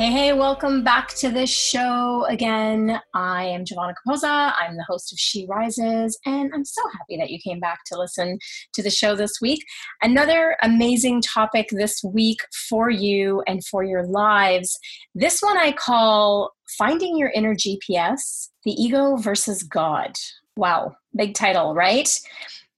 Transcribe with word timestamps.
Hey, 0.00 0.12
hey, 0.12 0.32
welcome 0.32 0.82
back 0.82 1.08
to 1.16 1.28
this 1.28 1.50
show 1.50 2.24
again. 2.30 2.98
I 3.12 3.44
am 3.44 3.66
Giovanna 3.66 3.92
Capoza. 3.92 4.54
I'm 4.58 4.78
the 4.78 4.86
host 4.88 5.12
of 5.12 5.18
She 5.18 5.44
Rises, 5.46 6.18
and 6.24 6.50
I'm 6.54 6.64
so 6.64 6.80
happy 6.96 7.18
that 7.18 7.28
you 7.28 7.38
came 7.38 7.60
back 7.60 7.80
to 7.88 7.98
listen 7.98 8.38
to 8.72 8.82
the 8.82 8.88
show 8.88 9.14
this 9.14 9.42
week. 9.42 9.62
Another 10.00 10.56
amazing 10.62 11.20
topic 11.20 11.68
this 11.70 12.02
week 12.02 12.38
for 12.70 12.88
you 12.88 13.42
and 13.46 13.62
for 13.62 13.84
your 13.84 14.06
lives. 14.06 14.78
This 15.14 15.40
one 15.42 15.58
I 15.58 15.72
call 15.72 16.52
Finding 16.78 17.18
Your 17.18 17.30
Inner 17.34 17.54
GPS 17.54 18.48
The 18.64 18.72
Ego 18.72 19.16
versus 19.16 19.62
God. 19.62 20.12
Wow, 20.56 20.94
big 21.14 21.34
title, 21.34 21.74
right? 21.74 22.08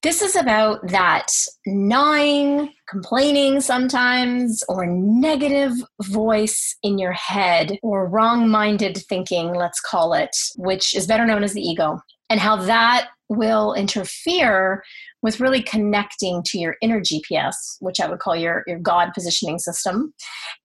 This 0.03 0.21
is 0.21 0.35
about 0.35 0.85
that 0.89 1.31
gnawing, 1.65 2.73
complaining 2.89 3.61
sometimes, 3.61 4.61
or 4.67 4.85
negative 4.85 5.71
voice 6.01 6.75
in 6.83 6.97
your 6.97 7.13
head, 7.13 7.79
or 7.81 8.09
wrong 8.09 8.49
minded 8.49 8.97
thinking, 9.07 9.55
let's 9.55 9.79
call 9.79 10.13
it, 10.13 10.35
which 10.57 10.93
is 10.93 11.07
better 11.07 11.25
known 11.25 11.41
as 11.41 11.53
the 11.53 11.61
ego, 11.61 12.01
and 12.29 12.41
how 12.41 12.57
that 12.57 13.11
will 13.29 13.73
interfere 13.75 14.83
with 15.21 15.39
really 15.39 15.63
connecting 15.63 16.43
to 16.47 16.59
your 16.59 16.75
inner 16.81 16.99
GPS, 16.99 17.55
which 17.79 18.01
I 18.01 18.09
would 18.09 18.19
call 18.19 18.35
your, 18.35 18.65
your 18.67 18.79
God 18.79 19.13
positioning 19.13 19.57
system, 19.57 20.13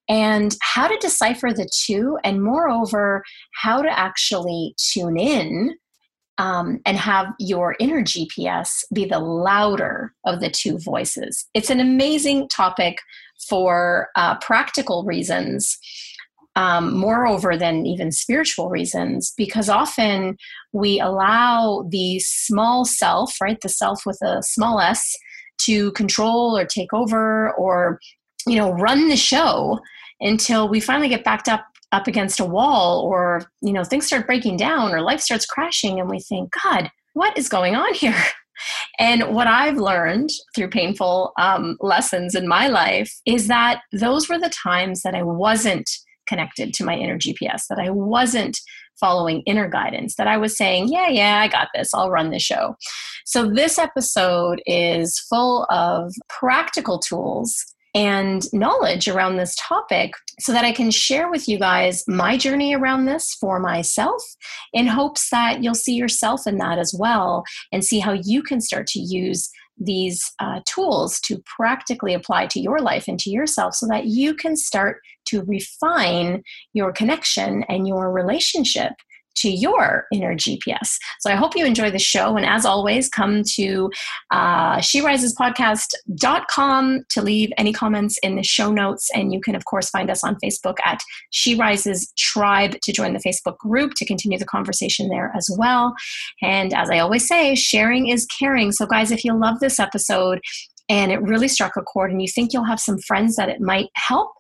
and 0.09 0.57
how 0.63 0.89
to 0.89 0.99
decipher 0.99 1.53
the 1.53 1.71
two, 1.73 2.19
and 2.25 2.43
moreover, 2.43 3.23
how 3.55 3.83
to 3.83 3.99
actually 3.99 4.75
tune 4.77 5.17
in 5.17 5.77
um, 6.39 6.81
and 6.87 6.97
have 6.97 7.35
your 7.39 7.77
inner 7.81 8.03
GPS 8.03 8.85
be 8.93 9.05
the 9.05 9.19
louder 9.19 10.15
of 10.25 10.41
the 10.41 10.51
two 10.51 10.79
voices. 10.79 11.47
It's 11.53 11.71
an 11.71 11.81
amazing 11.81 12.49
topic 12.49 12.99
for 13.49 14.09
uh, 14.17 14.39
practical 14.39 15.05
reasons, 15.05 15.79
um, 16.57 16.97
moreover 16.97 17.57
than 17.57 17.87
even 17.87 18.11
spiritual 18.13 18.69
reasons, 18.69 19.33
because 19.37 19.69
often 19.69 20.37
we 20.73 21.01
allow 21.01 21.87
the 21.91 22.19
small 22.21 22.85
self, 22.85 23.41
right, 23.41 23.61
the 23.61 23.69
self 23.69 24.07
with 24.07 24.21
a 24.23 24.43
small 24.43 24.81
s, 24.81 25.17
to 25.59 25.93
control 25.93 26.57
or 26.57 26.65
take 26.65 26.93
over 26.93 27.53
or 27.55 27.99
you 28.47 28.57
know 28.57 28.73
run 28.73 29.09
the 29.09 29.17
show 29.17 29.79
until 30.21 30.69
we 30.69 30.81
finally 30.81 31.09
get 31.09 31.25
backed 31.25 31.49
up 31.49 31.67
up 31.93 32.07
against 32.07 32.41
a 32.41 32.45
wall 32.45 33.01
or 33.01 33.43
you 33.63 33.73
know 33.73 33.85
things 33.85 34.07
start 34.07 34.27
breaking 34.27 34.57
down 34.57 34.93
or 34.93 35.01
life 35.01 35.21
starts 35.21 35.47
crashing 35.47 35.99
and 36.01 36.09
we 36.09 36.21
think 36.21 36.51
god 36.65 36.91
what 37.15 37.37
is 37.37 37.49
going 37.49 37.75
on 37.75 37.93
here? 37.95 38.15
And 38.99 39.37
what 39.37 39.47
i've 39.47 39.77
learned 39.77 40.31
through 40.53 40.71
painful 40.71 41.33
um, 41.39 41.77
lessons 41.79 42.35
in 42.35 42.49
my 42.49 42.67
life 42.67 43.09
is 43.25 43.47
that 43.47 43.83
those 43.93 44.29
were 44.29 44.41
the 44.41 44.51
times 44.51 45.03
that 45.03 45.15
i 45.15 45.23
wasn't 45.23 45.89
connected 46.29 46.75
to 46.75 46.85
my 46.85 46.97
inner 46.97 47.17
gps 47.17 47.69
that 47.71 47.79
i 47.79 47.89
wasn't 47.89 48.59
following 48.99 49.43
inner 49.47 49.69
guidance 49.69 50.17
that 50.17 50.27
i 50.27 50.37
was 50.37 50.57
saying 50.57 50.89
yeah 50.89 51.07
yeah 51.07 51.39
i 51.39 51.47
got 51.47 51.69
this. 51.73 51.95
I'll 51.95 52.11
run 52.11 52.31
the 52.31 52.41
show. 52.41 52.75
So 53.25 53.49
this 53.49 53.79
episode 53.79 54.61
is 54.67 55.21
full 55.21 55.65
of 55.71 56.13
practical 56.29 56.99
tools 56.99 57.65
and 57.95 58.45
knowledge 58.53 59.09
around 59.09 59.37
this 59.37 59.57
topic 59.59 60.13
so 60.41 60.53
that 60.53 60.65
I 60.65 60.73
can 60.73 60.91
share 60.91 61.31
with 61.31 61.49
you 61.49 61.59
guys 61.59 62.05
my 62.07 62.37
journey 62.37 62.75
around 62.75 63.07
this 63.07 63.35
for 63.35 63.59
myself 63.59 64.23
in 64.73 64.87
hopes 64.87 65.31
that 65.31 65.63
you'll 65.63 65.75
see 65.75 65.95
yourself 65.95 66.47
in 66.47 66.59
that 66.59 66.79
as 66.79 66.95
well 66.97 67.45
and 67.73 67.85
see 67.85 67.99
how 67.99 68.13
you 68.13 68.43
can 68.43 68.61
start 68.61 68.87
to 68.89 69.01
use 69.01 69.51
these 69.81 70.33
uh, 70.41 70.61
tools 70.67 71.21
to 71.21 71.43
practically 71.57 72.15
apply 72.15 72.47
to 72.47 72.61
your 72.61 72.81
life 72.81 73.07
and 73.09 73.19
to 73.21 73.31
yourself 73.31 73.75
so 73.75 73.87
that 73.87 74.07
you 74.07 74.35
can 74.35 74.57
start 74.57 75.01
to 75.27 75.43
refine 75.45 76.43
your 76.73 76.93
connection 76.93 77.65
and 77.69 77.87
your 77.87 78.11
relationship 78.11 78.93
to 79.37 79.49
your 79.49 80.07
inner 80.13 80.35
GPS. 80.35 80.97
So 81.21 81.31
I 81.31 81.37
hope 81.37 81.57
you 81.57 81.65
enjoy 81.65 81.91
the 81.91 81.99
show. 81.99 82.37
And 82.37 82.45
as 82.45 82.67
always, 82.67 83.09
come 83.09 83.45
to 83.55 83.91
uh, 84.31 84.77
SheRisesPodcast.com 84.79 87.05
to 87.09 87.23
leave 87.23 87.53
any 87.57 87.73
comments 87.73 88.19
in 88.23 88.37
the 88.37 88.43
show 88.43 88.71
notes. 88.73 89.09
And 89.15 89.33
you 89.33 89.41
can, 89.41 89.55
of 89.55 89.65
course, 89.65 89.89
find 89.91 90.11
us 90.11 90.25
on 90.25 90.37
Facebook 90.43 90.79
at 90.85 90.99
She 91.31 91.55
Rises 91.55 92.13
Tribe 92.17 92.81
to 92.83 92.93
join 92.93 93.13
the 93.13 93.21
Facebook 93.21 93.59
group 93.59 93.93
to 93.97 94.05
continue 94.05 94.39
the 94.39 94.45
conversation 94.45 95.09
there 95.09 95.33
as 95.37 95.49
well. 95.59 95.95
And 96.43 96.75
as 96.75 96.91
I 96.91 96.99
always 96.99 97.27
say, 97.27 97.55
sharing 97.55 98.09
is 98.09 98.27
caring. 98.27 98.73
So, 98.73 98.87
guys, 98.87 99.11
if 99.11 99.25
you 99.25 99.39
love 99.39 99.61
this 99.61 99.79
episode, 99.79 100.41
and 100.89 101.13
it 101.13 101.23
really 101.23 101.49
struck 101.49 101.77
a 101.77 101.83
chord, 101.83 102.11
and 102.11 102.23
you 102.23 102.29
think 102.29 102.53
you'll 102.53 102.65
have 102.65 102.81
some 102.81 102.99
friends 102.99 103.37
that 103.37 103.51
it 103.51 103.61
might 103.61 103.91
help, 103.95 104.33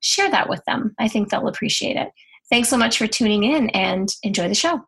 share 0.00 0.30
that 0.30 0.48
with 0.48 0.62
them. 0.66 0.94
I 0.98 1.08
think 1.08 1.30
they'll 1.30 1.48
appreciate 1.48 1.96
it. 1.96 2.08
Thanks 2.50 2.68
so 2.68 2.76
much 2.76 2.98
for 2.98 3.06
tuning 3.06 3.44
in 3.44 3.70
and 3.70 4.08
enjoy 4.22 4.48
the 4.48 4.54
show. 4.54 4.80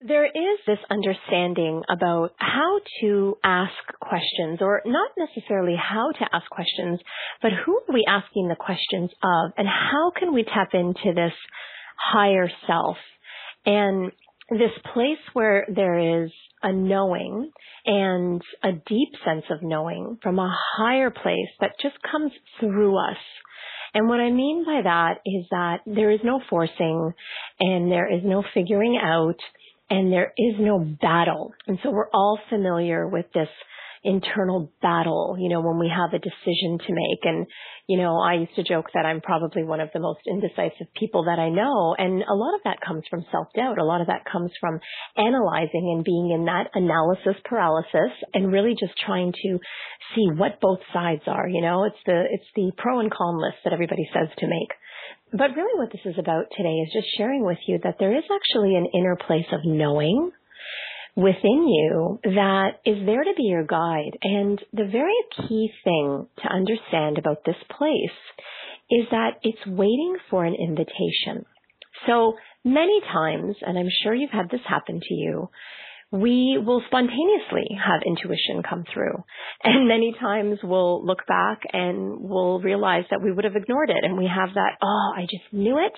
There 0.00 0.26
is 0.26 0.58
this 0.64 0.78
understanding 0.90 1.82
about 1.90 2.30
how 2.38 2.78
to 3.00 3.36
ask 3.42 3.72
questions, 4.00 4.58
or 4.60 4.80
not 4.86 5.10
necessarily 5.18 5.74
how 5.76 6.12
to 6.12 6.28
ask 6.32 6.48
questions, 6.50 7.00
but 7.42 7.50
who 7.52 7.78
are 7.78 7.92
we 7.92 8.04
asking 8.08 8.46
the 8.46 8.54
questions 8.54 9.10
of, 9.24 9.52
and 9.56 9.66
how 9.66 10.12
can 10.16 10.32
we 10.32 10.44
tap 10.44 10.68
into 10.72 11.14
this 11.14 11.32
higher 11.96 12.48
self 12.68 12.96
and 13.66 14.12
this 14.50 14.70
place 14.94 15.18
where 15.32 15.66
there 15.68 16.24
is 16.24 16.30
a 16.62 16.72
knowing 16.72 17.50
and 17.84 18.40
a 18.62 18.72
deep 18.72 19.10
sense 19.24 19.44
of 19.50 19.62
knowing 19.62 20.18
from 20.22 20.38
a 20.38 20.56
higher 20.76 21.10
place 21.10 21.50
that 21.60 21.72
just 21.82 21.96
comes 22.08 22.32
through 22.60 22.96
us 22.96 23.18
and 23.98 24.08
what 24.08 24.20
I 24.20 24.30
mean 24.30 24.64
by 24.64 24.82
that 24.84 25.14
is 25.26 25.44
that 25.50 25.78
there 25.84 26.12
is 26.12 26.20
no 26.22 26.40
forcing 26.48 27.12
and 27.58 27.90
there 27.90 28.06
is 28.06 28.22
no 28.24 28.44
figuring 28.54 28.96
out 28.96 29.34
and 29.90 30.12
there 30.12 30.32
is 30.38 30.54
no 30.60 30.78
battle. 30.78 31.52
And 31.66 31.80
so 31.82 31.90
we're 31.90 32.08
all 32.10 32.38
familiar 32.48 33.08
with 33.08 33.26
this 33.34 33.48
internal 34.04 34.72
battle, 34.82 35.36
you 35.38 35.48
know, 35.48 35.60
when 35.60 35.78
we 35.78 35.88
have 35.94 36.12
a 36.12 36.18
decision 36.18 36.78
to 36.86 36.92
make. 36.92 37.20
And, 37.24 37.46
you 37.86 37.98
know, 37.98 38.18
I 38.18 38.34
used 38.34 38.54
to 38.56 38.62
joke 38.62 38.86
that 38.94 39.06
I'm 39.06 39.20
probably 39.20 39.64
one 39.64 39.80
of 39.80 39.90
the 39.92 40.00
most 40.00 40.20
indecisive 40.26 40.92
people 40.94 41.24
that 41.24 41.38
I 41.38 41.48
know. 41.50 41.94
And 41.98 42.22
a 42.22 42.34
lot 42.34 42.54
of 42.54 42.60
that 42.64 42.80
comes 42.86 43.04
from 43.10 43.24
self-doubt. 43.30 43.78
A 43.78 43.84
lot 43.84 44.00
of 44.00 44.06
that 44.08 44.24
comes 44.30 44.50
from 44.60 44.80
analyzing 45.16 45.92
and 45.94 46.04
being 46.04 46.30
in 46.34 46.44
that 46.46 46.70
analysis 46.74 47.40
paralysis 47.44 48.12
and 48.34 48.52
really 48.52 48.74
just 48.78 48.94
trying 49.04 49.32
to 49.32 49.58
see 50.14 50.26
what 50.36 50.60
both 50.60 50.80
sides 50.92 51.22
are, 51.26 51.48
you 51.48 51.60
know, 51.60 51.84
it's 51.84 52.02
the, 52.06 52.24
it's 52.30 52.48
the 52.54 52.72
pro 52.76 53.00
and 53.00 53.10
con 53.10 53.40
list 53.40 53.58
that 53.64 53.72
everybody 53.72 54.08
says 54.12 54.28
to 54.38 54.46
make. 54.46 54.72
But 55.32 55.56
really 55.56 55.78
what 55.78 55.92
this 55.92 56.00
is 56.06 56.18
about 56.18 56.46
today 56.56 56.76
is 56.86 56.92
just 56.92 57.08
sharing 57.16 57.44
with 57.44 57.58
you 57.66 57.78
that 57.84 57.96
there 57.98 58.16
is 58.16 58.24
actually 58.24 58.76
an 58.76 58.86
inner 58.94 59.16
place 59.16 59.46
of 59.52 59.60
knowing 59.64 60.30
within 61.18 61.66
you 61.66 62.20
that 62.22 62.78
is 62.86 63.04
there 63.04 63.24
to 63.24 63.34
be 63.36 63.42
your 63.42 63.64
guide. 63.64 64.16
And 64.22 64.60
the 64.72 64.86
very 64.86 65.18
key 65.36 65.68
thing 65.82 66.28
to 66.42 66.48
understand 66.48 67.18
about 67.18 67.44
this 67.44 67.56
place 67.76 68.18
is 68.88 69.06
that 69.10 69.40
it's 69.42 69.66
waiting 69.66 70.16
for 70.30 70.44
an 70.44 70.54
invitation. 70.54 71.44
So 72.06 72.34
many 72.64 73.00
times, 73.12 73.56
and 73.62 73.76
I'm 73.76 73.90
sure 74.04 74.14
you've 74.14 74.30
had 74.30 74.48
this 74.48 74.60
happen 74.64 75.00
to 75.00 75.14
you, 75.14 75.48
we 76.12 76.56
will 76.64 76.82
spontaneously 76.86 77.66
have 77.84 78.00
intuition 78.06 78.62
come 78.62 78.84
through. 78.94 79.24
And 79.64 79.88
many 79.88 80.14
times 80.18 80.60
we'll 80.62 81.04
look 81.04 81.26
back 81.26 81.62
and 81.72 82.20
we'll 82.20 82.60
realize 82.60 83.04
that 83.10 83.22
we 83.22 83.32
would 83.32 83.44
have 83.44 83.56
ignored 83.56 83.90
it 83.90 84.04
and 84.04 84.16
we 84.16 84.30
have 84.32 84.54
that, 84.54 84.78
oh, 84.80 85.12
I 85.16 85.22
just 85.22 85.52
knew 85.52 85.78
it. 85.78 85.92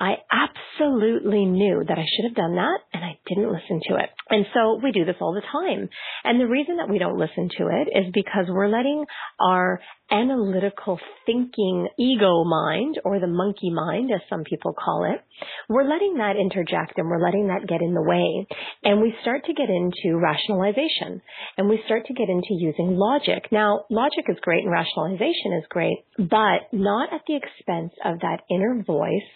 I 0.00 0.16
absolutely 0.32 1.44
knew 1.44 1.84
that 1.86 1.98
I 1.98 2.06
should 2.08 2.24
have 2.24 2.34
done 2.34 2.54
that 2.54 2.78
and 2.94 3.04
I 3.04 3.18
didn't 3.26 3.52
listen 3.52 3.80
to 3.88 3.96
it. 3.96 4.08
And 4.30 4.46
so 4.54 4.80
we 4.82 4.92
do 4.92 5.04
this 5.04 5.16
all 5.20 5.34
the 5.34 5.42
time. 5.42 5.90
And 6.24 6.40
the 6.40 6.48
reason 6.48 6.78
that 6.78 6.88
we 6.88 6.98
don't 6.98 7.18
listen 7.18 7.50
to 7.58 7.66
it 7.68 7.88
is 7.92 8.10
because 8.14 8.46
we're 8.48 8.68
letting 8.68 9.04
our 9.38 9.78
analytical 10.10 10.98
thinking 11.26 11.86
ego 11.98 12.44
mind 12.44 12.98
or 13.04 13.20
the 13.20 13.26
monkey 13.26 13.70
mind 13.70 14.10
as 14.10 14.22
some 14.30 14.42
people 14.42 14.72
call 14.72 15.04
it, 15.04 15.20
we're 15.68 15.84
letting 15.84 16.16
that 16.16 16.36
interject 16.36 16.96
and 16.96 17.06
we're 17.10 17.22
letting 17.22 17.48
that 17.48 17.68
get 17.68 17.82
in 17.82 17.92
the 17.92 18.02
way. 18.02 18.46
And 18.82 19.02
we 19.02 19.14
start 19.20 19.44
to 19.44 19.52
get 19.52 19.68
into 19.68 20.16
rationalization 20.16 21.20
and 21.58 21.68
we 21.68 21.78
start 21.84 22.06
to 22.06 22.14
get 22.14 22.30
into 22.30 22.54
using 22.54 22.96
logic. 22.96 23.52
Now, 23.52 23.84
logic 23.90 24.24
is 24.28 24.38
great 24.40 24.64
and 24.64 24.72
rationalization 24.72 25.60
is 25.60 25.64
great, 25.68 25.98
but 26.18 26.72
not 26.72 27.12
at 27.12 27.20
the 27.26 27.36
expense 27.36 27.92
of 28.02 28.20
that 28.20 28.40
inner 28.48 28.82
voice 28.82 29.28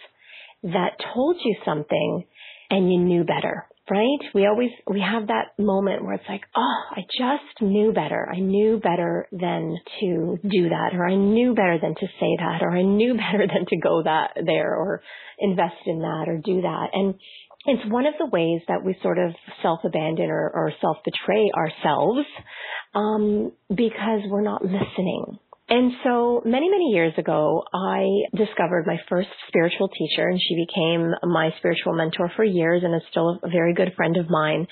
that 0.65 0.97
told 1.13 1.37
you 1.43 1.55
something 1.63 2.25
and 2.69 2.91
you 2.91 2.99
knew 2.99 3.23
better, 3.23 3.67
right? 3.89 4.19
We 4.33 4.47
always, 4.47 4.71
we 4.89 4.99
have 4.99 5.27
that 5.27 5.57
moment 5.59 6.03
where 6.03 6.15
it's 6.15 6.27
like, 6.27 6.41
oh, 6.55 6.79
I 6.91 7.01
just 7.01 7.61
knew 7.61 7.93
better. 7.93 8.27
I 8.31 8.39
knew 8.39 8.79
better 8.79 9.27
than 9.31 9.77
to 10.01 10.37
do 10.41 10.69
that, 10.69 10.91
or 10.93 11.07
I 11.07 11.15
knew 11.15 11.53
better 11.53 11.77
than 11.79 11.93
to 11.93 12.07
say 12.19 12.35
that, 12.39 12.59
or 12.61 12.71
I 12.71 12.81
knew 12.81 13.13
better 13.31 13.45
than 13.47 13.65
to 13.67 13.77
go 13.77 14.01
that 14.03 14.31
there, 14.43 14.75
or 14.75 15.01
invest 15.39 15.85
in 15.85 15.99
that, 15.99 16.25
or 16.27 16.41
do 16.43 16.61
that. 16.61 16.87
And 16.93 17.13
it's 17.67 17.91
one 17.91 18.05
of 18.07 18.15
the 18.19 18.27
ways 18.27 18.61
that 18.67 18.83
we 18.83 18.95
sort 19.01 19.19
of 19.19 19.33
self-abandon 19.61 20.29
or, 20.29 20.51
or 20.53 20.73
self-betray 20.81 21.51
ourselves 21.55 22.27
um, 22.93 23.51
because 23.69 24.21
we're 24.29 24.41
not 24.41 24.63
listening 24.63 25.39
and 25.67 25.93
so 26.03 26.43
many, 26.45 26.69
many 26.69 26.91
years 26.91 27.13
ago, 27.17 27.63
I 27.73 28.05
discovered 28.35 28.85
my 28.85 28.97
first 29.09 29.29
spiritual 29.47 29.89
teacher 29.89 30.27
and 30.27 30.39
she 30.39 30.65
became 30.65 31.11
my 31.23 31.49
spiritual 31.57 31.93
mentor 31.93 32.31
for 32.35 32.43
years 32.43 32.83
and 32.83 32.93
is 32.93 33.01
still 33.09 33.39
a 33.41 33.49
very 33.49 33.73
good 33.73 33.93
friend 33.95 34.15
of 34.17 34.29
mine. 34.29 34.67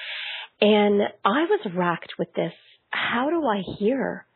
And 0.62 1.02
I 1.26 1.46
was 1.46 1.68
racked 1.76 2.14
with 2.20 2.32
this. 2.36 2.54
How 2.92 3.30
do 3.32 3.44
I 3.44 3.64
hear? 3.80 4.28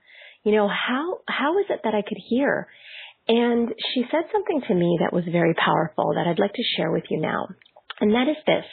You 0.43 0.53
know, 0.53 0.67
how, 0.67 1.19
how 1.27 1.59
is 1.59 1.65
it 1.69 1.81
that 1.83 1.93
I 1.93 2.01
could 2.01 2.17
hear? 2.27 2.67
And 3.27 3.69
she 3.93 4.03
said 4.09 4.23
something 4.31 4.61
to 4.67 4.73
me 4.73 4.97
that 5.01 5.13
was 5.13 5.25
very 5.31 5.53
powerful 5.53 6.13
that 6.15 6.25
I'd 6.27 6.39
like 6.39 6.53
to 6.53 6.63
share 6.75 6.91
with 6.91 7.03
you 7.11 7.19
now. 7.19 7.49
And 7.99 8.13
that 8.13 8.27
is 8.29 8.37
this 8.47 8.65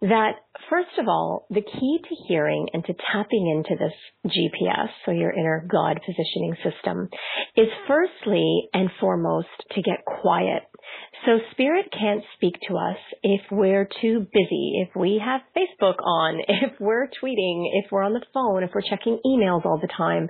that 0.00 0.32
first 0.70 0.98
of 0.98 1.08
all, 1.08 1.46
the 1.50 1.62
key 1.62 1.98
to 2.02 2.14
hearing 2.28 2.68
and 2.72 2.84
to 2.84 2.94
tapping 3.12 3.46
into 3.48 3.76
this 3.78 3.92
GPS, 4.26 4.88
so 5.04 5.12
your 5.12 5.32
inner 5.32 5.66
God 5.70 6.00
positioning 6.04 6.54
system, 6.62 7.08
is 7.56 7.68
firstly 7.86 8.68
and 8.72 8.90
foremost 9.00 9.48
to 9.72 9.82
get 9.82 10.04
quiet. 10.04 10.62
So 11.26 11.38
spirit 11.52 11.86
can't 11.92 12.22
speak 12.36 12.54
to 12.68 12.76
us 12.76 12.96
if 13.22 13.40
we're 13.50 13.88
too 14.00 14.26
busy, 14.32 14.86
if 14.86 14.94
we 14.94 15.20
have 15.24 15.40
Facebook 15.56 16.02
on, 16.02 16.40
if 16.48 16.72
we're 16.80 17.08
tweeting, 17.22 17.64
if 17.84 17.90
we're 17.90 18.04
on 18.04 18.14
the 18.14 18.24
phone, 18.32 18.62
if 18.62 18.70
we're 18.74 18.88
checking 18.88 19.20
emails 19.26 19.64
all 19.64 19.78
the 19.80 19.88
time, 19.88 20.28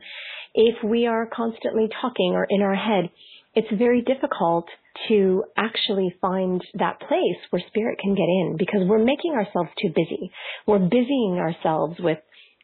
if 0.54 0.82
we 0.82 1.06
are 1.06 1.28
constantly 1.32 1.88
talking 2.00 2.32
or 2.34 2.46
in 2.48 2.62
our 2.62 2.74
head. 2.74 3.10
It's 3.58 3.76
very 3.76 4.02
difficult 4.02 4.66
to 5.08 5.42
actually 5.56 6.14
find 6.20 6.62
that 6.74 7.00
place 7.00 7.40
where 7.50 7.60
spirit 7.66 7.98
can 7.98 8.14
get 8.14 8.22
in 8.22 8.54
because 8.56 8.82
we're 8.86 9.04
making 9.04 9.32
ourselves 9.32 9.70
too 9.82 9.88
busy. 9.88 10.30
We're 10.64 10.78
busying 10.78 11.38
ourselves 11.40 11.96
with 11.98 12.18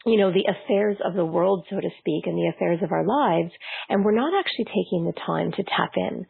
you 0.07 0.19
know, 0.19 0.33
the 0.33 0.47
affairs 0.49 0.97
of 1.05 1.15
the 1.15 1.25
world, 1.25 1.67
so 1.71 1.81
to 1.81 1.89
speak, 1.99 2.27
and 2.27 2.37
the 2.37 2.53
affairs 2.55 2.81
of 2.83 2.93
our 2.93 3.07
lives, 3.07 3.53
and 3.89 4.05
we're 4.05 4.15
not 4.15 4.33
actually 4.39 4.67
taking 4.67 5.05
the 5.05 5.19
time 5.27 5.53
to 5.53 5.63
tap 5.65 5.93
in. 5.97 6.27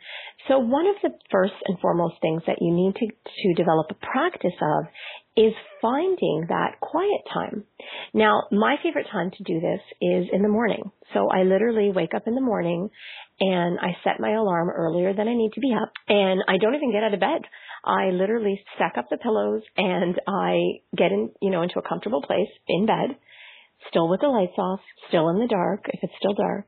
So 0.49 0.59
one 0.59 0.87
of 0.87 0.97
the 1.03 1.11
first 1.31 1.55
and 1.67 1.79
foremost 1.81 2.15
things 2.21 2.43
that 2.47 2.59
you 2.61 2.73
need 2.73 2.94
to, 2.97 3.06
to 3.06 3.55
develop 3.55 3.87
a 3.91 4.06
practice 4.06 4.56
of 4.61 4.85
is 5.37 5.53
finding 5.82 6.47
that 6.49 6.79
quiet 6.81 7.23
time. 7.32 7.65
Now, 8.12 8.44
my 8.53 8.76
favorite 8.82 9.09
time 9.11 9.31
to 9.32 9.43
do 9.43 9.61
this 9.61 9.81
is 10.00 10.26
in 10.32 10.43
the 10.43 10.49
morning. 10.49 10.93
So 11.12 11.29
I 11.29 11.43
literally 11.43 11.91
wake 11.91 12.15
up 12.15 12.23
in 12.26 12.35
the 12.35 12.41
morning 12.41 12.88
and 13.41 13.79
I 13.81 13.97
set 14.05 14.21
my 14.21 14.31
alarm 14.31 14.71
earlier 14.71 15.12
than 15.12 15.26
I 15.26 15.35
need 15.35 15.50
to 15.55 15.61
be 15.61 15.75
up 15.75 15.91
and 16.09 16.41
I 16.47 16.56
don't 16.59 16.75
even 16.75 16.93
get 16.93 17.03
out 17.03 17.15
of 17.15 17.21
bed. 17.21 17.43
I 17.85 18.11
literally 18.11 18.62
stack 18.76 18.94
up 18.97 19.06
the 19.11 19.17
pillows 19.17 19.62
and 19.76 20.21
I 20.29 20.81
get 20.97 21.11
in, 21.11 21.31
you 21.43 21.50
know, 21.50 21.62
into 21.62 21.81
a 21.81 21.88
comfortable 21.88 22.23
place 22.23 22.49
in 22.69 22.87
bed, 22.87 23.17
still 23.89 24.09
with 24.09 24.21
the 24.21 24.29
lights 24.29 24.59
off, 24.59 24.81
still 25.09 25.29
in 25.29 25.39
the 25.39 25.47
dark 25.47 25.85
if 25.87 26.01
it's 26.03 26.15
still 26.19 26.35
dark, 26.35 26.67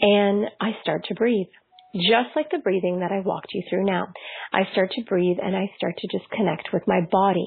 and 0.00 0.46
I 0.60 0.72
start 0.82 1.04
to 1.06 1.14
breathe. 1.14 1.48
Just 1.94 2.34
like 2.34 2.50
the 2.50 2.64
breathing 2.64 3.00
that 3.00 3.12
I 3.12 3.20
walked 3.20 3.48
you 3.52 3.62
through 3.68 3.84
now. 3.84 4.08
I 4.50 4.62
start 4.72 4.92
to 4.92 5.04
breathe 5.04 5.36
and 5.42 5.54
I 5.54 5.70
start 5.76 5.94
to 5.98 6.08
just 6.10 6.30
connect 6.30 6.72
with 6.72 6.82
my 6.86 7.00
body. 7.10 7.44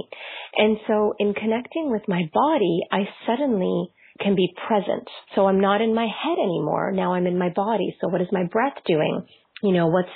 And 0.56 0.78
so 0.88 1.16
in 1.18 1.34
connecting 1.34 1.90
with 1.90 2.04
my 2.08 2.30
body, 2.32 2.82
I 2.92 3.10
suddenly 3.26 3.90
can 4.22 4.36
be 4.36 4.54
present. 4.68 5.08
So 5.34 5.48
I'm 5.48 5.60
not 5.60 5.82
in 5.82 5.96
my 5.96 6.06
head 6.06 6.38
anymore. 6.38 6.92
Now 6.92 7.16
I'm 7.16 7.26
in 7.26 7.40
my 7.40 7.50
body. 7.50 7.98
So 8.00 8.08
what 8.08 8.22
is 8.22 8.28
my 8.32 8.44
breath 8.44 8.78
doing? 8.86 9.26
You 9.64 9.74
know, 9.74 9.88
what's, 9.88 10.10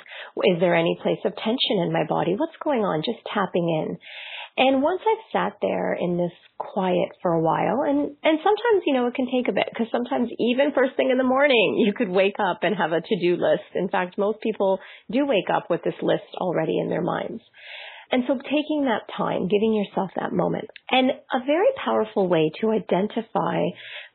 is 0.44 0.60
there 0.60 0.76
any 0.76 0.96
place 1.02 1.18
of 1.24 1.34
tension 1.34 1.82
in 1.82 1.92
my 1.92 2.04
body? 2.08 2.34
What's 2.36 2.56
going 2.62 2.82
on? 2.82 3.02
Just 3.04 3.18
tapping 3.34 3.68
in. 3.68 3.98
And 4.56 4.82
once 4.82 5.00
I've 5.00 5.32
sat 5.32 5.58
there 5.62 5.94
in 5.94 6.16
this 6.16 6.32
quiet 6.58 7.08
for 7.22 7.32
a 7.32 7.40
while, 7.40 7.82
and, 7.82 8.16
and 8.22 8.38
sometimes, 8.44 8.82
you 8.84 8.92
know, 8.92 9.06
it 9.06 9.14
can 9.14 9.26
take 9.32 9.48
a 9.48 9.52
bit, 9.52 9.66
because 9.70 9.86
sometimes 9.90 10.28
even 10.38 10.72
first 10.74 10.96
thing 10.96 11.10
in 11.10 11.18
the 11.18 11.24
morning, 11.24 11.82
you 11.84 11.92
could 11.92 12.10
wake 12.10 12.36
up 12.38 12.60
and 12.62 12.76
have 12.76 12.92
a 12.92 13.00
to-do 13.00 13.36
list. 13.36 13.64
In 13.74 13.88
fact, 13.88 14.18
most 14.18 14.40
people 14.40 14.78
do 15.10 15.24
wake 15.26 15.48
up 15.52 15.70
with 15.70 15.82
this 15.82 15.94
list 16.02 16.28
already 16.36 16.78
in 16.78 16.90
their 16.90 17.02
minds. 17.02 17.42
And 18.12 18.24
so 18.26 18.34
taking 18.34 18.86
that 18.86 19.06
time, 19.16 19.46
giving 19.46 19.72
yourself 19.72 20.10
that 20.16 20.32
moment, 20.32 20.68
and 20.90 21.10
a 21.10 21.46
very 21.46 21.68
powerful 21.82 22.28
way 22.28 22.50
to 22.60 22.72
identify 22.72 23.62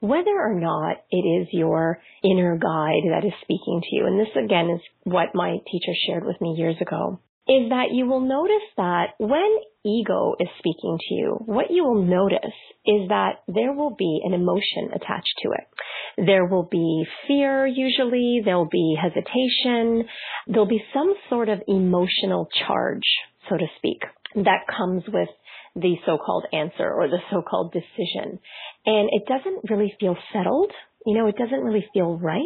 whether 0.01 0.35
or 0.37 0.59
not 0.59 0.97
it 1.09 1.23
is 1.23 1.47
your 1.53 2.01
inner 2.21 2.57
guide 2.57 3.03
that 3.09 3.25
is 3.25 3.33
speaking 3.41 3.81
to 3.81 3.95
you. 3.95 4.05
And 4.05 4.19
this 4.19 4.35
again 4.35 4.69
is 4.69 4.81
what 5.03 5.33
my 5.33 5.57
teacher 5.71 5.93
shared 6.07 6.25
with 6.25 6.39
me 6.41 6.55
years 6.57 6.75
ago 6.81 7.19
is 7.47 7.69
that 7.69 7.91
you 7.91 8.07
will 8.07 8.21
notice 8.21 8.67
that 8.77 9.09
when 9.19 9.49
ego 9.85 10.35
is 10.39 10.47
speaking 10.57 10.97
to 10.99 11.13
you, 11.13 11.37
what 11.45 11.69
you 11.69 11.83
will 11.83 12.03
notice 12.03 12.55
is 12.85 13.07
that 13.09 13.41
there 13.47 13.71
will 13.73 13.95
be 13.95 14.21
an 14.23 14.33
emotion 14.33 14.89
attached 14.95 15.35
to 15.43 15.51
it. 15.51 16.25
There 16.25 16.45
will 16.45 16.67
be 16.69 17.05
fear 17.27 17.67
usually, 17.67 18.41
there'll 18.43 18.69
be 18.69 18.97
hesitation, 18.99 20.07
there'll 20.47 20.67
be 20.67 20.83
some 20.93 21.13
sort 21.29 21.49
of 21.49 21.61
emotional 21.67 22.47
charge 22.67 23.03
so 23.49 23.57
to 23.57 23.65
speak, 23.77 24.01
that 24.35 24.65
comes 24.67 25.03
with 25.07 25.29
the 25.75 25.95
so-called 26.05 26.45
answer 26.53 26.91
or 26.91 27.07
the 27.07 27.19
so-called 27.31 27.73
decision. 27.73 28.39
And 28.85 29.09
it 29.11 29.23
doesn't 29.27 29.69
really 29.69 29.93
feel 29.99 30.15
settled. 30.33 30.71
You 31.05 31.17
know, 31.17 31.27
it 31.27 31.37
doesn't 31.37 31.63
really 31.63 31.85
feel 31.93 32.17
right. 32.17 32.41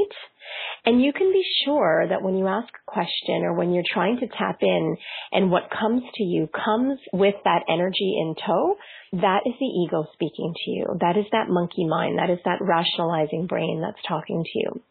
And 0.86 1.02
you 1.02 1.14
can 1.14 1.32
be 1.32 1.44
sure 1.66 2.08
that 2.08 2.22
when 2.22 2.36
you 2.38 2.48
ask 2.48 2.68
a 2.68 2.92
question 2.92 3.44
or 3.44 3.54
when 3.54 3.74
you're 3.74 3.84
trying 3.94 4.20
to 4.20 4.28
tap 4.28 4.58
in 4.62 4.98
and 5.32 5.52
what 5.52 5.70
comes 5.70 6.04
to 6.16 6.24
you 6.24 6.48
comes 6.48 7.00
with 7.14 7.36
that 7.44 7.64
energy 7.70 8.18
in 8.20 8.36
tow, 8.46 8.76
that 9.14 9.42
is 9.46 9.54
the 9.60 9.66
ego 9.66 10.06
speaking 10.14 10.54
to 10.66 10.72
you. 10.72 10.86
That 11.00 11.18
is 11.18 11.26
that 11.32 11.50
monkey 11.50 11.86
mind. 11.86 12.18
That 12.18 12.30
is 12.30 12.40
that 12.46 12.60
rationalizing 12.62 13.48
brain 13.48 13.82
that's 13.82 14.04
talking 14.08 14.44
to 14.44 14.60
you. 14.60 14.82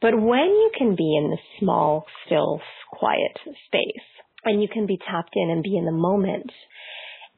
But 0.00 0.20
when 0.20 0.48
you 0.48 0.70
can 0.76 0.96
be 0.96 1.16
in 1.16 1.30
the 1.30 1.38
small, 1.58 2.06
still, 2.26 2.60
quiet 2.90 3.36
space, 3.66 4.06
and 4.44 4.60
you 4.60 4.68
can 4.68 4.86
be 4.86 4.98
tapped 4.98 5.34
in 5.34 5.50
and 5.50 5.62
be 5.62 5.76
in 5.76 5.84
the 5.84 5.92
moment. 5.92 6.50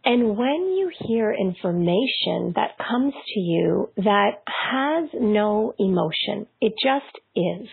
And 0.04 0.36
when 0.36 0.74
you 0.76 0.90
hear 1.06 1.32
information 1.32 2.52
that 2.56 2.76
comes 2.78 3.14
to 3.14 3.40
you 3.40 3.90
that 3.96 4.42
has 4.46 5.08
no 5.14 5.74
emotion, 5.78 6.46
it 6.60 6.74
just 6.82 7.18
is. 7.34 7.68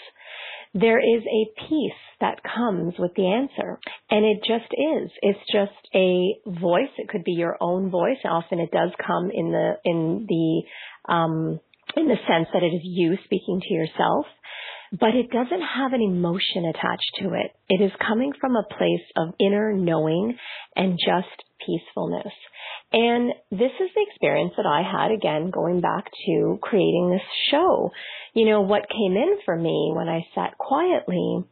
There 0.73 1.00
is 1.00 1.23
a 1.23 1.67
peace 1.67 2.01
that 2.21 2.41
comes 2.43 2.93
with 2.97 3.11
the 3.15 3.27
answer. 3.27 3.79
And 4.09 4.25
it 4.25 4.38
just 4.47 4.71
is. 4.71 5.11
It's 5.21 5.51
just 5.51 5.73
a 5.93 6.35
voice. 6.47 6.91
It 6.97 7.09
could 7.09 7.25
be 7.25 7.33
your 7.33 7.57
own 7.59 7.89
voice. 7.89 8.19
Often 8.23 8.59
it 8.59 8.71
does 8.71 8.91
come 9.05 9.29
in 9.33 9.51
the, 9.51 9.73
in 9.83 10.25
the, 10.29 11.13
um, 11.13 11.59
in 11.97 12.07
the 12.07 12.15
sense 12.27 12.47
that 12.53 12.63
it 12.63 12.73
is 12.73 12.81
you 12.83 13.17
speaking 13.25 13.59
to 13.61 13.73
yourself 13.73 14.25
but 14.91 15.15
it 15.15 15.31
doesn't 15.31 15.61
have 15.61 15.93
an 15.93 16.01
emotion 16.01 16.65
attached 16.65 17.11
to 17.21 17.33
it. 17.33 17.55
It 17.69 17.81
is 17.81 17.91
coming 18.05 18.33
from 18.41 18.57
a 18.57 18.67
place 18.67 19.07
of 19.15 19.33
inner 19.39 19.71
knowing 19.71 20.38
and 20.75 21.00
just 21.00 21.43
peacefulness. 21.65 22.33
And 22.93 23.31
this 23.51 23.71
is 23.79 23.89
the 23.95 24.05
experience 24.09 24.53
that 24.57 24.65
I 24.65 24.81
had 24.81 25.11
again 25.11 25.49
going 25.49 25.81
back 25.81 26.05
to 26.25 26.59
creating 26.61 27.11
this 27.11 27.27
show. 27.49 27.91
You 28.33 28.45
know, 28.45 28.61
what 28.61 28.89
came 28.89 29.15
in 29.15 29.37
for 29.45 29.55
me 29.55 29.91
when 29.95 30.09
I 30.09 30.25
sat 30.35 30.57
quietly 30.57 31.43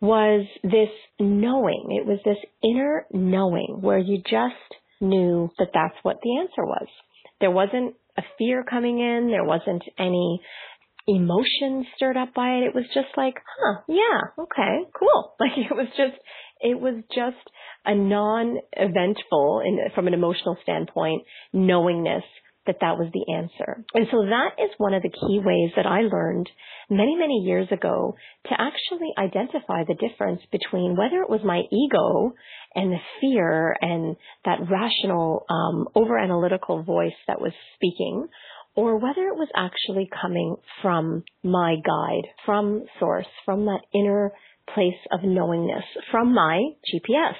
was 0.00 0.46
this 0.62 0.88
knowing. 1.18 1.88
It 1.90 2.06
was 2.06 2.18
this 2.24 2.38
inner 2.62 3.06
knowing 3.12 3.78
where 3.80 3.98
you 3.98 4.18
just 4.18 4.54
knew 5.00 5.50
that 5.58 5.70
that's 5.74 5.96
what 6.02 6.20
the 6.22 6.38
answer 6.38 6.64
was. 6.64 6.86
There 7.40 7.50
wasn't 7.50 7.94
a 8.16 8.22
fear 8.38 8.64
coming 8.64 8.98
in. 9.00 9.28
There 9.30 9.44
wasn't 9.44 9.82
any 9.98 10.40
emotion 11.06 11.86
stirred 11.96 12.16
up 12.16 12.34
by 12.34 12.48
it. 12.56 12.64
It 12.64 12.74
was 12.74 12.84
just 12.94 13.08
like, 13.16 13.34
huh, 13.58 13.80
yeah, 13.88 14.42
okay, 14.42 14.88
cool. 14.98 15.34
Like 15.40 15.56
it 15.56 15.74
was 15.74 15.88
just 15.96 16.20
It 16.60 16.78
was 16.78 17.02
just 17.14 17.36
a 17.84 17.94
non-eventful, 17.94 19.62
in, 19.64 19.78
from 19.94 20.06
an 20.06 20.14
emotional 20.14 20.56
standpoint, 20.62 21.22
knowingness 21.52 22.24
that 22.66 22.76
that 22.82 22.98
was 22.98 23.10
the 23.12 23.32
answer. 23.32 23.84
And 23.94 24.06
so 24.10 24.22
that 24.22 24.62
is 24.62 24.70
one 24.76 24.94
of 24.94 25.02
the 25.02 25.08
key 25.08 25.40
ways 25.42 25.72
that 25.76 25.86
I 25.86 26.02
learned 26.02 26.48
many, 26.90 27.16
many 27.16 27.42
years 27.44 27.68
ago 27.72 28.14
to 28.46 28.52
actually 28.52 29.10
identify 29.18 29.84
the 29.84 29.94
difference 29.94 30.42
between 30.52 30.96
whether 30.96 31.22
it 31.22 31.30
was 31.30 31.40
my 31.42 31.62
ego 31.72 32.34
and 32.74 32.92
the 32.92 32.98
fear 33.20 33.74
and 33.80 34.14
that 34.44 34.58
rational, 34.70 35.46
um, 35.48 35.88
over 35.94 36.18
analytical 36.18 36.82
voice 36.82 37.16
that 37.26 37.40
was 37.40 37.52
speaking, 37.74 38.28
or 38.76 38.96
whether 38.98 39.26
it 39.26 39.36
was 39.36 39.48
actually 39.56 40.08
coming 40.20 40.56
from 40.82 41.24
my 41.42 41.76
guide, 41.84 42.28
from 42.44 42.84
source, 42.98 43.26
from 43.44 43.64
that 43.64 43.80
inner 43.94 44.32
place 44.74 45.00
of 45.10 45.20
knowingness, 45.22 45.84
from 46.10 46.34
my 46.34 46.60
GPS. 46.92 47.34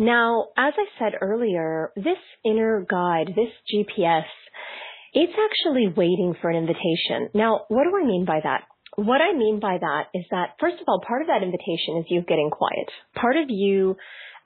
Now, 0.00 0.46
as 0.56 0.72
I 0.78 0.86
said 0.98 1.12
earlier, 1.20 1.92
this 1.94 2.16
inner 2.42 2.86
guide, 2.88 3.34
this 3.36 3.52
GPS, 3.70 4.24
it's 5.12 5.34
actually 5.34 5.88
waiting 5.94 6.34
for 6.40 6.48
an 6.48 6.56
invitation. 6.56 7.28
Now, 7.34 7.66
what 7.68 7.84
do 7.84 7.94
I 7.94 8.06
mean 8.06 8.24
by 8.24 8.40
that? 8.42 8.62
What 8.96 9.20
I 9.20 9.36
mean 9.36 9.60
by 9.60 9.76
that 9.78 10.04
is 10.14 10.24
that, 10.30 10.56
first 10.58 10.76
of 10.80 10.86
all, 10.88 11.02
part 11.06 11.20
of 11.20 11.28
that 11.28 11.42
invitation 11.42 11.98
is 11.98 12.06
you 12.08 12.22
getting 12.22 12.48
quiet. 12.50 12.88
Part 13.14 13.36
of 13.36 13.50
you 13.50 13.94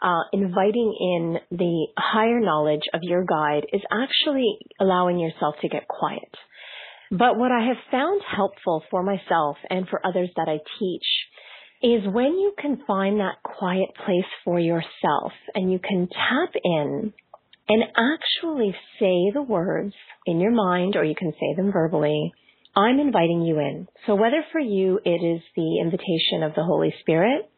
uh, 0.03 0.23
inviting 0.33 0.93
in 1.01 1.57
the 1.57 1.87
higher 1.97 2.41
knowledge 2.41 2.83
of 2.93 3.01
your 3.05 3.25
guide 3.25 3.65
is 3.73 3.83
actually 3.93 4.59
allowing 4.81 5.21
yourself 5.21 5.55
to 5.63 5.69
get 5.69 5.87
quiet. 5.87 6.35
But 7.13 7.39
what 7.39 7.53
I 7.53 7.69
have 7.69 7.77
found 7.93 8.23
helpful 8.27 8.83
for 8.91 9.05
myself 9.05 9.57
and 9.71 9.89
for 9.89 10.05
others 10.05 10.31
that 10.35 10.49
I 10.49 10.59
teach 10.81 11.07
is 11.85 12.03
when 12.11 12.33
you 12.39 12.55
can 12.59 12.83
find 12.87 13.21
that 13.21 13.43
quiet 13.43 13.91
place 14.07 14.25
for 14.43 14.59
yourself 14.59 15.33
and 15.55 15.71
you 15.71 15.79
can 15.79 16.09
tap 16.09 16.55
in 16.65 17.13
and 17.69 17.83
actually 17.95 18.75
say 18.99 19.31
the 19.35 19.45
words 19.47 19.93
in 20.25 20.41
your 20.41 20.51
mind 20.51 20.97
or 20.97 21.05
you 21.05 21.15
can 21.15 21.33
say 21.33 21.55
them 21.55 21.71
verbally. 21.71 22.33
I'm 22.75 22.99
inviting 22.99 23.43
you 23.43 23.59
in. 23.59 23.87
So 24.07 24.15
whether 24.15 24.43
for 24.51 24.61
you 24.61 24.99
it 25.05 25.11
is 25.11 25.43
the 25.55 25.79
invitation 25.83 26.43
of 26.43 26.55
the 26.55 26.65
Holy 26.65 26.93
Spirit, 27.01 27.51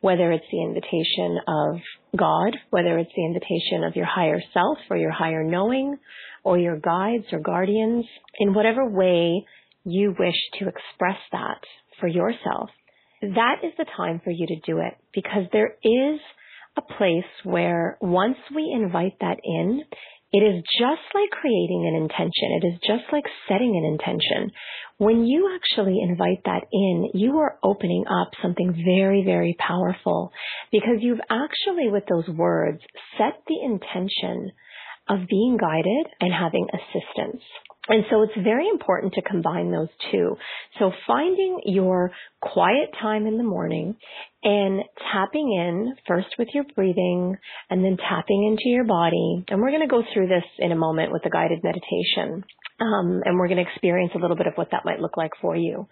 whether 0.00 0.32
it's 0.32 0.46
the 0.50 0.62
invitation 0.62 1.38
of 1.46 1.80
God, 2.18 2.56
whether 2.70 2.96
it's 2.98 3.12
the 3.14 3.26
invitation 3.26 3.84
of 3.84 3.96
your 3.96 4.06
higher 4.06 4.40
self 4.54 4.78
or 4.88 4.96
your 4.96 5.12
higher 5.12 5.44
knowing 5.44 5.98
or 6.42 6.58
your 6.58 6.78
guides 6.78 7.26
or 7.32 7.38
guardians, 7.38 8.06
in 8.38 8.54
whatever 8.54 8.88
way 8.88 9.44
you 9.84 10.14
wish 10.18 10.36
to 10.58 10.68
express 10.68 11.18
that 11.32 11.60
for 12.00 12.08
yourself, 12.08 12.70
that 13.22 13.56
is 13.62 13.72
the 13.78 13.86
time 13.96 14.20
for 14.22 14.30
you 14.30 14.46
to 14.46 14.60
do 14.66 14.78
it 14.78 14.94
because 15.14 15.44
there 15.52 15.74
is 15.82 16.20
a 16.76 16.82
place 16.82 17.30
where 17.44 17.96
once 18.00 18.36
we 18.54 18.72
invite 18.74 19.14
that 19.20 19.38
in, 19.44 19.82
it 20.32 20.42
is 20.42 20.64
just 20.80 21.06
like 21.14 21.30
creating 21.30 21.86
an 21.86 22.02
intention. 22.02 22.58
It 22.60 22.66
is 22.66 22.80
just 22.80 23.04
like 23.12 23.22
setting 23.48 23.76
an 23.76 23.84
intention. 23.84 24.50
When 24.98 25.24
you 25.24 25.54
actually 25.54 26.00
invite 26.02 26.42
that 26.44 26.64
in, 26.72 27.10
you 27.14 27.38
are 27.38 27.56
opening 27.62 28.04
up 28.10 28.32
something 28.42 28.82
very, 28.84 29.22
very 29.24 29.54
powerful 29.58 30.32
because 30.72 30.96
you've 30.98 31.20
actually, 31.30 31.88
with 31.88 32.04
those 32.10 32.28
words, 32.28 32.80
set 33.16 33.42
the 33.46 33.60
intention 33.62 34.50
of 35.08 35.26
being 35.28 35.56
guided 35.60 36.06
and 36.20 36.32
having 36.32 36.66
assistance. 36.72 37.42
And 37.86 38.04
so 38.10 38.22
it's 38.22 38.32
very 38.42 38.68
important 38.68 39.12
to 39.14 39.22
combine 39.22 39.70
those 39.70 39.90
two. 40.10 40.36
So 40.78 40.90
finding 41.06 41.60
your 41.66 42.12
quiet 42.40 42.90
time 43.00 43.26
in 43.26 43.36
the 43.36 43.44
morning 43.44 43.96
and 44.42 44.82
tapping 45.12 45.52
in 45.52 45.94
first 46.08 46.28
with 46.38 46.48
your 46.54 46.64
breathing 46.74 47.36
and 47.68 47.84
then 47.84 47.98
tapping 47.98 48.46
into 48.46 48.70
your 48.70 48.84
body. 48.84 49.44
And 49.48 49.60
we're 49.60 49.70
going 49.70 49.86
to 49.86 49.86
go 49.86 50.02
through 50.14 50.28
this 50.28 50.44
in 50.58 50.72
a 50.72 50.76
moment 50.76 51.12
with 51.12 51.22
the 51.24 51.30
guided 51.30 51.62
meditation. 51.62 52.44
Um, 52.80 53.22
and 53.24 53.38
we're 53.38 53.48
going 53.48 53.62
to 53.64 53.70
experience 53.70 54.12
a 54.14 54.18
little 54.18 54.36
bit 54.36 54.46
of 54.46 54.54
what 54.54 54.70
that 54.72 54.84
might 54.84 54.98
look 54.98 55.16
like 55.16 55.32
for 55.40 55.54
you. 55.54 55.86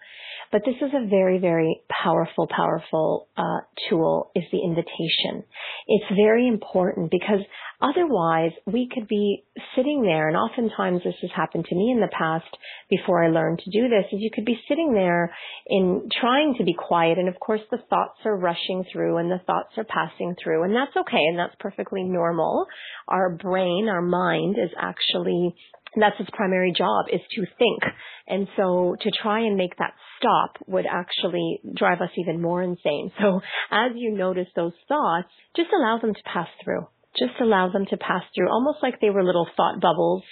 But 0.51 0.63
this 0.65 0.75
is 0.81 0.91
a 0.93 1.07
very, 1.07 1.39
very 1.39 1.81
powerful, 1.89 2.47
powerful 2.47 3.27
uh, 3.37 3.61
tool 3.89 4.31
is 4.35 4.43
the 4.51 4.59
invitation. 4.59 5.43
It's 5.87 6.05
very 6.15 6.47
important 6.47 7.09
because 7.09 7.39
otherwise 7.81 8.51
we 8.65 8.89
could 8.93 9.07
be 9.07 9.43
sitting 9.75 10.03
there, 10.03 10.27
and 10.27 10.37
oftentimes 10.37 11.01
this 11.03 11.15
has 11.21 11.31
happened 11.35 11.65
to 11.65 11.75
me 11.75 11.91
in 11.91 11.99
the 11.99 12.11
past 12.17 12.45
before 12.89 13.23
I 13.23 13.29
learned 13.29 13.59
to 13.59 13.71
do 13.71 13.89
this, 13.89 14.05
is 14.11 14.19
you 14.19 14.31
could 14.33 14.45
be 14.45 14.59
sitting 14.67 14.93
there 14.93 15.33
in 15.67 16.09
trying 16.19 16.55
to 16.57 16.63
be 16.63 16.73
quiet, 16.73 17.17
and 17.17 17.27
of 17.27 17.39
course 17.39 17.61
the 17.71 17.81
thoughts 17.89 18.19
are 18.25 18.37
rushing 18.37 18.85
through 18.91 19.17
and 19.17 19.31
the 19.31 19.41
thoughts 19.45 19.77
are 19.77 19.85
passing 19.85 20.35
through, 20.41 20.63
and 20.63 20.75
that's 20.75 20.95
okay, 20.95 21.23
and 21.29 21.37
that's 21.37 21.55
perfectly 21.59 22.03
normal. 22.03 22.65
Our 23.07 23.29
brain, 23.29 23.87
our 23.89 24.01
mind 24.01 24.57
is 24.57 24.71
actually 24.77 25.55
that's 25.95 26.19
its 26.19 26.29
primary 26.33 26.73
job 26.75 27.05
is 27.11 27.21
to 27.35 27.45
think. 27.57 27.83
And 28.27 28.47
so 28.57 28.95
to 29.01 29.11
try 29.21 29.41
and 29.41 29.57
make 29.57 29.77
that 29.77 29.93
stop 30.17 30.57
would 30.67 30.85
actually 30.85 31.59
drive 31.75 32.01
us 32.01 32.09
even 32.17 32.41
more 32.41 32.63
insane. 32.63 33.11
So 33.21 33.41
as 33.71 33.91
you 33.95 34.11
notice 34.11 34.47
those 34.55 34.73
thoughts, 34.87 35.27
just 35.55 35.69
allow 35.77 35.99
them 35.99 36.13
to 36.13 36.23
pass 36.25 36.47
through. 36.63 36.87
Just 37.17 37.39
allow 37.41 37.71
them 37.71 37.85
to 37.89 37.97
pass 37.97 38.23
through, 38.33 38.49
almost 38.49 38.79
like 38.81 38.99
they 38.99 39.09
were 39.09 39.23
little 39.23 39.47
thought 39.55 39.79
bubbles 39.79 40.23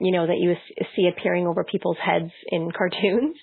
you 0.00 0.12
know, 0.12 0.26
that 0.26 0.38
you 0.38 0.54
see 0.96 1.08
appearing 1.08 1.46
over 1.46 1.64
people's 1.64 1.96
heads 2.04 2.32
in 2.48 2.70
cartoons. 2.76 3.36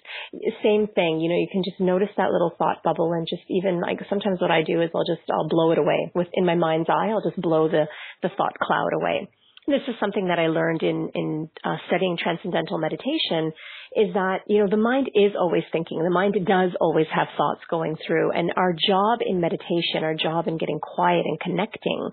Same 0.64 0.88
thing, 0.88 1.20
you 1.20 1.30
know, 1.30 1.40
you 1.40 1.48
can 1.52 1.64
just 1.64 1.80
notice 1.80 2.10
that 2.18 2.32
little 2.32 2.52
thought 2.58 2.84
bubble 2.84 3.14
and 3.14 3.28
just 3.30 3.44
even 3.50 3.80
like 3.80 4.00
sometimes 4.10 4.42
what 4.42 4.52
I 4.52 4.64
do 4.64 4.82
is 4.82 4.90
I'll 4.94 5.06
just, 5.06 5.30
I'll 5.32 5.48
blow 5.48 5.72
it 5.72 5.78
away 5.78 6.12
with 6.14 6.28
in 6.34 6.46
my 6.46 6.56
mind's 6.56 6.90
eye. 6.90 7.10
I'll 7.10 7.24
just 7.24 7.42
blow 7.42 7.68
the, 7.68 7.86
the 8.22 8.30
thought 8.36 8.58
cloud 8.60 8.94
away 8.94 9.30
this 9.68 9.82
is 9.88 9.96
something 10.00 10.28
that 10.28 10.40
I 10.40 10.48
learned 10.48 10.82
in 10.82 11.12
in 11.14 11.50
uh, 11.64 11.78
studying 11.88 12.18
transcendental 12.18 12.80
meditation 12.80 13.54
is 13.94 14.14
that 14.14 14.40
you 14.48 14.60
know 14.60 14.70
the 14.70 14.78
mind 14.78 15.10
is 15.14 15.34
always 15.38 15.64
thinking. 15.72 16.02
The 16.04 16.10
mind 16.10 16.36
does 16.46 16.72
always 16.80 17.08
have 17.14 17.28
thoughts 17.36 17.62
going 17.70 17.98
through. 18.08 18.32
And 18.32 18.54
our 18.56 18.74
job 18.74 19.20
in 19.26 19.42
meditation 19.42 20.04
our 20.04 20.16
job 20.16 20.48
in 20.48 20.58
getting 20.58 20.80
quiet 20.80 21.26
and 21.26 21.40
connecting 21.40 22.10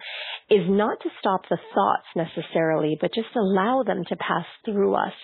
is 0.51 0.67
not 0.69 0.99
to 1.03 1.09
stop 1.21 1.43
the 1.49 1.59
thoughts 1.75 2.07
necessarily 2.17 2.99
but 3.01 3.15
just 3.15 3.29
allow 3.37 3.85
them 3.87 4.05
to 4.09 4.17
pass 4.17 4.47
through 4.65 4.95
us. 4.95 5.15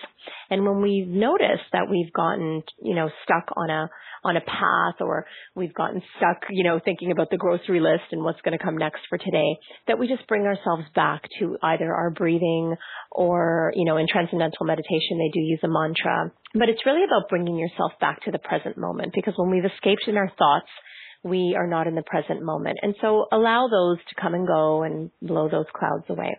And 0.49 0.63
when 0.63 0.81
we 0.81 1.05
notice 1.07 1.61
that 1.73 1.89
we've 1.89 2.13
gotten 2.13 2.63
you 2.81 2.95
know 2.95 3.09
stuck 3.23 3.51
on 3.57 3.69
a 3.69 3.89
on 4.25 4.35
a 4.35 4.41
path 4.41 4.99
or 5.01 5.25
we've 5.53 5.73
gotten 5.73 6.01
stuck, 6.17 6.41
you 6.49 6.63
know, 6.63 6.79
thinking 6.83 7.11
about 7.11 7.29
the 7.29 7.37
grocery 7.37 7.79
list 7.79 8.11
and 8.11 8.23
what's 8.23 8.41
going 8.41 8.57
to 8.57 8.63
come 8.63 8.75
next 8.75 9.01
for 9.07 9.19
today, 9.19 9.55
that 9.87 9.99
we 9.99 10.07
just 10.07 10.27
bring 10.27 10.41
ourselves 10.41 10.83
back 10.95 11.21
to 11.39 11.55
either 11.61 11.93
our 11.93 12.09
breathing 12.09 12.75
or, 13.11 13.71
you 13.75 13.85
know, 13.85 13.97
in 13.97 14.07
transcendental 14.11 14.65
meditation, 14.65 15.19
they 15.19 15.29
do 15.31 15.39
use 15.39 15.59
a 15.63 15.67
mantra. 15.67 16.31
But 16.57 16.69
it's 16.69 16.85
really 16.85 17.03
about 17.03 17.29
bringing 17.29 17.57
yourself 17.57 17.91
back 17.99 18.23
to 18.23 18.31
the 18.31 18.39
present 18.39 18.77
moment 18.77 19.11
because 19.13 19.33
when 19.35 19.51
we've 19.51 19.65
escaped 19.65 20.07
in 20.07 20.15
our 20.15 20.31
thoughts, 20.37 20.69
we 21.21 21.55
are 21.57 21.67
not 21.67 21.87
in 21.87 21.95
the 21.95 22.03
present 22.03 22.43
moment. 22.43 22.77
And 22.81 22.95
so 23.01 23.25
allow 23.31 23.67
those 23.67 23.97
to 24.07 24.21
come 24.21 24.33
and 24.33 24.47
go 24.47 24.83
and 24.83 25.11
blow 25.21 25.49
those 25.49 25.65
clouds 25.73 26.05
away. 26.07 26.37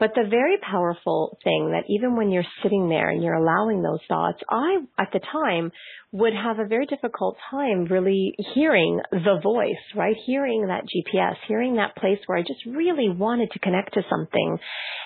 But 0.00 0.14
the 0.14 0.26
very 0.30 0.56
powerful 0.58 1.38
thing 1.44 1.72
that 1.72 1.84
even 1.90 2.16
when 2.16 2.30
you're 2.30 2.42
sitting 2.62 2.88
there 2.88 3.10
and 3.10 3.22
you're 3.22 3.34
allowing 3.34 3.82
those 3.82 4.00
thoughts, 4.08 4.38
I, 4.48 4.78
at 4.98 5.12
the 5.12 5.20
time, 5.20 5.70
would 6.10 6.32
have 6.32 6.58
a 6.58 6.66
very 6.66 6.86
difficult 6.86 7.36
time 7.50 7.84
really 7.84 8.34
hearing 8.54 9.00
the 9.12 9.38
voice, 9.42 9.84
right? 9.94 10.16
Hearing 10.26 10.68
that 10.68 10.84
GPS, 10.84 11.36
hearing 11.46 11.76
that 11.76 11.96
place 11.96 12.18
where 12.24 12.38
I 12.38 12.40
just 12.40 12.64
really 12.66 13.10
wanted 13.10 13.50
to 13.50 13.58
connect 13.58 13.92
to 13.92 14.02
something. 14.08 14.58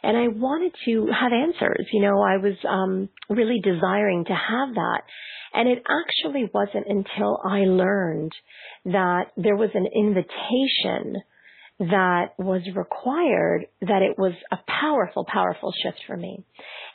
And 0.04 0.16
I 0.16 0.28
wanted 0.28 0.72
to 0.84 1.08
have 1.08 1.32
answers. 1.32 1.88
You 1.92 2.02
know, 2.02 2.22
I 2.22 2.36
was 2.36 2.54
um, 2.66 3.08
really 3.28 3.60
desiring 3.64 4.24
to 4.26 4.32
have 4.32 4.74
that. 4.76 5.02
And 5.54 5.68
it 5.68 5.82
actually 5.88 6.48
wasn't 6.54 6.86
until 6.88 7.40
I 7.44 7.64
learned 7.64 8.32
that 8.84 9.32
there 9.36 9.56
was 9.56 9.70
an 9.74 9.86
invitation 9.92 11.20
that 11.80 12.34
was 12.38 12.62
required 12.74 13.66
that 13.80 14.02
it 14.02 14.16
was 14.16 14.32
a 14.52 14.58
powerful, 14.68 15.24
powerful 15.24 15.72
shift 15.82 15.98
for 16.06 16.16
me. 16.16 16.44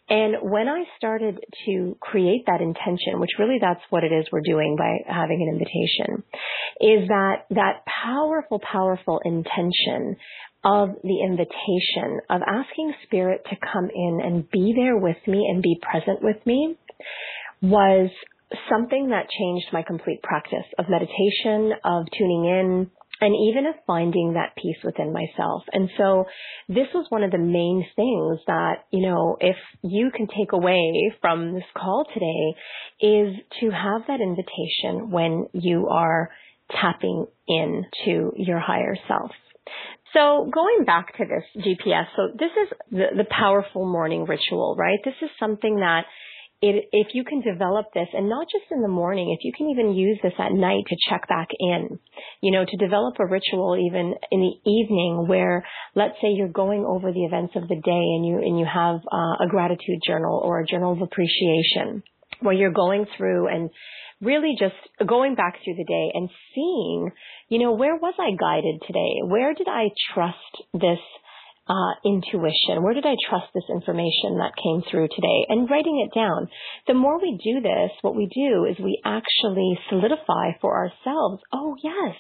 And 0.09 0.37
when 0.41 0.67
I 0.67 0.85
started 0.97 1.39
to 1.65 1.97
create 1.99 2.45
that 2.47 2.61
intention, 2.61 3.19
which 3.19 3.31
really 3.37 3.57
that's 3.61 3.81
what 3.89 4.03
it 4.03 4.11
is 4.11 4.25
we're 4.31 4.41
doing 4.41 4.75
by 4.77 5.11
having 5.13 5.41
an 5.41 5.53
invitation, 5.53 6.23
is 6.81 7.07
that 7.09 7.45
that 7.51 7.83
powerful, 7.85 8.59
powerful 8.59 9.21
intention 9.23 10.15
of 10.63 10.89
the 11.03 11.23
invitation 11.23 12.19
of 12.29 12.41
asking 12.47 12.93
spirit 13.03 13.45
to 13.49 13.55
come 13.71 13.89
in 13.93 14.19
and 14.23 14.49
be 14.49 14.73
there 14.75 14.97
with 14.97 15.17
me 15.27 15.47
and 15.49 15.61
be 15.61 15.79
present 15.81 16.21
with 16.21 16.37
me 16.45 16.75
was 17.61 18.09
something 18.69 19.09
that 19.09 19.27
changed 19.29 19.67
my 19.71 19.83
complete 19.83 20.21
practice 20.23 20.65
of 20.77 20.85
meditation, 20.89 21.71
of 21.83 22.05
tuning 22.17 22.45
in, 22.45 22.91
and 23.21 23.35
even 23.35 23.65
of 23.65 23.75
finding 23.85 24.33
that 24.33 24.55
peace 24.55 24.77
within 24.83 25.13
myself. 25.13 25.63
And 25.73 25.89
so 25.97 26.25
this 26.67 26.87
was 26.93 27.05
one 27.09 27.23
of 27.23 27.31
the 27.31 27.37
main 27.37 27.85
things 27.95 28.39
that, 28.47 28.85
you 28.91 29.07
know, 29.07 29.37
if 29.39 29.57
you 29.83 30.11
can 30.15 30.27
take 30.27 30.53
away 30.53 31.13
from 31.21 31.53
this 31.53 31.63
call 31.75 32.05
today 32.13 32.55
is 33.01 33.35
to 33.59 33.69
have 33.71 34.01
that 34.07 34.21
invitation 34.21 35.11
when 35.11 35.47
you 35.53 35.87
are 35.89 36.29
tapping 36.71 37.25
in 37.47 37.85
to 38.05 38.31
your 38.37 38.59
higher 38.59 38.95
self. 39.07 39.31
So 40.13 40.49
going 40.51 40.85
back 40.85 41.15
to 41.17 41.25
this 41.25 41.63
GPS, 41.63 42.05
so 42.15 42.29
this 42.33 42.51
is 42.63 42.69
the, 42.91 43.05
the 43.17 43.25
powerful 43.29 43.85
morning 43.85 44.25
ritual, 44.25 44.75
right? 44.77 44.97
This 45.03 45.13
is 45.21 45.29
something 45.39 45.77
that 45.77 46.05
it, 46.61 46.89
if 46.91 47.07
you 47.13 47.23
can 47.23 47.41
develop 47.41 47.87
this 47.93 48.07
and 48.13 48.27
not 48.27 48.47
just 48.51 48.65
in 48.71 48.81
the 48.81 48.89
morning, 48.89 49.35
if 49.37 49.45
you 49.45 49.53
can 49.55 49.69
even 49.69 49.93
use 49.93 50.19
this 50.21 50.33
at 50.37 50.51
night 50.51 50.83
to 50.87 50.95
check 51.09 51.27
back 51.29 51.47
in, 51.57 51.99
you 52.41 52.51
know, 52.51 52.65
to 52.65 52.77
develop 52.77 53.15
a 53.19 53.25
ritual 53.25 53.77
even 53.77 54.15
in 54.31 54.39
the 54.41 54.69
evening 54.69 55.25
where 55.27 55.65
let's 55.95 56.15
say 56.21 56.29
you're 56.29 56.49
going 56.49 56.85
over 56.85 57.13
the 57.13 57.23
events 57.23 57.53
of 57.55 57.67
the 57.67 57.75
day 57.75 58.05
and 58.15 58.25
you, 58.25 58.37
and 58.37 58.59
you 58.59 58.65
have 58.65 58.97
uh, 59.11 59.45
a 59.45 59.47
gratitude 59.49 59.99
journal 60.05 60.41
or 60.43 60.59
a 60.59 60.67
journal 60.67 60.91
of 60.91 61.01
appreciation 61.01 62.03
where 62.41 62.53
you're 62.53 62.71
going 62.71 63.05
through 63.17 63.47
and 63.47 63.69
really 64.21 64.55
just 64.59 64.75
going 65.05 65.35
back 65.35 65.55
through 65.63 65.75
the 65.75 65.85
day 65.85 66.11
and 66.13 66.29
seeing, 66.53 67.09
you 67.47 67.59
know, 67.59 67.71
where 67.71 67.95
was 67.95 68.13
I 68.19 68.31
guided 68.37 68.81
today? 68.85 69.21
Where 69.23 69.53
did 69.53 69.67
I 69.69 69.89
trust 70.13 70.35
this 70.73 70.99
uh, 71.69 71.93
intuition? 72.03 72.81
Where 72.81 72.95
did 72.95 73.05
I 73.05 73.15
trust 73.29 73.47
this 73.53 73.69
information 73.69 74.39
that 74.39 74.57
came 74.61 74.81
through 74.89 75.07
today? 75.09 75.45
And 75.47 75.69
writing 75.69 76.05
it 76.05 76.17
down. 76.17 76.49
The 76.87 76.95
more 76.95 77.21
we 77.21 77.39
do 77.41 77.61
this, 77.61 77.91
what 78.01 78.15
we 78.15 78.25
do 78.25 78.65
is 78.65 78.83
we 78.83 78.99
actually 79.05 79.79
solidify 79.89 80.57
for 80.59 80.75
ourselves, 80.75 81.41
oh 81.53 81.75
yes, 81.83 82.15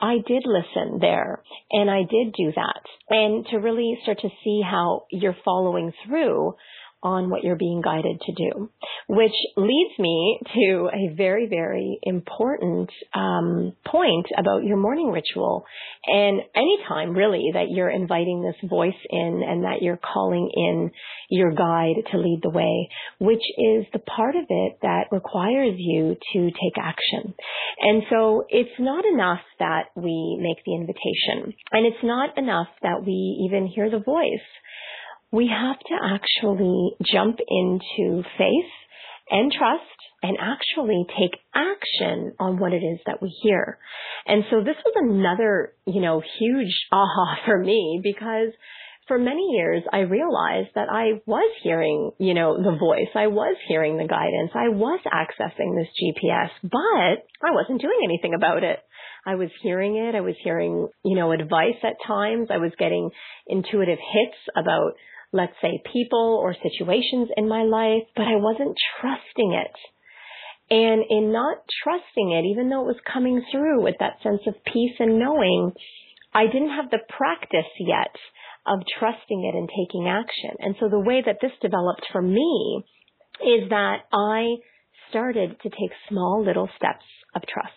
I 0.00 0.18
did 0.26 0.44
listen 0.46 0.98
there 1.00 1.42
and 1.72 1.90
I 1.90 2.02
did 2.02 2.32
do 2.36 2.52
that. 2.54 2.82
And 3.08 3.44
to 3.46 3.56
really 3.56 3.98
start 4.02 4.20
to 4.20 4.28
see 4.44 4.60
how 4.62 5.06
you're 5.10 5.36
following 5.44 5.92
through 6.06 6.54
on 7.02 7.30
what 7.30 7.44
you're 7.44 7.56
being 7.56 7.80
guided 7.80 8.20
to 8.20 8.32
do, 8.32 8.70
which 9.08 9.34
leads 9.56 9.98
me 9.98 10.40
to 10.54 10.90
a 10.92 11.14
very, 11.14 11.46
very 11.46 11.98
important 12.02 12.90
um, 13.14 13.72
point 13.86 14.26
about 14.36 14.64
your 14.64 14.76
morning 14.76 15.10
ritual. 15.10 15.64
And 16.06 16.40
anytime 16.54 17.12
really 17.12 17.50
that 17.54 17.70
you're 17.70 17.90
inviting 17.90 18.42
this 18.42 18.68
voice 18.68 18.98
in 19.10 19.42
and 19.46 19.64
that 19.64 19.80
you're 19.80 19.98
calling 19.98 20.50
in 20.52 20.90
your 21.30 21.52
guide 21.52 21.96
to 22.10 22.18
lead 22.18 22.40
the 22.42 22.50
way, 22.50 22.88
which 23.20 23.42
is 23.56 23.86
the 23.92 24.00
part 24.00 24.34
of 24.34 24.44
it 24.48 24.78
that 24.82 25.04
requires 25.12 25.74
you 25.76 26.16
to 26.32 26.50
take 26.50 26.78
action. 26.78 27.34
And 27.80 28.02
so 28.10 28.44
it's 28.48 28.78
not 28.78 29.04
enough 29.04 29.40
that 29.60 29.86
we 29.94 30.38
make 30.40 30.64
the 30.64 30.74
invitation 30.74 31.54
and 31.72 31.86
it's 31.86 32.02
not 32.02 32.36
enough 32.38 32.68
that 32.82 33.04
we 33.04 33.46
even 33.46 33.66
hear 33.66 33.90
the 33.90 33.98
voice 33.98 34.48
we 35.30 35.48
have 35.48 35.78
to 35.78 35.94
actually 36.14 36.92
jump 37.04 37.38
into 37.46 38.22
faith 38.38 38.72
and 39.30 39.52
trust 39.52 39.82
and 40.22 40.36
actually 40.40 41.06
take 41.18 41.38
action 41.54 42.32
on 42.40 42.58
what 42.58 42.72
it 42.72 42.82
is 42.82 42.98
that 43.06 43.22
we 43.22 43.28
hear. 43.42 43.78
And 44.26 44.44
so 44.50 44.58
this 44.64 44.76
was 44.84 44.94
another, 44.96 45.74
you 45.86 46.00
know, 46.00 46.22
huge 46.38 46.86
aha 46.90 47.36
for 47.46 47.58
me 47.58 48.00
because 48.02 48.52
for 49.06 49.18
many 49.18 49.42
years 49.52 49.82
I 49.92 50.00
realized 50.00 50.70
that 50.74 50.88
I 50.90 51.20
was 51.24 51.50
hearing, 51.62 52.12
you 52.18 52.34
know, 52.34 52.56
the 52.56 52.76
voice. 52.76 53.08
I 53.14 53.28
was 53.28 53.56
hearing 53.68 53.96
the 53.96 54.08
guidance. 54.08 54.50
I 54.54 54.68
was 54.68 55.00
accessing 55.06 55.76
this 55.76 55.88
GPS, 56.02 56.50
but 56.62 57.24
I 57.42 57.52
wasn't 57.52 57.80
doing 57.80 58.00
anything 58.04 58.34
about 58.34 58.64
it. 58.64 58.80
I 59.26 59.34
was 59.34 59.50
hearing 59.62 59.96
it. 59.96 60.14
I 60.14 60.20
was 60.20 60.34
hearing, 60.42 60.88
you 61.04 61.16
know, 61.16 61.32
advice 61.32 61.78
at 61.82 61.96
times. 62.06 62.48
I 62.50 62.58
was 62.58 62.72
getting 62.78 63.10
intuitive 63.46 63.98
hits 63.98 64.38
about 64.56 64.92
let's 65.32 65.54
say, 65.60 65.82
people 65.92 66.40
or 66.42 66.54
situations 66.54 67.28
in 67.36 67.48
my 67.48 67.62
life, 67.62 68.04
but 68.16 68.26
I 68.26 68.36
wasn't 68.36 68.76
trusting 69.00 69.52
it. 69.52 69.76
And 70.70 71.02
in 71.08 71.32
not 71.32 71.58
trusting 71.82 72.32
it, 72.32 72.44
even 72.50 72.68
though 72.68 72.82
it 72.82 72.92
was 72.92 73.10
coming 73.10 73.42
through 73.50 73.82
with 73.82 73.96
that 74.00 74.22
sense 74.22 74.42
of 74.46 74.54
peace 74.64 74.96
and 74.98 75.18
knowing, 75.18 75.72
I 76.34 76.46
didn't 76.46 76.76
have 76.76 76.90
the 76.90 77.00
practice 77.08 77.70
yet 77.78 78.14
of 78.66 78.80
trusting 78.98 79.44
it 79.44 79.56
and 79.56 79.68
taking 79.68 80.08
action. 80.08 80.50
And 80.58 80.76
so 80.78 80.88
the 80.88 81.00
way 81.00 81.22
that 81.24 81.38
this 81.40 81.52
developed 81.62 82.06
for 82.12 82.20
me 82.20 82.84
is 83.40 83.70
that 83.70 84.00
I 84.12 84.56
started 85.08 85.56
to 85.62 85.70
take 85.70 85.92
small 86.08 86.44
little 86.44 86.68
steps 86.76 87.04
of 87.34 87.42
trust. 87.46 87.72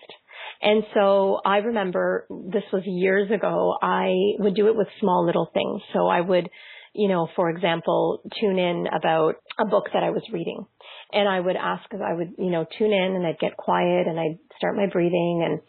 And 0.61 0.83
so 0.93 1.39
I 1.45 1.57
remember 1.57 2.27
this 2.29 2.63
was 2.73 2.83
years 2.85 3.31
ago, 3.31 3.75
I 3.81 4.13
would 4.39 4.55
do 4.55 4.67
it 4.67 4.75
with 4.75 4.87
small 4.99 5.25
little 5.25 5.49
things. 5.53 5.81
So 5.93 6.07
I 6.07 6.21
would 6.21 6.49
you 6.93 7.07
know, 7.07 7.27
for 7.35 7.49
example, 7.49 8.21
tune 8.39 8.59
in 8.59 8.87
about 8.87 9.35
a 9.57 9.65
book 9.65 9.85
that 9.93 10.03
I 10.03 10.09
was 10.09 10.23
reading. 10.31 10.65
And 11.13 11.27
I 11.27 11.39
would 11.39 11.55
ask, 11.55 11.83
I 11.93 12.13
would, 12.13 12.33
you 12.37 12.51
know, 12.51 12.65
tune 12.77 12.93
in 12.93 13.15
and 13.15 13.25
I'd 13.25 13.39
get 13.39 13.57
quiet 13.57 14.07
and 14.07 14.19
I'd 14.19 14.39
start 14.57 14.75
my 14.75 14.87
breathing 14.87 15.43
and 15.45 15.59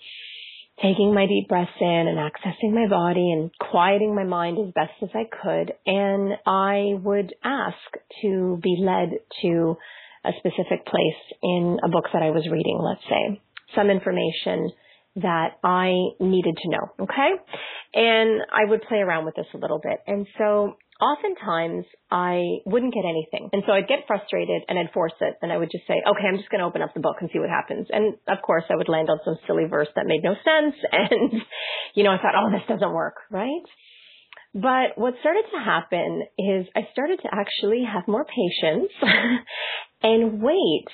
taking 0.80 1.14
my 1.14 1.26
deep 1.26 1.48
breaths 1.48 1.70
in 1.80 1.86
and 2.08 2.18
accessing 2.18 2.72
my 2.72 2.88
body 2.88 3.32
and 3.32 3.50
quieting 3.58 4.14
my 4.14 4.24
mind 4.24 4.58
as 4.58 4.72
best 4.74 4.92
as 5.02 5.10
I 5.14 5.24
could. 5.24 5.72
And 5.86 6.32
I 6.46 6.94
would 7.02 7.34
ask 7.44 7.76
to 8.22 8.58
be 8.62 8.76
led 8.80 9.10
to 9.42 9.76
a 10.24 10.30
specific 10.38 10.86
place 10.86 11.38
in 11.42 11.78
a 11.84 11.88
book 11.88 12.04
that 12.12 12.22
I 12.22 12.30
was 12.30 12.48
reading, 12.50 12.78
let's 12.80 13.02
say, 13.08 13.40
some 13.74 13.90
information 13.90 14.70
that 15.16 15.58
I 15.62 15.92
needed 16.20 16.56
to 16.62 16.70
know. 16.70 16.92
Okay. 17.00 17.30
And 17.94 18.42
I 18.50 18.64
would 18.64 18.82
play 18.82 18.98
around 18.98 19.26
with 19.26 19.34
this 19.34 19.46
a 19.54 19.58
little 19.58 19.80
bit. 19.82 19.98
And 20.06 20.26
so 20.38 20.76
oftentimes 21.02 21.84
I 22.10 22.62
wouldn't 22.64 22.94
get 22.94 23.02
anything. 23.04 23.50
And 23.52 23.64
so 23.66 23.72
I'd 23.72 23.88
get 23.88 24.06
frustrated 24.06 24.62
and 24.68 24.78
I'd 24.78 24.92
force 24.94 25.18
it 25.20 25.34
and 25.42 25.50
I 25.50 25.58
would 25.58 25.70
just 25.72 25.86
say, 25.88 25.98
okay, 25.98 26.26
I'm 26.30 26.38
just 26.38 26.48
going 26.48 26.60
to 26.60 26.66
open 26.66 26.80
up 26.80 26.94
the 26.94 27.00
book 27.00 27.16
and 27.20 27.28
see 27.32 27.40
what 27.40 27.50
happens. 27.50 27.88
And 27.90 28.14
of 28.28 28.38
course 28.46 28.62
I 28.70 28.76
would 28.76 28.88
land 28.88 29.10
on 29.10 29.18
some 29.24 29.34
silly 29.46 29.66
verse 29.68 29.88
that 29.96 30.06
made 30.06 30.22
no 30.22 30.34
sense. 30.34 30.76
And, 30.92 31.42
you 31.94 32.04
know, 32.04 32.12
I 32.12 32.18
thought, 32.18 32.38
oh, 32.38 32.50
this 32.52 32.62
doesn't 32.68 32.92
work, 32.92 33.16
right? 33.30 33.66
But 34.54 34.94
what 34.96 35.14
started 35.20 35.44
to 35.52 35.64
happen 35.64 36.22
is 36.38 36.66
I 36.76 36.82
started 36.92 37.18
to 37.22 37.28
actually 37.32 37.82
have 37.90 38.06
more 38.06 38.24
patience 38.24 38.92
and 40.02 40.40
wait. 40.40 40.86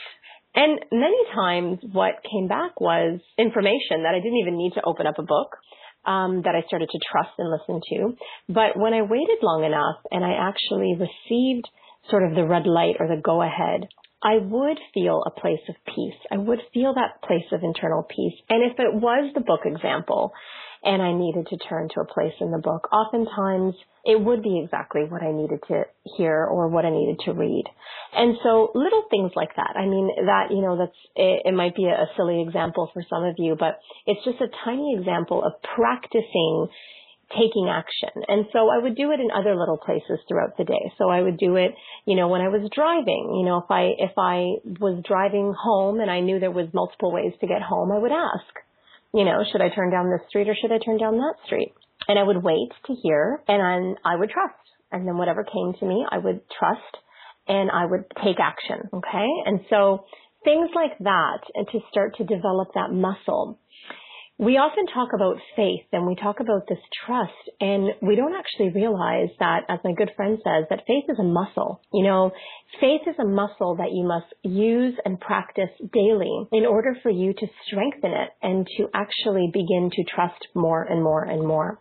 And 0.54 0.80
many 0.90 1.18
times 1.34 1.78
what 1.92 2.22
came 2.24 2.48
back 2.48 2.80
was 2.80 3.20
information 3.36 4.04
that 4.04 4.14
I 4.14 4.20
didn't 4.22 4.38
even 4.38 4.56
need 4.56 4.72
to 4.74 4.82
open 4.84 5.06
up 5.06 5.18
a 5.18 5.22
book 5.22 5.58
um, 6.04 6.42
that 6.42 6.54
I 6.54 6.62
started 6.66 6.88
to 6.90 6.98
trust 7.10 7.30
and 7.38 7.50
listen 7.50 7.80
to. 7.90 8.16
But 8.48 8.76
when 8.76 8.94
I 8.94 9.02
waited 9.02 9.38
long 9.42 9.64
enough 9.64 9.96
and 10.10 10.24
I 10.24 10.32
actually 10.32 10.96
received 10.98 11.68
sort 12.10 12.24
of 12.24 12.34
the 12.34 12.46
red 12.46 12.66
light 12.66 12.96
or 12.98 13.08
the 13.08 13.20
go 13.20 13.42
ahead, 13.42 13.88
I 14.22 14.38
would 14.38 14.78
feel 14.94 15.22
a 15.24 15.40
place 15.40 15.60
of 15.68 15.76
peace. 15.86 16.18
I 16.30 16.38
would 16.38 16.60
feel 16.74 16.94
that 16.94 17.22
place 17.22 17.46
of 17.52 17.62
internal 17.62 18.02
peace. 18.02 18.34
And 18.48 18.68
if 18.68 18.78
it 18.78 18.94
was 18.94 19.32
the 19.34 19.40
book 19.40 19.60
example, 19.64 20.32
and 20.82 21.02
I 21.02 21.12
needed 21.12 21.48
to 21.48 21.56
turn 21.58 21.88
to 21.94 22.00
a 22.00 22.04
place 22.04 22.34
in 22.40 22.50
the 22.50 22.58
book, 22.58 22.88
oftentimes 22.92 23.74
it 24.04 24.20
would 24.20 24.42
be 24.42 24.60
exactly 24.62 25.04
what 25.04 25.22
I 25.22 25.32
needed 25.32 25.60
to 25.68 25.84
hear 26.16 26.44
or 26.44 26.68
what 26.68 26.84
I 26.84 26.90
needed 26.90 27.20
to 27.26 27.32
read. 27.32 27.64
And 28.14 28.36
so 28.42 28.70
little 28.74 29.04
things 29.10 29.32
like 29.36 29.54
that. 29.56 29.74
I 29.76 29.86
mean, 29.86 30.08
that, 30.26 30.50
you 30.50 30.62
know, 30.62 30.78
that's, 30.78 30.96
it, 31.14 31.42
it 31.46 31.54
might 31.54 31.76
be 31.76 31.84
a 31.86 32.06
silly 32.16 32.42
example 32.42 32.90
for 32.94 33.02
some 33.10 33.24
of 33.24 33.34
you, 33.38 33.56
but 33.58 33.80
it's 34.06 34.24
just 34.24 34.40
a 34.40 34.48
tiny 34.64 34.96
example 34.96 35.44
of 35.44 35.52
practicing 35.76 36.68
taking 37.30 37.68
action. 37.68 38.24
And 38.26 38.46
so 38.52 38.70
I 38.70 38.78
would 38.78 38.96
do 38.96 39.12
it 39.12 39.20
in 39.20 39.28
other 39.30 39.54
little 39.54 39.76
places 39.76 40.18
throughout 40.26 40.56
the 40.56 40.64
day. 40.64 40.92
So 40.96 41.10
I 41.10 41.20
would 41.20 41.36
do 41.36 41.56
it, 41.56 41.74
you 42.06 42.16
know, 42.16 42.28
when 42.28 42.40
I 42.40 42.48
was 42.48 42.70
driving, 42.74 43.36
you 43.36 43.44
know, 43.44 43.58
if 43.58 43.70
I, 43.70 43.92
if 43.98 44.16
I 44.16 44.64
was 44.80 45.02
driving 45.06 45.52
home 45.52 46.00
and 46.00 46.10
I 46.10 46.20
knew 46.20 46.40
there 46.40 46.50
was 46.50 46.68
multiple 46.72 47.12
ways 47.12 47.34
to 47.40 47.46
get 47.46 47.60
home, 47.60 47.92
I 47.92 47.98
would 47.98 48.12
ask, 48.12 48.48
you 49.14 49.24
know, 49.24 49.42
should 49.50 49.60
I 49.60 49.68
turn 49.74 49.90
down 49.90 50.10
this 50.10 50.26
street 50.28 50.48
or 50.48 50.56
should 50.60 50.72
I 50.72 50.78
turn 50.78 50.98
down 50.98 51.16
that 51.16 51.34
street? 51.46 51.72
And 52.06 52.18
I 52.18 52.22
would 52.22 52.42
wait 52.42 52.70
to 52.86 52.94
hear 52.94 53.42
and 53.48 53.96
I 54.04 54.16
would 54.16 54.30
trust. 54.30 54.54
And 54.90 55.06
then 55.06 55.18
whatever 55.18 55.44
came 55.44 55.74
to 55.78 55.86
me, 55.86 56.06
I 56.10 56.18
would 56.18 56.40
trust 56.58 56.96
and 57.46 57.70
I 57.70 57.84
would 57.86 58.04
take 58.24 58.40
action. 58.40 58.88
Okay. 58.92 59.26
And 59.46 59.60
so 59.70 60.04
things 60.44 60.70
like 60.74 60.96
that 61.00 61.40
and 61.54 61.66
to 61.72 61.80
start 61.90 62.16
to 62.16 62.24
develop 62.24 62.68
that 62.74 62.92
muscle 62.92 63.58
we 64.38 64.56
often 64.56 64.86
talk 64.86 65.08
about 65.12 65.36
faith 65.56 65.82
and 65.92 66.06
we 66.06 66.14
talk 66.14 66.38
about 66.38 66.62
this 66.68 66.78
trust 67.04 67.32
and 67.60 67.90
we 68.00 68.14
don't 68.14 68.36
actually 68.36 68.70
realize 68.70 69.30
that, 69.40 69.62
as 69.68 69.80
my 69.82 69.92
good 69.92 70.12
friend 70.14 70.38
says, 70.38 70.64
that 70.70 70.86
faith 70.86 71.04
is 71.08 71.18
a 71.18 71.24
muscle. 71.24 71.80
You 71.92 72.04
know, 72.04 72.30
faith 72.80 73.02
is 73.08 73.16
a 73.18 73.26
muscle 73.26 73.74
that 73.78 73.90
you 73.90 74.06
must 74.06 74.32
use 74.44 74.94
and 75.04 75.18
practice 75.18 75.74
daily 75.92 76.46
in 76.52 76.66
order 76.66 76.94
for 77.02 77.10
you 77.10 77.32
to 77.34 77.46
strengthen 77.66 78.12
it 78.12 78.30
and 78.40 78.64
to 78.78 78.86
actually 78.94 79.50
begin 79.52 79.90
to 79.92 80.04
trust 80.04 80.46
more 80.54 80.84
and 80.84 81.02
more 81.02 81.24
and 81.24 81.42
more. 81.42 81.80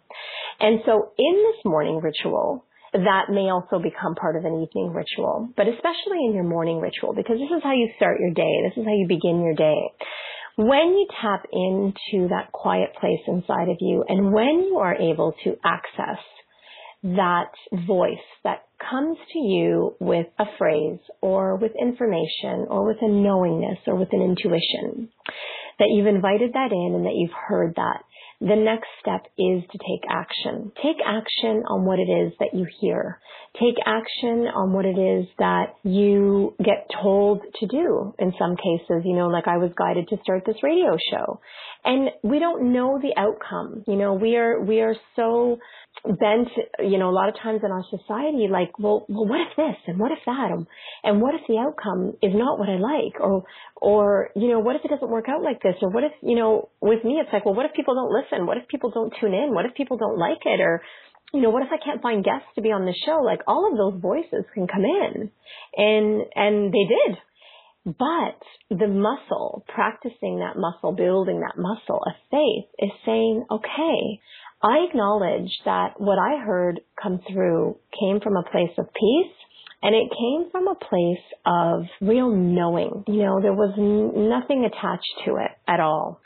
And 0.59 0.79
so 0.83 1.11
in 1.15 1.35
this 1.35 1.63
morning 1.63 2.01
ritual, 2.01 2.65
that 2.93 3.29
may 3.29 3.51
also 3.51 3.77
become 3.77 4.15
part 4.15 4.35
of 4.35 4.45
an 4.45 4.65
evening 4.65 4.93
ritual, 4.93 5.49
but 5.55 5.67
especially 5.67 6.25
in 6.25 6.33
your 6.33 6.45
morning 6.45 6.79
ritual, 6.79 7.13
because 7.13 7.37
this 7.37 7.55
is 7.55 7.61
how 7.61 7.73
you 7.73 7.89
start 7.97 8.19
your 8.19 8.33
day. 8.33 8.63
This 8.65 8.81
is 8.81 8.85
how 8.85 8.95
you 8.95 9.05
begin 9.07 9.43
your 9.43 9.53
day. 9.53 9.93
When 10.57 10.97
you 10.97 11.05
tap 11.21 11.45
into 11.53 12.29
that 12.29 12.51
quiet 12.51 12.95
place 12.99 13.19
inside 13.27 13.69
of 13.69 13.77
you 13.79 14.03
and 14.07 14.33
when 14.33 14.63
you 14.67 14.79
are 14.79 14.95
able 14.95 15.35
to 15.43 15.55
access 15.63 16.17
that 17.03 17.51
voice 17.85 18.25
that 18.43 18.63
comes 18.89 19.19
to 19.33 19.39
you 19.39 19.95
with 19.99 20.25
a 20.39 20.45
phrase 20.57 20.97
or 21.21 21.57
with 21.57 21.73
information 21.79 22.65
or 22.69 22.87
with 22.87 22.97
a 23.01 23.07
knowingness 23.07 23.77
or 23.85 23.97
with 23.97 24.09
an 24.13 24.23
intuition, 24.23 25.09
that 25.77 25.89
you've 25.89 26.07
invited 26.07 26.53
that 26.53 26.71
in 26.71 26.95
and 26.95 27.05
that 27.05 27.13
you've 27.13 27.37
heard 27.47 27.75
that, 27.75 28.01
the 28.39 28.55
next 28.55 28.87
step 29.01 29.25
is 29.37 29.63
to 29.71 29.77
take 29.79 30.03
action. 30.09 30.71
Take 30.83 30.97
action 31.03 31.63
on 31.67 31.85
what 31.85 31.97
it 31.97 32.09
is 32.09 32.33
that 32.39 32.53
you 32.53 32.67
hear. 32.79 33.19
Take 33.59 33.75
action 33.83 34.45
on 34.53 34.73
what 34.73 34.85
it 34.85 34.97
is 34.99 35.25
that 35.39 35.73
you 35.83 36.53
get 36.63 36.87
told 37.01 37.41
to 37.59 37.67
do. 37.67 38.13
In 38.19 38.33
some 38.37 38.55
cases, 38.55 39.01
you 39.05 39.15
know, 39.15 39.27
like 39.27 39.47
I 39.47 39.57
was 39.57 39.71
guided 39.75 40.07
to 40.09 40.17
start 40.21 40.43
this 40.45 40.61
radio 40.61 40.97
show. 41.11 41.39
And 41.83 42.11
we 42.21 42.37
don't 42.37 42.73
know 42.73 42.99
the 43.01 43.19
outcome. 43.19 43.83
You 43.87 43.95
know, 43.95 44.13
we 44.13 44.35
are, 44.35 44.61
we 44.61 44.81
are 44.81 44.95
so 45.15 45.57
bent, 46.03 46.49
you 46.79 46.97
know, 46.97 47.09
a 47.09 47.15
lot 47.15 47.29
of 47.29 47.35
times 47.41 47.61
in 47.63 47.71
our 47.71 47.83
society, 47.89 48.47
like, 48.49 48.77
well, 48.79 49.05
well, 49.09 49.27
what 49.27 49.41
if 49.41 49.55
this 49.55 49.77
and 49.87 49.99
what 49.99 50.11
if 50.11 50.19
that, 50.25 50.51
and, 50.51 50.67
and 51.03 51.21
what 51.21 51.35
if 51.35 51.41
the 51.47 51.57
outcome 51.57 52.13
is 52.21 52.33
not 52.33 52.59
what 52.59 52.69
I 52.69 52.77
like, 52.77 53.19
or, 53.19 53.43
or, 53.75 54.29
you 54.35 54.49
know, 54.49 54.59
what 54.59 54.75
if 54.75 54.85
it 54.85 54.89
doesn't 54.89 55.09
work 55.09 55.25
out 55.29 55.41
like 55.41 55.61
this, 55.61 55.75
or 55.81 55.89
what 55.89 56.03
if, 56.03 56.11
you 56.21 56.35
know, 56.35 56.69
with 56.81 57.03
me, 57.03 57.19
it's 57.21 57.31
like, 57.33 57.45
well, 57.45 57.55
what 57.55 57.65
if 57.65 57.73
people 57.73 57.95
don't 57.95 58.11
listen? 58.11 58.45
What 58.45 58.57
if 58.57 58.67
people 58.67 58.91
don't 58.91 59.13
tune 59.19 59.33
in? 59.33 59.53
What 59.53 59.65
if 59.65 59.75
people 59.75 59.97
don't 59.97 60.17
like 60.17 60.45
it? 60.45 60.61
Or, 60.61 60.81
you 61.33 61.41
know, 61.41 61.49
what 61.49 61.63
if 61.63 61.69
I 61.71 61.83
can't 61.83 62.01
find 62.01 62.23
guests 62.23 62.47
to 62.55 62.61
be 62.61 62.71
on 62.71 62.85
the 62.85 62.95
show? 63.05 63.21
Like, 63.21 63.41
all 63.47 63.69
of 63.71 63.77
those 63.77 64.01
voices 64.01 64.45
can 64.53 64.67
come 64.67 64.85
in, 64.85 65.31
and 65.75 66.23
and 66.35 66.73
they 66.73 66.85
did. 66.87 67.17
But 67.85 68.39
the 68.69 68.87
muscle, 68.87 69.63
practicing 69.67 70.39
that 70.39 70.57
muscle, 70.57 70.91
building 70.91 71.39
that 71.39 71.57
muscle 71.57 72.01
of 72.05 72.13
faith 72.29 72.67
is 72.79 72.91
saying, 73.05 73.45
okay, 73.49 74.19
I 74.61 74.85
acknowledge 74.89 75.51
that 75.65 75.99
what 75.99 76.17
I 76.17 76.43
heard 76.43 76.81
come 77.01 77.19
through 77.31 77.77
came 77.99 78.19
from 78.19 78.35
a 78.35 78.49
place 78.49 78.71
of 78.77 78.87
peace 78.93 79.33
and 79.83 79.93
it 79.95 80.09
came 80.09 80.49
from 80.51 80.67
a 80.67 80.75
place 80.75 81.23
of 81.45 81.83
real 82.01 82.31
knowing. 82.31 83.03
You 83.07 83.23
know, 83.23 83.39
there 83.41 83.53
was 83.53 83.73
n- 83.77 84.29
nothing 84.29 84.65
attached 84.65 85.25
to 85.25 85.35
it 85.35 85.51
at 85.67 85.79
all. 85.79 86.19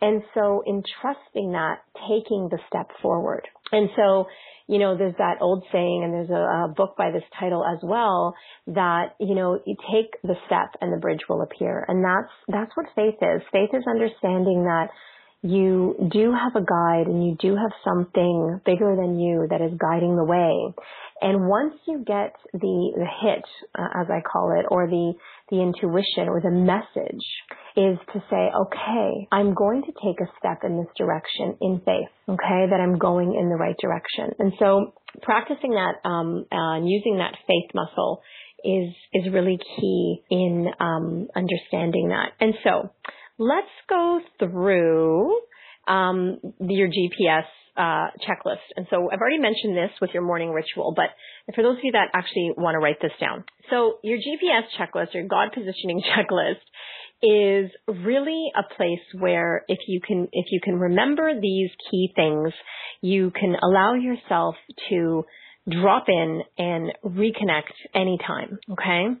And 0.00 0.22
so 0.34 0.62
in 0.66 0.82
trusting 1.00 1.52
that, 1.52 1.78
taking 2.06 2.48
the 2.50 2.58
step 2.68 2.88
forward. 3.02 3.48
And 3.72 3.88
so, 3.96 4.26
you 4.68 4.78
know, 4.78 4.96
there's 4.96 5.16
that 5.18 5.38
old 5.40 5.64
saying 5.72 6.02
and 6.04 6.12
there's 6.12 6.30
a, 6.30 6.68
a 6.70 6.74
book 6.76 6.94
by 6.96 7.10
this 7.10 7.24
title 7.40 7.64
as 7.64 7.78
well 7.82 8.34
that, 8.68 9.16
you 9.18 9.34
know, 9.34 9.58
you 9.66 9.76
take 9.90 10.20
the 10.22 10.36
step 10.46 10.76
and 10.80 10.92
the 10.92 11.00
bridge 11.00 11.22
will 11.28 11.42
appear. 11.42 11.84
And 11.88 12.04
that's, 12.04 12.32
that's 12.46 12.76
what 12.76 12.86
faith 12.94 13.16
is. 13.20 13.42
Faith 13.50 13.70
is 13.72 13.84
understanding 13.88 14.64
that 14.64 14.90
you 15.42 15.94
do 16.10 16.32
have 16.32 16.56
a 16.56 16.64
guide 16.64 17.06
and 17.06 17.24
you 17.24 17.36
do 17.38 17.54
have 17.54 17.70
something 17.84 18.60
bigger 18.66 18.96
than 18.96 19.20
you 19.20 19.46
that 19.50 19.60
is 19.60 19.72
guiding 19.78 20.16
the 20.16 20.24
way. 20.24 20.74
And 21.20 21.48
once 21.48 21.74
you 21.86 22.04
get 22.04 22.34
the, 22.52 22.92
the 22.94 23.06
hit, 23.22 23.44
uh, 23.78 24.02
as 24.02 24.06
I 24.10 24.20
call 24.20 24.58
it, 24.58 24.66
or 24.68 24.88
the, 24.88 25.14
the 25.50 25.62
intuition 25.62 26.28
or 26.28 26.40
the 26.40 26.50
message 26.50 27.24
is 27.76 27.98
to 28.12 28.22
say, 28.30 28.50
okay, 28.54 29.28
I'm 29.30 29.54
going 29.54 29.82
to 29.82 29.92
take 30.04 30.20
a 30.20 30.30
step 30.38 30.64
in 30.64 30.76
this 30.76 30.90
direction 30.96 31.56
in 31.60 31.82
faith, 31.84 32.10
okay, 32.28 32.66
that 32.70 32.80
I'm 32.80 32.98
going 32.98 33.34
in 33.34 33.48
the 33.48 33.56
right 33.56 33.76
direction. 33.80 34.34
And 34.38 34.52
so 34.58 34.94
practicing 35.22 35.72
that, 35.72 36.08
um, 36.08 36.46
uh, 36.50 36.78
and 36.78 36.88
using 36.88 37.18
that 37.18 37.36
faith 37.46 37.70
muscle 37.74 38.22
is, 38.64 38.92
is 39.12 39.32
really 39.32 39.58
key 39.76 40.22
in, 40.30 40.66
um, 40.80 41.28
understanding 41.34 42.08
that. 42.08 42.32
And 42.40 42.54
so, 42.64 42.90
let's 43.38 43.66
go 43.88 44.20
through 44.38 45.40
um, 45.86 46.38
your 46.60 46.88
GPS 46.88 47.44
uh, 47.76 48.10
checklist. 48.26 48.66
And 48.76 48.86
so 48.90 49.08
I've 49.10 49.20
already 49.20 49.38
mentioned 49.38 49.76
this 49.76 49.90
with 50.00 50.10
your 50.12 50.22
morning 50.22 50.50
ritual, 50.50 50.92
but 50.94 51.10
for 51.54 51.62
those 51.62 51.78
of 51.78 51.84
you 51.84 51.92
that 51.92 52.08
actually 52.12 52.52
want 52.56 52.74
to 52.74 52.80
write 52.80 53.00
this 53.00 53.12
down. 53.20 53.44
So 53.70 53.98
your 54.02 54.18
GPS 54.18 54.62
checklist, 54.78 55.14
your 55.14 55.26
God 55.28 55.50
positioning 55.54 56.02
checklist 56.16 56.58
is 57.22 57.70
really 57.86 58.50
a 58.56 58.74
place 58.74 59.04
where 59.18 59.64
if 59.68 59.78
you 59.86 60.00
can, 60.04 60.28
if 60.32 60.46
you 60.50 60.60
can 60.62 60.78
remember 60.78 61.40
these 61.40 61.70
key 61.90 62.12
things, 62.14 62.52
you 63.00 63.30
can 63.30 63.56
allow 63.62 63.94
yourself 63.94 64.56
to 64.90 65.24
drop 65.70 66.06
in 66.08 66.42
and 66.56 66.92
reconnect 67.04 67.72
anytime. 67.94 68.58
Okay. 68.72 69.20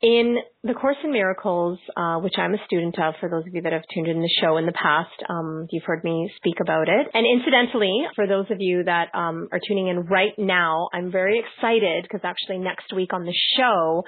In 0.00 0.36
the 0.62 0.74
Course 0.74 0.96
in 1.02 1.10
Miracles, 1.10 1.76
uh, 1.96 2.18
which 2.18 2.34
I'm 2.38 2.54
a 2.54 2.64
student 2.66 2.96
of, 3.00 3.14
for 3.18 3.28
those 3.28 3.44
of 3.48 3.52
you 3.52 3.62
that 3.62 3.72
have 3.72 3.82
tuned 3.92 4.06
in 4.06 4.20
the 4.20 4.30
show 4.40 4.56
in 4.56 4.64
the 4.64 4.72
past, 4.72 5.10
um, 5.28 5.66
you've 5.72 5.82
heard 5.82 6.04
me 6.04 6.30
speak 6.36 6.60
about 6.60 6.88
it. 6.88 7.08
And 7.12 7.26
incidentally, 7.26 8.06
for 8.14 8.28
those 8.28 8.46
of 8.50 8.58
you 8.60 8.84
that 8.84 9.08
um, 9.12 9.48
are 9.50 9.58
tuning 9.66 9.88
in 9.88 10.06
right 10.06 10.34
now, 10.38 10.88
I'm 10.92 11.10
very 11.10 11.40
excited 11.40 12.04
because 12.04 12.20
actually 12.22 12.58
next 12.58 12.94
week 12.94 13.12
on 13.12 13.24
the 13.24 13.34
show, 13.58 14.04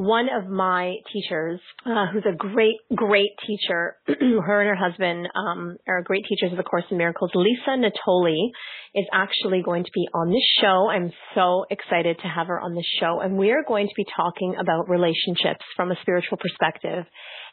one 0.00 0.28
of 0.34 0.48
my 0.48 0.94
teachers, 1.12 1.60
uh, 1.84 2.06
who's 2.10 2.24
a 2.24 2.34
great, 2.34 2.76
great 2.94 3.32
teacher, 3.46 3.98
her 4.06 4.62
and 4.62 4.70
her 4.70 4.74
husband 4.74 5.28
um, 5.34 5.76
are 5.86 6.00
great 6.02 6.24
teachers 6.26 6.52
of 6.52 6.56
the 6.56 6.62
Course 6.62 6.84
in 6.90 6.96
Miracles. 6.96 7.30
Lisa 7.34 7.76
Natoli 7.76 8.48
is 8.94 9.04
actually 9.12 9.60
going 9.62 9.84
to 9.84 9.90
be 9.92 10.08
on 10.14 10.30
the 10.30 10.42
show. 10.58 10.88
I'm 10.88 11.12
so 11.34 11.66
excited 11.68 12.18
to 12.22 12.28
have 12.28 12.46
her 12.46 12.58
on 12.58 12.74
the 12.74 12.84
show, 12.98 13.20
and 13.20 13.36
we 13.36 13.50
are 13.50 13.62
going 13.68 13.88
to 13.88 13.94
be 13.94 14.06
talking 14.16 14.54
about 14.58 14.88
relationships 14.88 15.66
from 15.76 15.90
a 15.90 15.96
spiritual 16.00 16.38
perspective 16.38 17.04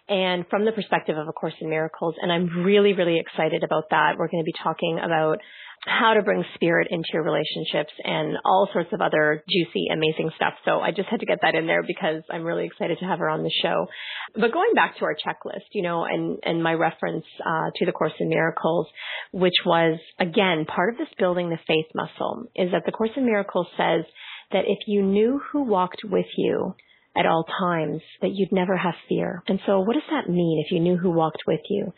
and 0.09 0.45
from 0.49 0.65
the 0.65 0.71
perspective 0.71 1.17
of 1.17 1.27
A 1.27 1.33
Course 1.33 1.55
in 1.59 1.69
Miracles. 1.69 2.15
And 2.21 2.31
I'm 2.31 2.63
really, 2.63 2.93
really 2.93 3.19
excited 3.19 3.63
about 3.63 3.89
that. 3.91 4.15
We're 4.17 4.29
going 4.29 4.43
to 4.43 4.45
be 4.45 4.55
talking 4.63 4.99
about 5.03 5.39
how 5.85 6.13
to 6.13 6.21
bring 6.21 6.43
spirit 6.55 6.87
into 6.89 7.05
your 7.13 7.23
relationships 7.23 7.93
and 8.03 8.37
all 8.43 8.67
sorts 8.73 8.89
of 8.93 9.01
other 9.01 9.43
juicy, 9.49 9.87
amazing 9.91 10.31
stuff. 10.35 10.53
So 10.65 10.79
I 10.79 10.91
just 10.91 11.07
had 11.09 11.19
to 11.19 11.25
get 11.25 11.39
that 11.43 11.55
in 11.55 11.67
there 11.67 11.83
because 11.83 12.23
I'm 12.29 12.43
really 12.43 12.65
excited 12.65 12.97
to 12.99 13.05
have 13.05 13.19
her 13.19 13.29
on 13.29 13.43
the 13.43 13.51
show. 13.61 13.87
But 14.33 14.51
going 14.51 14.73
back 14.73 14.97
to 14.97 15.05
our 15.05 15.15
checklist, 15.15 15.67
you 15.73 15.83
know, 15.83 16.03
and, 16.03 16.39
and 16.43 16.63
my 16.63 16.73
reference 16.73 17.25
uh, 17.45 17.69
to 17.75 17.85
the 17.85 17.91
Course 17.91 18.13
in 18.19 18.29
Miracles, 18.29 18.87
which 19.31 19.53
was, 19.65 19.99
again, 20.19 20.65
part 20.65 20.93
of 20.93 20.97
this 20.97 21.13
building 21.17 21.49
the 21.49 21.59
faith 21.67 21.87
muscle, 21.93 22.47
is 22.55 22.71
that 22.71 22.83
the 22.85 22.91
Course 22.91 23.11
in 23.15 23.25
Miracles 23.25 23.67
says 23.77 24.03
that 24.51 24.65
if 24.65 24.79
you 24.87 25.03
knew 25.03 25.39
who 25.51 25.63
walked 25.63 26.01
with 26.03 26.27
you, 26.37 26.73
at 27.17 27.25
all 27.25 27.45
times, 27.59 28.01
that 28.21 28.31
you'd 28.33 28.51
never 28.51 28.77
have 28.77 28.93
fear. 29.09 29.43
And 29.47 29.59
so 29.65 29.79
what 29.79 29.93
does 29.93 30.09
that 30.11 30.29
mean 30.29 30.63
if 30.65 30.71
you 30.71 30.79
knew 30.79 30.97
who 30.97 31.11
walked 31.11 31.43
with 31.47 31.61
you? 31.69 31.93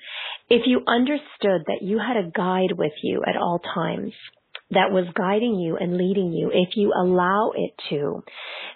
If 0.49 0.63
you 0.65 0.81
understood 0.87 1.63
that 1.67 1.81
you 1.81 1.99
had 1.99 2.17
a 2.17 2.31
guide 2.31 2.77
with 2.77 2.93
you 3.03 3.23
at 3.27 3.35
all 3.35 3.59
times, 3.59 4.13
that 4.71 4.91
was 4.91 5.05
guiding 5.15 5.55
you 5.55 5.77
and 5.77 5.97
leading 5.97 6.31
you, 6.31 6.51
if 6.53 6.69
you 6.75 6.93
allow 6.95 7.51
it 7.55 7.71
to, 7.89 8.23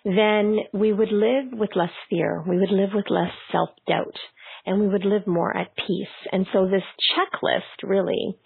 then 0.03 0.57
we 0.73 0.91
would 0.91 1.11
live 1.11 1.45
with 1.51 1.69
less 1.75 1.91
fear. 2.09 2.43
We 2.47 2.57
would 2.57 2.71
live 2.71 2.89
with 2.93 3.05
less 3.09 3.31
self-doubt 3.51 4.15
and 4.65 4.79
we 4.79 4.87
would 4.87 5.05
live 5.05 5.27
more 5.27 5.55
at 5.55 5.75
peace. 5.75 6.07
And 6.31 6.45
so 6.53 6.65
this 6.65 6.83
checklist 7.15 7.87
really 7.87 8.37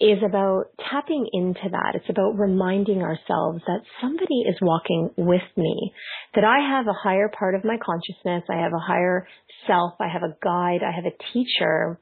is 0.00 0.18
about 0.26 0.64
tapping 0.90 1.26
into 1.32 1.68
that. 1.70 1.94
It's 1.94 2.10
about 2.10 2.38
reminding 2.38 3.02
ourselves 3.02 3.62
that 3.66 3.82
somebody 4.00 4.42
is 4.48 4.56
walking 4.60 5.10
with 5.16 5.42
me, 5.56 5.92
that 6.34 6.44
I 6.44 6.76
have 6.76 6.86
a 6.86 6.92
higher 6.92 7.28
part 7.28 7.54
of 7.54 7.64
my 7.64 7.78
consciousness. 7.82 8.44
I 8.50 8.62
have 8.62 8.72
a 8.72 8.78
higher 8.78 9.26
self. 9.66 9.94
I 10.00 10.08
have 10.08 10.22
a 10.22 10.36
guide. 10.42 10.80
I 10.82 10.94
have 10.94 11.06
a 11.06 11.32
teacher 11.32 11.98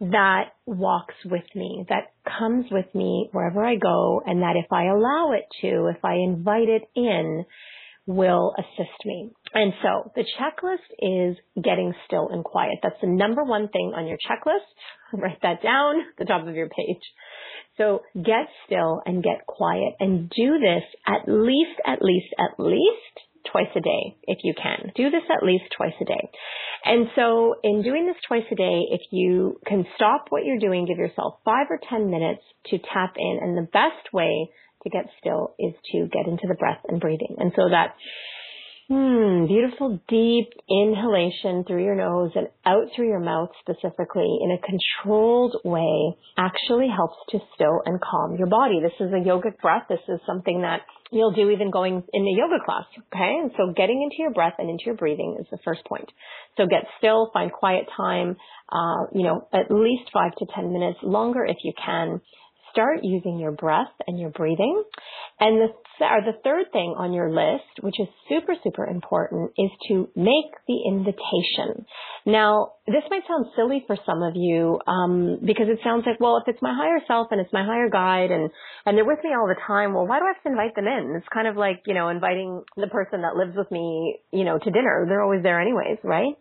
that 0.00 0.50
walks 0.66 1.14
with 1.24 1.44
me, 1.54 1.84
that 1.88 2.12
comes 2.38 2.66
with 2.70 2.86
me 2.94 3.28
wherever 3.32 3.64
I 3.64 3.76
go, 3.76 4.20
and 4.24 4.42
that 4.42 4.56
if 4.56 4.70
I 4.72 4.86
allow 4.86 5.32
it 5.32 5.46
to, 5.62 5.86
if 5.86 6.04
I 6.04 6.14
invite 6.14 6.68
it 6.68 6.82
in, 6.94 7.44
will 8.06 8.52
assist 8.58 9.04
me. 9.04 9.30
And 9.54 9.72
so 9.82 10.10
the 10.16 10.24
checklist 10.38 10.88
is 10.98 11.36
getting 11.62 11.94
still 12.06 12.28
and 12.30 12.44
quiet. 12.44 12.78
That's 12.82 13.00
the 13.00 13.08
number 13.08 13.44
one 13.44 13.68
thing 13.68 13.92
on 13.94 14.06
your 14.06 14.18
checklist. 14.18 14.66
Write 15.12 15.40
that 15.42 15.62
down 15.62 15.96
the 16.18 16.24
top 16.24 16.46
of 16.46 16.54
your 16.54 16.68
page. 16.68 17.02
So 17.78 18.00
get 18.14 18.48
still 18.66 19.02
and 19.06 19.22
get 19.22 19.46
quiet 19.46 19.94
and 20.00 20.28
do 20.30 20.58
this 20.58 20.82
at 21.06 21.28
least, 21.32 21.80
at 21.86 22.02
least, 22.02 22.34
at 22.38 22.58
least 22.58 23.20
twice 23.50 23.70
a 23.76 23.80
day 23.80 24.16
if 24.24 24.38
you 24.42 24.54
can. 24.60 24.92
Do 24.94 25.10
this 25.10 25.22
at 25.30 25.44
least 25.44 25.64
twice 25.76 25.94
a 26.00 26.04
day. 26.04 26.30
And 26.84 27.06
so 27.14 27.54
in 27.62 27.82
doing 27.82 28.06
this 28.06 28.16
twice 28.26 28.44
a 28.50 28.54
day, 28.54 28.82
if 28.90 29.00
you 29.10 29.60
can 29.66 29.84
stop 29.96 30.26
what 30.30 30.44
you're 30.44 30.58
doing, 30.58 30.86
give 30.86 30.98
yourself 30.98 31.40
five 31.44 31.66
or 31.70 31.78
10 31.88 32.10
minutes 32.10 32.42
to 32.66 32.78
tap 32.78 33.14
in. 33.16 33.38
And 33.40 33.56
the 33.56 33.68
best 33.72 34.12
way 34.12 34.50
to 34.82 34.90
get 34.90 35.06
still 35.20 35.54
is 35.58 35.74
to 35.92 36.08
get 36.08 36.26
into 36.26 36.46
the 36.48 36.54
breath 36.54 36.80
and 36.88 37.00
breathing. 37.00 37.36
And 37.38 37.52
so 37.56 37.68
that 37.70 37.94
Hmm, 38.92 39.46
beautiful 39.46 40.00
deep 40.06 40.52
inhalation 40.68 41.64
through 41.64 41.82
your 41.82 41.94
nose 41.94 42.32
and 42.34 42.48
out 42.66 42.84
through 42.94 43.08
your 43.08 43.20
mouth 43.20 43.48
specifically 43.60 44.38
in 44.42 44.50
a 44.50 44.58
controlled 44.58 45.56
way 45.64 46.14
actually 46.36 46.88
helps 46.94 47.16
to 47.30 47.38
still 47.54 47.80
and 47.86 47.98
calm 48.02 48.36
your 48.36 48.48
body. 48.48 48.80
This 48.82 48.92
is 49.00 49.12
a 49.14 49.26
yogic 49.26 49.56
breath. 49.62 49.84
This 49.88 50.04
is 50.08 50.20
something 50.26 50.60
that 50.60 50.82
you'll 51.10 51.32
do 51.32 51.48
even 51.48 51.70
going 51.70 52.02
in 52.12 52.22
a 52.22 52.36
yoga 52.36 52.62
class. 52.64 52.84
Okay. 53.14 53.32
And 53.40 53.52
so 53.56 53.72
getting 53.72 54.02
into 54.02 54.16
your 54.18 54.32
breath 54.32 54.54
and 54.58 54.68
into 54.68 54.84
your 54.84 54.96
breathing 54.96 55.38
is 55.40 55.46
the 55.50 55.58
first 55.64 55.86
point. 55.86 56.10
So 56.58 56.66
get 56.66 56.84
still, 56.98 57.30
find 57.32 57.50
quiet 57.50 57.86
time, 57.96 58.36
uh, 58.70 59.06
you 59.14 59.22
know, 59.22 59.48
at 59.54 59.70
least 59.70 60.10
five 60.12 60.32
to 60.36 60.46
10 60.54 60.70
minutes 60.70 60.98
longer 61.02 61.46
if 61.46 61.56
you 61.64 61.72
can 61.82 62.20
start 62.72 63.00
using 63.02 63.38
your 63.38 63.52
breath 63.52 63.92
and 64.06 64.18
your 64.18 64.30
breathing. 64.30 64.82
And 65.38 65.60
the, 65.60 65.68
or 66.04 66.20
the 66.22 66.38
third 66.42 66.66
thing 66.72 66.94
on 66.96 67.12
your 67.12 67.30
list, 67.30 67.80
which 67.80 68.00
is 68.00 68.08
super, 68.28 68.54
super 68.64 68.86
important, 68.86 69.52
is 69.56 69.70
to 69.88 70.08
make 70.16 70.50
the 70.66 70.78
invitation. 70.88 71.86
Now, 72.26 72.72
this 72.86 73.02
might 73.10 73.22
sound 73.28 73.46
silly 73.56 73.84
for 73.86 73.96
some 74.04 74.22
of 74.22 74.34
you, 74.34 74.80
um, 74.86 75.38
because 75.44 75.66
it 75.68 75.78
sounds 75.84 76.04
like, 76.06 76.18
well, 76.18 76.38
if 76.38 76.48
it's 76.48 76.62
my 76.62 76.74
higher 76.74 77.00
self 77.06 77.28
and 77.30 77.40
it's 77.40 77.52
my 77.52 77.64
higher 77.64 77.88
guide 77.88 78.30
and, 78.30 78.50
and 78.86 78.96
they're 78.96 79.04
with 79.04 79.22
me 79.22 79.30
all 79.30 79.46
the 79.46 79.60
time, 79.66 79.94
well, 79.94 80.06
why 80.06 80.18
do 80.18 80.24
I 80.24 80.32
have 80.34 80.42
to 80.42 80.50
invite 80.50 80.74
them 80.74 80.86
in? 80.86 81.14
It's 81.16 81.28
kind 81.32 81.46
of 81.46 81.56
like, 81.56 81.82
you 81.86 81.94
know, 81.94 82.08
inviting 82.08 82.62
the 82.76 82.88
person 82.88 83.22
that 83.22 83.36
lives 83.36 83.56
with 83.56 83.70
me, 83.70 84.18
you 84.32 84.44
know, 84.44 84.58
to 84.58 84.70
dinner. 84.70 85.06
They're 85.08 85.22
always 85.22 85.42
there 85.42 85.60
anyways, 85.60 85.98
right? 86.02 86.34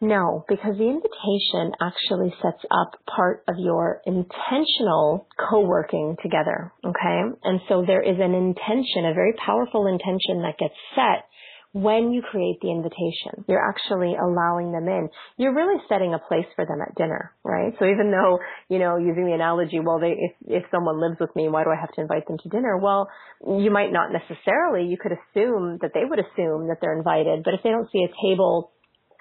No, 0.00 0.44
because 0.48 0.78
the 0.78 0.88
invitation 0.88 1.72
actually 1.80 2.32
sets 2.40 2.64
up 2.70 2.98
part 3.04 3.44
of 3.46 3.56
your 3.58 4.00
intentional 4.06 5.28
co-working 5.36 6.16
together. 6.22 6.72
Okay. 6.82 7.20
And 7.44 7.60
so 7.68 7.84
there 7.86 8.00
is 8.00 8.16
an 8.18 8.32
intention, 8.32 9.04
a 9.04 9.14
very 9.14 9.34
powerful 9.44 9.86
intention 9.86 10.40
that 10.42 10.56
gets 10.58 10.74
set 10.94 11.28
when 11.72 12.10
you 12.12 12.22
create 12.22 12.58
the 12.62 12.70
invitation. 12.70 13.44
You're 13.46 13.62
actually 13.62 14.16
allowing 14.16 14.72
them 14.72 14.88
in. 14.88 15.08
You're 15.36 15.54
really 15.54 15.80
setting 15.88 16.14
a 16.14 16.18
place 16.18 16.46
for 16.56 16.64
them 16.64 16.80
at 16.80 16.96
dinner, 16.96 17.32
right? 17.44 17.72
So 17.78 17.84
even 17.84 18.10
though, 18.10 18.40
you 18.68 18.78
know, 18.80 18.96
using 18.96 19.26
the 19.26 19.34
analogy, 19.34 19.78
well, 19.78 20.00
they, 20.00 20.16
if, 20.18 20.32
if 20.48 20.64
someone 20.72 21.00
lives 21.00 21.20
with 21.20 21.30
me, 21.36 21.48
why 21.48 21.62
do 21.62 21.70
I 21.70 21.78
have 21.78 21.92
to 21.92 22.00
invite 22.00 22.26
them 22.26 22.38
to 22.42 22.48
dinner? 22.48 22.78
Well, 22.78 23.08
you 23.46 23.70
might 23.70 23.92
not 23.92 24.10
necessarily, 24.10 24.88
you 24.88 24.96
could 24.96 25.12
assume 25.12 25.78
that 25.82 25.92
they 25.94 26.04
would 26.08 26.18
assume 26.18 26.68
that 26.68 26.78
they're 26.80 26.96
invited, 26.96 27.44
but 27.44 27.54
if 27.54 27.60
they 27.62 27.70
don't 27.70 27.90
see 27.92 28.02
a 28.02 28.12
table 28.26 28.72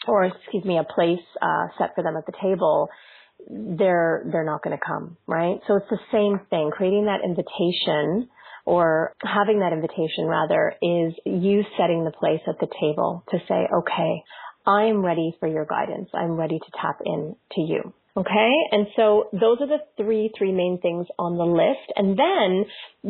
or 0.10 0.26
excuse 0.26 0.66
me, 0.66 0.78
a 0.78 0.84
place 0.84 1.24
uh, 1.42 1.68
set 1.78 1.96
for 1.96 2.04
them 2.04 2.18
at 2.18 2.26
the 2.26 2.34
table, 2.42 2.90
they're 3.50 4.26
they're 4.32 4.46
not 4.46 4.64
going 4.64 4.78
to 4.78 4.84
come, 4.86 5.18
right? 5.28 5.60
So 5.68 5.78
it's 5.78 5.90
the 5.90 6.00
same 6.12 6.42
thing. 6.50 6.72
Creating 6.72 7.06
that 7.06 7.22
invitation 7.24 8.30
or 8.66 9.16
having 9.24 9.60
that 9.60 9.74
invitation 9.74 10.26
rather 10.26 10.74
is 10.82 11.14
you 11.26 11.64
setting 11.78 12.04
the 12.04 12.12
place 12.12 12.42
at 12.48 12.60
the 12.60 12.68
table 12.80 13.24
to 13.30 13.38
say, 13.48 13.68
okay, 13.74 14.24
I'm 14.66 15.04
ready 15.04 15.36
for 15.40 15.48
your 15.48 15.66
guidance. 15.66 16.10
I'm 16.14 16.34
ready 16.34 16.60
to 16.60 16.72
tap 16.80 17.00
in 17.06 17.36
to 17.54 17.62
you. 17.62 17.94
Okay. 18.18 18.52
And 18.72 18.88
so 18.96 19.30
those 19.32 19.58
are 19.62 19.68
the 19.68 19.80
three, 19.98 20.32
three 20.38 20.52
main 20.52 20.80
things 20.82 21.08
on 21.18 21.38
the 21.38 21.46
list. 21.46 21.92
And 21.96 22.20
then 22.20 22.66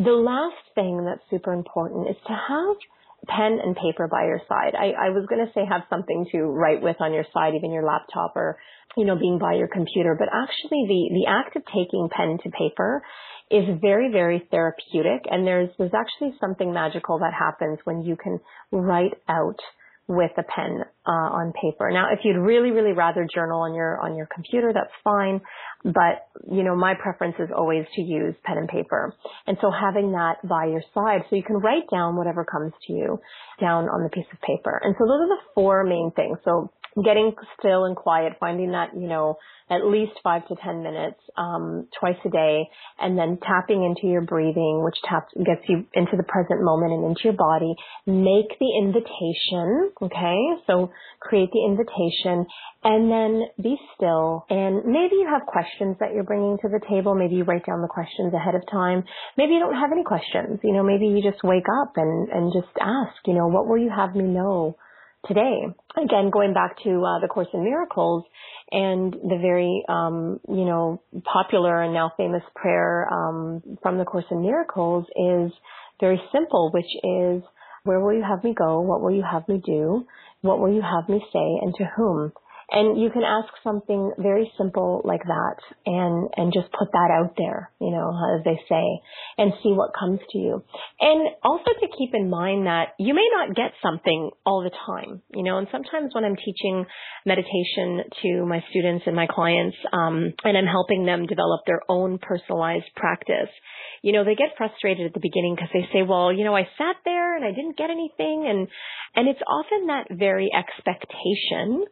the 0.05 0.11
last 0.11 0.61
thing 0.75 1.03
that's 1.03 1.21
super 1.29 1.51
important 1.51 2.09
is 2.09 2.15
to 2.27 2.33
have 2.33 2.75
pen 3.27 3.59
and 3.63 3.75
paper 3.75 4.07
by 4.07 4.25
your 4.25 4.41
side. 4.47 4.73
I, 4.75 5.07
I 5.07 5.09
was 5.09 5.25
going 5.27 5.45
to 5.45 5.51
say 5.53 5.61
have 5.69 5.83
something 5.89 6.27
to 6.31 6.43
write 6.43 6.81
with 6.81 6.97
on 6.99 7.13
your 7.13 7.25
side, 7.33 7.53
even 7.55 7.71
your 7.71 7.85
laptop 7.85 8.35
or, 8.35 8.57
you 8.97 9.05
know, 9.05 9.15
being 9.15 9.39
by 9.39 9.55
your 9.55 9.67
computer. 9.67 10.15
But 10.17 10.29
actually 10.33 10.85
the, 10.87 11.09
the 11.13 11.25
act 11.27 11.55
of 11.55 11.63
taking 11.65 12.09
pen 12.11 12.37
to 12.43 12.49
paper 12.49 13.03
is 13.51 13.65
very, 13.81 14.11
very 14.11 14.47
therapeutic. 14.51 15.25
And 15.29 15.45
there's, 15.45 15.69
there's 15.77 15.93
actually 15.93 16.37
something 16.39 16.73
magical 16.73 17.19
that 17.19 17.33
happens 17.33 17.79
when 17.83 18.01
you 18.01 18.15
can 18.15 18.39
write 18.71 19.13
out 19.27 19.59
with 20.09 20.31
a 20.37 20.43
pen 20.43 20.81
uh, 21.05 21.11
on 21.37 21.53
paper. 21.53 21.91
Now, 21.91 22.11
if 22.11 22.21
you'd 22.23 22.41
really, 22.41 22.71
really 22.71 22.93
rather 22.93 23.27
journal 23.31 23.61
on 23.61 23.75
your 23.75 24.01
on 24.01 24.17
your 24.17 24.25
computer, 24.25 24.73
that's 24.73 24.91
fine. 25.03 25.39
But 25.83 26.25
you 26.51 26.63
know, 26.63 26.75
my 26.75 26.95
preference 26.95 27.35
is 27.37 27.49
always 27.55 27.85
to 27.95 28.01
use 28.01 28.33
pen 28.43 28.57
and 28.57 28.67
paper. 28.67 29.13
And 29.45 29.57
so 29.61 29.69
having 29.69 30.13
that 30.13 30.37
by 30.43 30.65
your 30.65 30.81
side, 30.95 31.21
so 31.29 31.35
you 31.35 31.43
can 31.43 31.57
write 31.57 31.87
down 31.91 32.17
whatever 32.17 32.43
comes 32.43 32.73
to 32.87 32.93
you 32.93 33.19
down 33.61 33.85
on 33.85 34.01
the 34.03 34.09
piece 34.09 34.25
of 34.33 34.41
paper. 34.41 34.81
And 34.83 34.95
so 34.97 35.05
those 35.05 35.21
are 35.21 35.29
the 35.29 35.43
four 35.53 35.83
main 35.83 36.11
things. 36.15 36.39
So 36.43 36.71
getting 37.03 37.33
still 37.57 37.85
and 37.85 37.95
quiet, 37.95 38.33
finding 38.39 38.71
that, 38.71 38.89
you 38.95 39.07
know, 39.07 39.37
at 39.69 39.85
least 39.85 40.13
five 40.23 40.47
to 40.47 40.55
ten 40.63 40.81
minutes, 40.81 41.19
um, 41.37 41.87
twice 41.99 42.17
a 42.25 42.29
day, 42.29 42.67
and 42.99 43.17
then 43.17 43.37
tapping 43.45 43.83
into 43.83 44.07
your 44.07 44.21
breathing, 44.21 44.81
which 44.83 44.95
taps, 45.07 45.31
gets 45.37 45.61
you 45.67 45.85
into 45.93 46.17
the 46.17 46.23
present 46.23 46.63
moment 46.63 46.91
and 46.91 47.05
into 47.05 47.21
your 47.25 47.33
body. 47.33 47.75
Make 48.07 48.57
the 48.59 48.71
invitation, 48.81 49.91
okay? 50.01 50.37
So 50.65 50.89
create 51.19 51.49
the 51.51 51.65
invitation 51.65 52.47
and 52.83 53.11
then 53.11 53.43
be 53.61 53.77
still. 53.95 54.45
And 54.49 54.85
maybe 54.85 55.15
you 55.21 55.27
have 55.29 55.45
questions 55.45 55.97
that 55.99 56.13
you're 56.13 56.23
bringing 56.23 56.57
to 56.63 56.69
the 56.69 56.81
table. 56.89 57.13
Maybe 57.13 57.35
you 57.35 57.43
write 57.43 57.65
down 57.65 57.81
the 57.81 57.87
questions 57.87 58.33
ahead 58.33 58.55
of 58.55 58.63
time. 58.71 59.03
Maybe 59.37 59.53
you 59.53 59.59
don't 59.59 59.75
have 59.75 59.91
any 59.91 60.03
questions. 60.03 60.59
You 60.63 60.73
know, 60.73 60.83
maybe 60.83 61.05
you 61.05 61.21
just 61.21 61.43
wake 61.43 61.67
up 61.81 61.93
and, 61.95 62.29
and 62.29 62.53
just 62.53 62.73
ask, 62.81 63.15
you 63.27 63.33
know, 63.33 63.47
what 63.47 63.67
will 63.67 63.77
you 63.77 63.91
have 63.95 64.15
me 64.15 64.23
know? 64.23 64.75
Today. 65.27 65.67
Again, 65.97 66.29
going 66.31 66.53
back 66.53 66.77
to 66.83 66.89
uh, 66.89 67.19
the 67.19 67.27
Course 67.29 67.47
in 67.53 67.63
Miracles 67.63 68.23
and 68.71 69.13
the 69.13 69.37
very, 69.41 69.83
um, 69.89 70.39
you 70.47 70.65
know, 70.65 71.01
popular 71.23 71.81
and 71.81 71.93
now 71.93 72.11
famous 72.17 72.43
prayer 72.55 73.07
um, 73.11 73.61
from 73.81 73.97
the 73.97 74.05
Course 74.05 74.25
in 74.31 74.41
Miracles 74.41 75.05
is 75.15 75.51
very 75.99 76.21
simple, 76.31 76.71
which 76.73 76.91
is, 77.03 77.43
"Where 77.83 77.99
will 77.99 78.13
you 78.13 78.23
have 78.23 78.43
me 78.43 78.53
go? 78.53 78.81
What 78.81 79.01
will 79.01 79.11
you 79.11 79.23
have 79.29 79.47
me 79.47 79.61
do? 79.65 80.05
What 80.41 80.59
will 80.59 80.73
you 80.73 80.81
have 80.81 81.09
me 81.09 81.23
say? 81.33 81.59
And 81.61 81.73
to 81.75 81.85
whom?" 81.95 82.31
And 82.71 83.01
you 83.01 83.09
can 83.09 83.23
ask 83.23 83.49
something 83.63 84.11
very 84.19 84.51
simple 84.57 85.01
like 85.03 85.23
that 85.23 85.57
and, 85.85 86.29
and 86.37 86.53
just 86.53 86.71
put 86.71 86.91
that 86.91 87.09
out 87.11 87.33
there, 87.35 87.71
you 87.81 87.89
know, 87.89 88.11
as 88.37 88.43
they 88.45 88.59
say, 88.69 88.85
and 89.37 89.53
see 89.63 89.73
what 89.73 89.91
comes 89.97 90.19
to 90.31 90.37
you. 90.37 90.63
And 90.99 91.29
also 91.43 91.71
to 91.79 91.87
keep 91.97 92.13
in 92.13 92.29
mind 92.29 92.67
that 92.67 92.93
you 92.99 93.13
may 93.15 93.27
not 93.33 93.55
get 93.55 93.71
something 93.81 94.29
all 94.45 94.63
the 94.63 94.75
time, 94.85 95.21
you 95.33 95.43
know, 95.43 95.57
and 95.57 95.67
sometimes 95.71 96.13
when 96.13 96.25
I'm 96.25 96.35
teaching 96.35 96.85
meditation 97.25 98.03
to 98.21 98.45
my 98.45 98.63
students 98.69 99.05
and 99.07 99.15
my 99.15 99.27
clients, 99.27 99.77
um, 99.91 100.33
and 100.43 100.57
I'm 100.57 100.67
helping 100.67 101.05
them 101.05 101.25
develop 101.25 101.61
their 101.65 101.81
own 101.89 102.19
personalized 102.19 102.89
practice, 102.95 103.49
you 104.03 104.13
know, 104.13 104.23
they 104.23 104.35
get 104.35 104.57
frustrated 104.57 105.07
at 105.07 105.13
the 105.13 105.19
beginning 105.19 105.55
because 105.55 105.69
they 105.73 105.87
say, 105.91 106.03
well, 106.03 106.31
you 106.31 106.43
know, 106.43 106.55
I 106.55 106.69
sat 106.77 106.97
there 107.03 107.35
and 107.35 107.43
I 107.43 107.49
didn't 107.49 107.77
get 107.77 107.89
anything. 107.89 108.45
And, 108.47 108.67
and 109.15 109.27
it's 109.27 109.41
often 109.47 109.87
that 109.87 110.07
very 110.11 110.49
expectation 110.53 111.85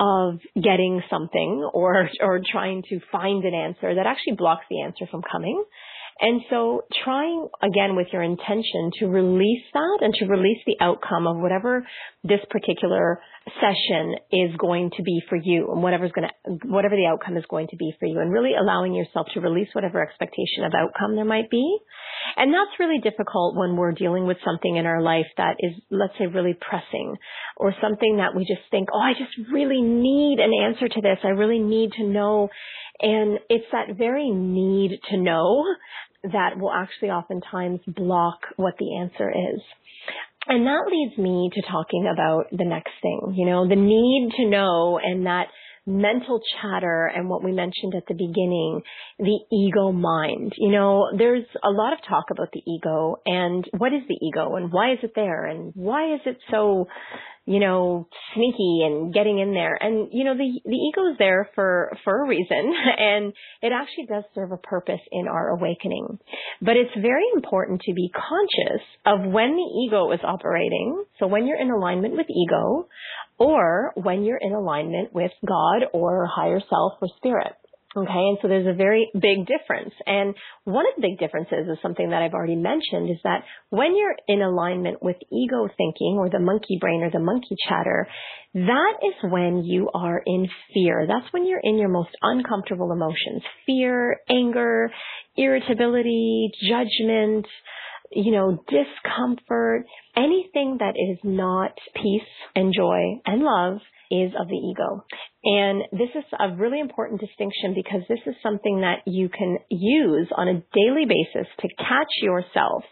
of 0.00 0.38
getting 0.54 1.02
something 1.10 1.68
or 1.72 2.08
or 2.20 2.40
trying 2.50 2.82
to 2.88 3.00
find 3.10 3.44
an 3.44 3.54
answer 3.54 3.94
that 3.94 4.06
actually 4.06 4.36
blocks 4.36 4.64
the 4.70 4.82
answer 4.82 5.06
from 5.10 5.22
coming. 5.30 5.64
And 6.20 6.40
so 6.50 6.82
trying 7.04 7.48
again 7.62 7.94
with 7.94 8.08
your 8.12 8.22
intention 8.22 8.90
to 8.98 9.06
release 9.06 9.62
that 9.72 9.98
and 10.00 10.12
to 10.14 10.26
release 10.26 10.58
the 10.66 10.76
outcome 10.80 11.26
of 11.26 11.36
whatever 11.38 11.86
this 12.24 12.40
particular 12.50 13.20
session 13.60 14.14
is 14.30 14.56
going 14.56 14.90
to 14.96 15.02
be 15.02 15.20
for 15.28 15.36
you 15.36 15.70
and 15.72 15.82
whatever's 15.82 16.12
going 16.12 16.28
to, 16.28 16.68
whatever 16.68 16.96
the 16.96 17.06
outcome 17.06 17.36
is 17.36 17.44
going 17.48 17.68
to 17.68 17.76
be 17.76 17.92
for 17.98 18.06
you 18.06 18.20
and 18.20 18.32
really 18.32 18.52
allowing 18.58 18.94
yourself 18.94 19.26
to 19.34 19.40
release 19.40 19.68
whatever 19.72 20.02
expectation 20.02 20.64
of 20.64 20.72
outcome 20.74 21.16
there 21.16 21.24
might 21.24 21.50
be. 21.50 21.78
And 22.36 22.52
that's 22.52 22.78
really 22.78 22.98
difficult 22.98 23.56
when 23.56 23.76
we're 23.76 23.92
dealing 23.92 24.26
with 24.26 24.38
something 24.44 24.76
in 24.76 24.86
our 24.86 25.00
life 25.02 25.26
that 25.36 25.56
is, 25.60 25.72
let's 25.90 26.14
say, 26.18 26.26
really 26.26 26.54
pressing 26.60 27.16
or 27.56 27.74
something 27.80 28.18
that 28.18 28.34
we 28.34 28.44
just 28.44 28.68
think, 28.70 28.88
oh, 28.92 29.00
I 29.00 29.12
just 29.12 29.50
really 29.52 29.80
need 29.80 30.38
an 30.38 30.52
answer 30.52 30.88
to 30.88 31.00
this. 31.00 31.18
I 31.24 31.28
really 31.28 31.58
need 31.58 31.92
to 31.92 32.04
know. 32.04 32.48
And 33.00 33.38
it's 33.48 33.66
that 33.72 33.96
very 33.96 34.30
need 34.30 34.98
to 35.10 35.16
know 35.16 35.64
that 36.24 36.58
will 36.58 36.72
actually 36.72 37.10
oftentimes 37.10 37.80
block 37.86 38.40
what 38.56 38.74
the 38.78 38.98
answer 38.98 39.30
is. 39.30 39.60
And 40.48 40.66
that 40.66 40.88
leads 40.90 41.18
me 41.18 41.50
to 41.52 41.62
talking 41.70 42.08
about 42.10 42.46
the 42.50 42.64
next 42.64 42.92
thing, 43.02 43.34
you 43.36 43.46
know, 43.46 43.68
the 43.68 43.76
need 43.76 44.32
to 44.38 44.48
know 44.48 44.98
and 45.02 45.26
that 45.26 45.48
mental 45.88 46.40
chatter 46.60 47.10
and 47.14 47.28
what 47.28 47.42
we 47.42 47.50
mentioned 47.50 47.94
at 47.96 48.04
the 48.06 48.14
beginning, 48.14 48.82
the 49.18 49.40
ego 49.50 49.90
mind. 49.90 50.52
You 50.58 50.70
know, 50.70 51.08
there's 51.16 51.46
a 51.64 51.70
lot 51.70 51.94
of 51.94 52.00
talk 52.06 52.26
about 52.30 52.48
the 52.52 52.62
ego 52.70 53.16
and 53.24 53.64
what 53.78 53.92
is 53.92 54.02
the 54.06 54.18
ego 54.22 54.56
and 54.56 54.70
why 54.70 54.92
is 54.92 54.98
it 55.02 55.12
there 55.14 55.46
and 55.46 55.72
why 55.74 56.14
is 56.14 56.20
it 56.26 56.38
so 56.50 56.86
you 57.48 57.60
know, 57.60 58.06
sneaky 58.34 58.82
and 58.84 59.12
getting 59.14 59.38
in 59.38 59.54
there. 59.54 59.74
And, 59.74 60.10
you 60.12 60.24
know, 60.24 60.36
the, 60.36 60.60
the 60.66 60.76
ego 60.76 61.12
is 61.12 61.16
there 61.18 61.48
for, 61.54 61.96
for 62.04 62.22
a 62.22 62.28
reason 62.28 62.74
and 62.98 63.32
it 63.62 63.72
actually 63.72 64.04
does 64.04 64.24
serve 64.34 64.52
a 64.52 64.58
purpose 64.58 65.00
in 65.10 65.26
our 65.26 65.48
awakening. 65.48 66.18
But 66.60 66.76
it's 66.76 66.92
very 67.00 67.24
important 67.34 67.80
to 67.86 67.94
be 67.94 68.12
conscious 68.12 68.84
of 69.06 69.20
when 69.32 69.56
the 69.56 69.86
ego 69.86 70.12
is 70.12 70.20
operating. 70.22 71.02
So 71.18 71.26
when 71.26 71.46
you're 71.46 71.58
in 71.58 71.70
alignment 71.70 72.18
with 72.18 72.26
ego 72.28 72.86
or 73.38 73.92
when 73.94 74.24
you're 74.24 74.40
in 74.40 74.52
alignment 74.52 75.12
with 75.12 75.32
God 75.46 75.86
or 75.92 76.26
higher 76.26 76.60
self 76.68 76.94
or 77.00 77.08
spirit. 77.16 77.54
Okay, 77.96 78.12
and 78.12 78.38
so 78.42 78.48
there's 78.48 78.66
a 78.66 78.76
very 78.76 79.10
big 79.14 79.46
difference. 79.46 79.94
And 80.06 80.34
one 80.64 80.84
of 80.86 80.94
the 80.96 81.08
big 81.08 81.18
differences 81.18 81.66
is 81.72 81.78
something 81.80 82.10
that 82.10 82.20
I've 82.20 82.34
already 82.34 82.54
mentioned 82.54 83.10
is 83.10 83.16
that 83.24 83.44
when 83.70 83.96
you're 83.96 84.14
in 84.28 84.42
alignment 84.42 85.02
with 85.02 85.16
ego 85.32 85.66
thinking 85.74 86.16
or 86.18 86.28
the 86.28 86.38
monkey 86.38 86.76
brain 86.78 87.02
or 87.02 87.10
the 87.10 87.18
monkey 87.18 87.56
chatter, 87.66 88.06
that 88.52 88.92
is 89.02 89.14
when 89.32 89.64
you 89.64 89.88
are 89.94 90.22
in 90.24 90.48
fear. 90.74 91.06
That's 91.08 91.32
when 91.32 91.46
you're 91.46 91.62
in 91.62 91.78
your 91.78 91.88
most 91.88 92.10
uncomfortable 92.20 92.92
emotions. 92.92 93.42
Fear, 93.64 94.18
anger, 94.28 94.90
irritability, 95.36 96.50
judgment, 96.68 97.46
you 98.12 98.32
know, 98.32 98.62
discomfort, 98.68 99.86
anything 100.16 100.78
that 100.80 100.94
is 100.96 101.18
not 101.22 101.72
peace 101.94 102.28
and 102.54 102.72
joy 102.74 103.20
and 103.26 103.42
love 103.42 103.78
is 104.10 104.32
of 104.38 104.48
the 104.48 104.56
ego. 104.56 105.04
And 105.44 105.82
this 105.92 106.08
is 106.14 106.24
a 106.38 106.56
really 106.56 106.80
important 106.80 107.20
distinction 107.20 107.74
because 107.74 108.02
this 108.08 108.20
is 108.26 108.34
something 108.42 108.80
that 108.80 109.02
you 109.06 109.28
can 109.28 109.58
use 109.70 110.28
on 110.36 110.48
a 110.48 110.62
daily 110.72 111.04
basis 111.04 111.48
to 111.60 111.68
catch 111.76 112.08
yourself 112.22 112.84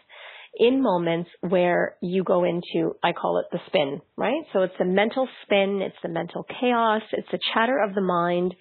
in 0.59 0.81
moments 0.81 1.29
where 1.41 1.97
you 2.01 2.23
go 2.23 2.43
into, 2.43 2.95
I 3.03 3.13
call 3.13 3.39
it 3.39 3.45
the 3.51 3.59
spin, 3.67 4.01
right? 4.15 4.41
So 4.53 4.63
it's 4.63 4.77
the 4.79 4.85
mental 4.85 5.27
spin, 5.43 5.81
it's 5.83 5.97
the 6.01 6.09
mental 6.09 6.45
chaos, 6.59 7.03
it's 7.11 7.27
the 7.31 7.39
chatter 7.53 7.79
of 7.79 7.93
the 7.93 8.01
mind, 8.01 8.55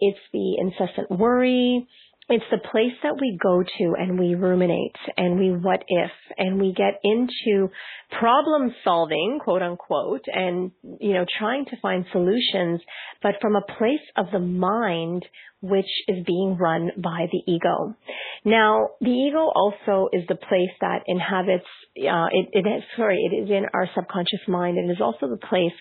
it's 0.00 0.18
the 0.32 0.56
incessant 0.58 1.10
worry, 1.10 1.88
it's 2.28 2.44
the 2.50 2.58
place 2.58 2.92
that 3.02 3.16
we 3.18 3.38
go 3.42 3.62
to 3.62 3.94
and 3.98 4.18
we 4.18 4.34
ruminate 4.34 4.96
and 5.16 5.38
we 5.38 5.50
what 5.50 5.82
if 5.88 6.10
and 6.36 6.60
we 6.60 6.74
get 6.74 7.00
into 7.02 7.70
problem 8.18 8.74
solving, 8.84 9.38
quote 9.42 9.62
unquote, 9.62 10.24
and, 10.26 10.70
you 11.00 11.14
know, 11.14 11.24
trying 11.38 11.64
to 11.66 11.76
find 11.80 12.04
solutions, 12.12 12.80
but 13.22 13.36
from 13.40 13.56
a 13.56 13.62
place 13.78 14.04
of 14.16 14.26
the 14.32 14.38
mind 14.38 15.24
which 15.60 15.88
is 16.06 16.24
being 16.24 16.56
run 16.60 16.90
by 16.96 17.26
the 17.32 17.52
ego. 17.52 17.96
Now, 18.44 18.90
the 19.00 19.10
ego 19.10 19.50
also 19.54 20.08
is 20.12 20.24
the 20.28 20.36
place 20.36 20.70
that 20.80 21.02
inhabits, 21.06 21.66
uh, 21.98 22.28
it, 22.30 22.48
it 22.52 22.68
is, 22.68 22.82
sorry, 22.96 23.18
it 23.18 23.34
is 23.34 23.50
in 23.50 23.64
our 23.74 23.88
subconscious 23.94 24.46
mind 24.46 24.78
and 24.78 24.90
is 24.90 25.00
also 25.00 25.28
the 25.28 25.46
place 25.48 25.72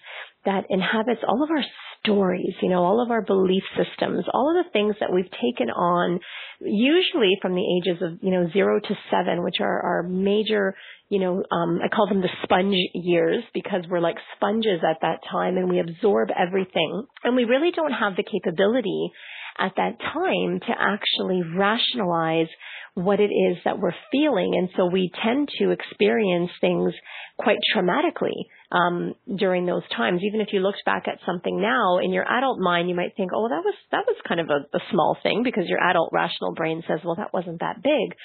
that 0.48 0.66
inhabits 0.70 1.20
all 1.28 1.44
of 1.44 1.52
our 1.52 1.64
stories, 2.00 2.54
you 2.62 2.70
know, 2.70 2.82
all 2.82 3.04
of 3.04 3.12
our 3.12 3.22
belief 3.22 3.64
systems, 3.76 4.24
all 4.34 4.58
of 4.58 4.66
the 4.66 4.72
things 4.72 4.96
that 5.02 5.12
we've 5.14 5.30
taken 5.30 5.70
on, 5.70 6.22
usually 6.62 7.34
from 7.42 7.54
the 7.54 7.62
ages 7.78 8.02
of, 8.02 8.20
you 8.22 8.32
know, 8.32 8.50
zero 8.54 8.80
to 8.80 8.98
seven, 9.12 9.44
which 9.44 9.58
are 9.60 9.82
our 9.82 10.04
major, 10.04 10.74
you 11.10 11.20
know, 11.20 11.44
um, 11.52 11.80
I 11.84 11.90
call 11.94 12.08
them 12.08 12.22
the 12.22 12.30
sponge 12.44 12.78
years 12.94 13.44
because 13.54 13.84
we're 13.90 14.00
like 14.00 14.16
sponges 14.38 14.80
at 14.90 15.02
that 15.02 15.20
time 15.30 15.58
and 15.58 15.70
we 15.70 15.80
absorb 15.82 16.30
everything. 16.32 17.06
And 17.26 17.36
we 17.36 17.44
really 17.44 17.72
don't 17.76 17.92
have 17.92 18.16
the 18.16 18.24
capability 18.24 19.12
at 19.60 19.74
that 19.76 20.00
time 20.00 20.62
to 20.62 20.74
actually 20.80 21.42
rationalize 21.58 22.48
what 22.94 23.20
it 23.20 23.32
is 23.32 23.58
that 23.66 23.80
we're 23.80 23.92
feeling. 24.14 24.54
And 24.56 24.70
so 24.78 24.86
we 24.86 25.12
tend 25.22 25.50
to 25.60 25.72
experience 25.72 26.52
things 26.62 26.94
quite 27.38 27.60
traumatically 27.76 28.48
um, 28.72 29.16
during 29.34 29.66
those 29.66 29.88
times. 29.96 30.22
Even 30.24 30.42
if 30.42 30.50
you 30.52 30.60
looked 30.60 30.84
back 30.86 31.08
at 31.08 31.20
something 31.26 31.62
now 31.62 32.00
in 32.00 32.12
your 32.12 32.26
adult 32.28 32.60
mind, 32.60 32.90
you 32.90 32.96
might 32.96 33.16
think, 33.16 33.32
"Oh, 33.34 33.48
that 33.48 33.64
was 33.64 33.76
that 33.92 34.06
was 34.08 34.18
kind 34.28 34.40
of 34.40 34.50
a, 34.50 34.76
a 34.76 34.80
small 34.92 35.18
thing," 35.22 35.44
because 35.44 35.66
your 35.68 35.80
adult 35.82 36.10
rational 36.12 36.54
brain 36.54 36.84
says, 36.88 37.00
"Well, 37.04 37.16
that 37.16 37.34
wasn't 37.34 37.62
that 37.62 37.82
big." 37.82 38.16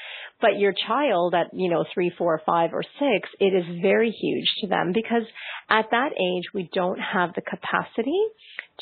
But 0.41 0.59
your 0.59 0.73
child 0.87 1.35
at 1.35 1.49
you 1.53 1.71
know 1.71 1.85
three, 1.95 2.13
four, 2.17 2.41
five, 2.45 2.71
or 2.73 2.83
six, 2.83 3.29
it 3.41 3.55
is 3.55 3.81
very 3.81 4.11
huge 4.11 4.49
to 4.61 4.69
them 4.69 4.93
because 4.93 5.25
at 5.69 5.87
that 5.91 6.13
age 6.13 6.45
we 6.55 6.69
don't 6.73 6.99
have 6.99 7.35
the 7.35 7.43
capacity 7.43 8.21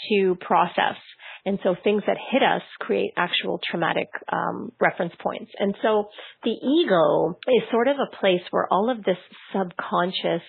to 0.08 0.36
process 0.40 0.96
and 1.44 1.58
so 1.62 1.74
things 1.82 2.02
that 2.06 2.16
hit 2.30 2.42
us 2.42 2.62
create 2.78 3.12
actual 3.16 3.60
traumatic 3.70 4.08
um, 4.30 4.72
reference 4.80 5.14
points. 5.20 5.50
And 5.58 5.74
so 5.82 6.08
the 6.44 6.50
ego 6.50 7.38
is 7.48 7.62
sort 7.70 7.88
of 7.88 7.96
a 7.96 8.16
place 8.16 8.42
where 8.50 8.68
all 8.70 8.90
of 8.90 9.04
this 9.04 9.16
subconscious 9.52 10.42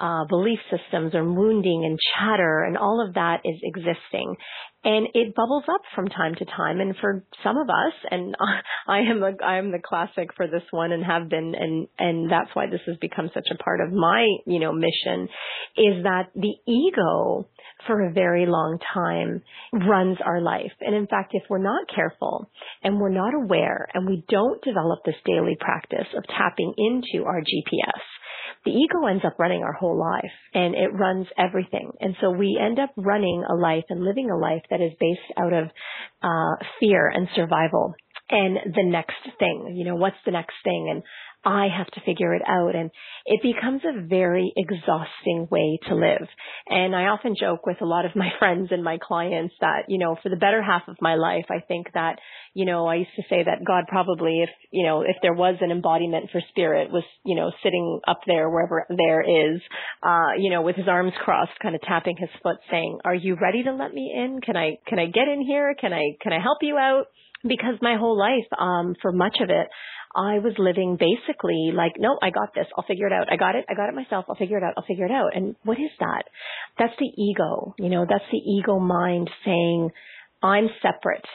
uh, 0.00 0.24
belief 0.24 0.58
systems 0.70 1.14
or 1.14 1.24
wounding 1.24 1.84
and 1.84 1.98
chatter 2.14 2.64
and 2.64 2.78
all 2.78 3.04
of 3.06 3.14
that 3.14 3.40
is 3.44 3.60
existing. 3.62 4.34
And 4.82 5.08
it 5.12 5.34
bubbles 5.34 5.64
up 5.68 5.82
from 5.94 6.08
time 6.08 6.34
to 6.36 6.44
time. 6.46 6.80
And 6.80 6.96
for 6.96 7.22
some 7.44 7.58
of 7.58 7.68
us, 7.68 7.92
and 8.10 8.34
I 8.88 9.00
am 9.00 9.22
a, 9.22 9.32
I 9.44 9.58
am 9.58 9.72
the 9.72 9.82
classic 9.84 10.30
for 10.34 10.46
this 10.46 10.62
one 10.70 10.90
and 10.92 11.04
have 11.04 11.28
been, 11.28 11.54
and, 11.54 11.86
and 11.98 12.30
that's 12.30 12.48
why 12.54 12.66
this 12.66 12.80
has 12.86 12.96
become 12.96 13.30
such 13.34 13.46
a 13.52 13.62
part 13.62 13.80
of 13.82 13.92
my, 13.92 14.26
you 14.46 14.58
know, 14.58 14.72
mission 14.72 15.28
is 15.76 16.02
that 16.04 16.30
the 16.34 16.54
ego 16.66 17.46
for 17.86 18.06
a 18.06 18.12
very 18.12 18.46
long 18.46 18.78
time 18.94 19.42
runs 19.86 20.16
our 20.24 20.40
life. 20.40 20.72
And 20.80 20.94
in 20.94 21.06
fact, 21.06 21.32
if 21.34 21.42
we're 21.50 21.58
not 21.58 21.86
careful 21.94 22.50
and 22.82 22.98
we're 22.98 23.10
not 23.10 23.34
aware 23.34 23.86
and 23.92 24.08
we 24.08 24.24
don't 24.28 24.62
develop 24.62 25.00
this 25.04 25.14
daily 25.26 25.56
practice 25.60 26.08
of 26.16 26.24
tapping 26.26 26.72
into 26.78 27.26
our 27.26 27.40
GPS, 27.40 28.00
the 28.64 28.72
ego 28.72 29.06
ends 29.06 29.24
up 29.24 29.38
running 29.38 29.62
our 29.62 29.72
whole 29.72 29.98
life 29.98 30.32
and 30.54 30.74
it 30.74 30.92
runs 30.92 31.26
everything. 31.38 31.90
And 32.00 32.14
so 32.20 32.30
we 32.30 32.58
end 32.60 32.78
up 32.78 32.90
running 32.96 33.44
a 33.48 33.54
life 33.54 33.84
and 33.88 34.04
living 34.04 34.30
a 34.30 34.36
life 34.36 34.62
that 34.70 34.80
is 34.80 34.92
based 35.00 35.20
out 35.38 35.52
of 35.52 35.68
uh, 36.22 36.64
fear 36.80 37.08
and 37.08 37.28
survival 37.34 37.94
and 38.30 38.74
the 38.74 38.84
next 38.84 39.26
thing, 39.38 39.74
you 39.76 39.84
know, 39.84 39.96
what's 39.96 40.16
the 40.24 40.30
next 40.30 40.54
thing? 40.62 40.88
And 40.88 41.02
I 41.44 41.68
have 41.76 41.86
to 41.88 42.00
figure 42.04 42.34
it 42.34 42.42
out. 42.46 42.74
And 42.74 42.90
it 43.24 43.40
becomes 43.42 43.82
a 43.84 44.06
very 44.06 44.52
exhausting 44.56 45.48
way 45.50 45.78
to 45.88 45.94
live. 45.94 46.28
And 46.68 46.94
I 46.94 47.04
often 47.04 47.34
joke 47.38 47.66
with 47.66 47.80
a 47.80 47.86
lot 47.86 48.04
of 48.04 48.12
my 48.16 48.28
friends 48.38 48.68
and 48.70 48.84
my 48.84 48.98
clients 49.00 49.54
that, 49.60 49.84
you 49.88 49.98
know, 49.98 50.16
for 50.22 50.28
the 50.28 50.36
better 50.36 50.62
half 50.62 50.82
of 50.88 50.96
my 51.00 51.14
life, 51.14 51.46
I 51.50 51.60
think 51.66 51.88
that, 51.94 52.18
you 52.54 52.64
know, 52.64 52.86
I 52.86 52.96
used 52.96 53.14
to 53.16 53.22
say 53.30 53.42
that 53.44 53.64
God 53.66 53.84
probably, 53.88 54.42
if, 54.42 54.50
you 54.70 54.84
know, 54.84 55.02
if 55.02 55.16
there 55.22 55.34
was 55.34 55.56
an 55.60 55.70
embodiment 55.70 56.30
for 56.30 56.40
spirit 56.50 56.90
was, 56.90 57.04
you 57.24 57.36
know, 57.36 57.50
sitting 57.62 58.00
up 58.06 58.20
there 58.26 58.50
wherever 58.50 58.86
there 58.88 59.22
is, 59.22 59.60
uh, 60.02 60.32
you 60.38 60.50
know, 60.50 60.62
with 60.62 60.76
his 60.76 60.88
arms 60.88 61.12
crossed, 61.24 61.58
kind 61.62 61.74
of 61.74 61.80
tapping 61.82 62.16
his 62.18 62.30
foot 62.42 62.56
saying, 62.70 62.98
are 63.04 63.14
you 63.14 63.36
ready 63.40 63.62
to 63.62 63.72
let 63.72 63.92
me 63.94 64.12
in? 64.14 64.40
Can 64.40 64.56
I, 64.56 64.76
can 64.86 64.98
I 64.98 65.06
get 65.06 65.28
in 65.28 65.42
here? 65.42 65.74
Can 65.80 65.92
I, 65.92 66.16
can 66.20 66.32
I 66.32 66.40
help 66.40 66.58
you 66.62 66.76
out? 66.76 67.06
because 67.42 67.74
my 67.80 67.96
whole 67.96 68.18
life, 68.18 68.46
um, 68.58 68.94
for 69.00 69.12
much 69.12 69.36
of 69.40 69.50
it, 69.50 69.68
I 70.14 70.38
was 70.38 70.54
living 70.58 70.98
basically 70.98 71.70
like, 71.74 71.92
no, 71.98 72.18
I 72.22 72.30
got 72.30 72.54
this. 72.54 72.66
I'll 72.76 72.84
figure 72.84 73.06
it 73.06 73.12
out. 73.12 73.32
I 73.32 73.36
got 73.36 73.54
it. 73.54 73.64
I 73.68 73.74
got 73.74 73.88
it 73.88 73.94
myself. 73.94 74.24
I'll 74.28 74.36
figure 74.36 74.58
it 74.58 74.64
out. 74.64 74.74
I'll 74.76 74.86
figure 74.86 75.06
it 75.06 75.12
out. 75.12 75.36
And 75.36 75.54
what 75.62 75.78
is 75.78 75.90
that? 76.00 76.24
That's 76.78 76.94
the 76.98 77.06
ego. 77.06 77.74
You 77.78 77.88
know, 77.88 78.06
that's 78.08 78.24
the 78.30 78.38
ego 78.38 78.78
mind 78.78 79.30
saying, 79.44 79.90
I'm 80.42 80.68
separate 80.82 81.26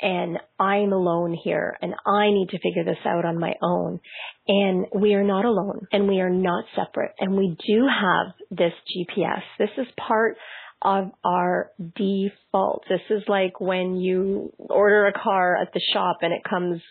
and 0.00 0.38
I'm 0.58 0.92
alone 0.92 1.36
here 1.42 1.76
and 1.80 1.94
I 2.06 2.30
need 2.30 2.48
to 2.50 2.58
figure 2.58 2.84
this 2.84 3.04
out 3.06 3.24
on 3.24 3.38
my 3.38 3.54
own. 3.62 4.00
And 4.48 4.86
we 4.94 5.14
are 5.14 5.24
not 5.24 5.44
alone 5.44 5.86
and 5.92 6.08
we 6.08 6.20
are 6.20 6.30
not 6.30 6.64
separate 6.74 7.12
and 7.18 7.36
we 7.36 7.56
do 7.66 7.86
have 7.86 8.34
this 8.50 8.72
GPS. 8.90 9.42
This 9.58 9.70
is 9.78 9.86
part 9.96 10.36
of 10.82 11.10
our 11.24 11.70
default. 11.96 12.84
This 12.88 13.00
is 13.10 13.22
like 13.28 13.60
when 13.60 13.96
you 13.96 14.52
order 14.58 15.06
a 15.06 15.12
car 15.12 15.56
at 15.60 15.72
the 15.72 15.80
shop 15.92 16.18
and 16.22 16.32
it 16.32 16.42
comes, 16.48 16.82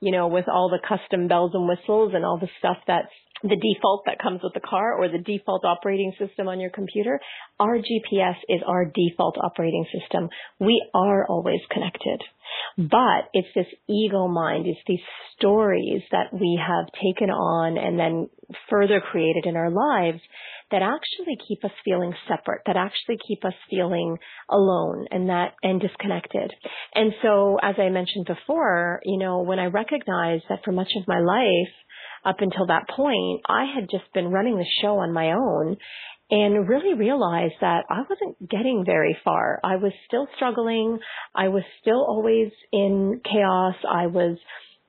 you 0.00 0.12
know, 0.12 0.28
with 0.28 0.48
all 0.48 0.70
the 0.70 0.86
custom 0.86 1.28
bells 1.28 1.52
and 1.54 1.68
whistles 1.68 2.12
and 2.14 2.24
all 2.24 2.38
the 2.38 2.48
stuff 2.58 2.78
that's 2.86 3.12
the 3.42 3.56
default 3.56 4.02
that 4.04 4.18
comes 4.22 4.40
with 4.42 4.52
the 4.52 4.60
car 4.60 4.94
or 4.94 5.08
the 5.08 5.18
default 5.18 5.64
operating 5.64 6.12
system 6.18 6.48
on 6.48 6.60
your 6.60 6.70
computer. 6.70 7.20
Our 7.58 7.78
GPS 7.78 8.36
is 8.48 8.60
our 8.66 8.84
default 8.84 9.38
operating 9.38 9.86
system. 9.92 10.28
We 10.58 10.82
are 10.94 11.26
always 11.26 11.60
connected. 11.70 12.22
But 12.76 13.30
it's 13.32 13.48
this 13.54 13.66
ego 13.88 14.28
mind, 14.28 14.66
it's 14.66 14.80
these 14.86 15.00
stories 15.36 16.02
that 16.10 16.32
we 16.32 16.60
have 16.60 16.86
taken 16.92 17.30
on 17.30 17.78
and 17.78 17.98
then 17.98 18.28
further 18.68 19.00
created 19.00 19.46
in 19.46 19.56
our 19.56 19.70
lives 19.70 20.20
that 20.70 20.82
actually 20.82 21.36
keep 21.48 21.64
us 21.64 21.70
feeling 21.84 22.14
separate, 22.28 22.62
that 22.66 22.76
actually 22.76 23.18
keep 23.26 23.44
us 23.44 23.54
feeling 23.68 24.16
alone 24.48 25.06
and 25.10 25.28
that, 25.28 25.54
and 25.62 25.80
disconnected. 25.80 26.52
And 26.94 27.12
so, 27.22 27.58
as 27.62 27.74
I 27.78 27.88
mentioned 27.88 28.26
before, 28.26 29.00
you 29.04 29.18
know, 29.18 29.42
when 29.42 29.58
I 29.58 29.66
recognized 29.66 30.44
that 30.48 30.60
for 30.64 30.72
much 30.72 30.90
of 30.96 31.08
my 31.08 31.20
life, 31.20 31.74
up 32.24 32.36
until 32.40 32.66
that 32.66 32.88
point, 32.88 33.40
I 33.48 33.64
had 33.74 33.88
just 33.90 34.12
been 34.12 34.28
running 34.28 34.56
the 34.56 34.66
show 34.82 34.98
on 34.98 35.12
my 35.12 35.32
own 35.32 35.76
and 36.30 36.68
really 36.68 36.94
realized 36.94 37.54
that 37.60 37.84
I 37.90 38.02
wasn't 38.08 38.48
getting 38.48 38.84
very 38.84 39.16
far. 39.24 39.58
I 39.64 39.76
was 39.76 39.92
still 40.06 40.28
struggling. 40.36 40.98
I 41.34 41.48
was 41.48 41.64
still 41.80 42.04
always 42.06 42.52
in 42.72 43.20
chaos. 43.24 43.74
I 43.88 44.06
was 44.06 44.38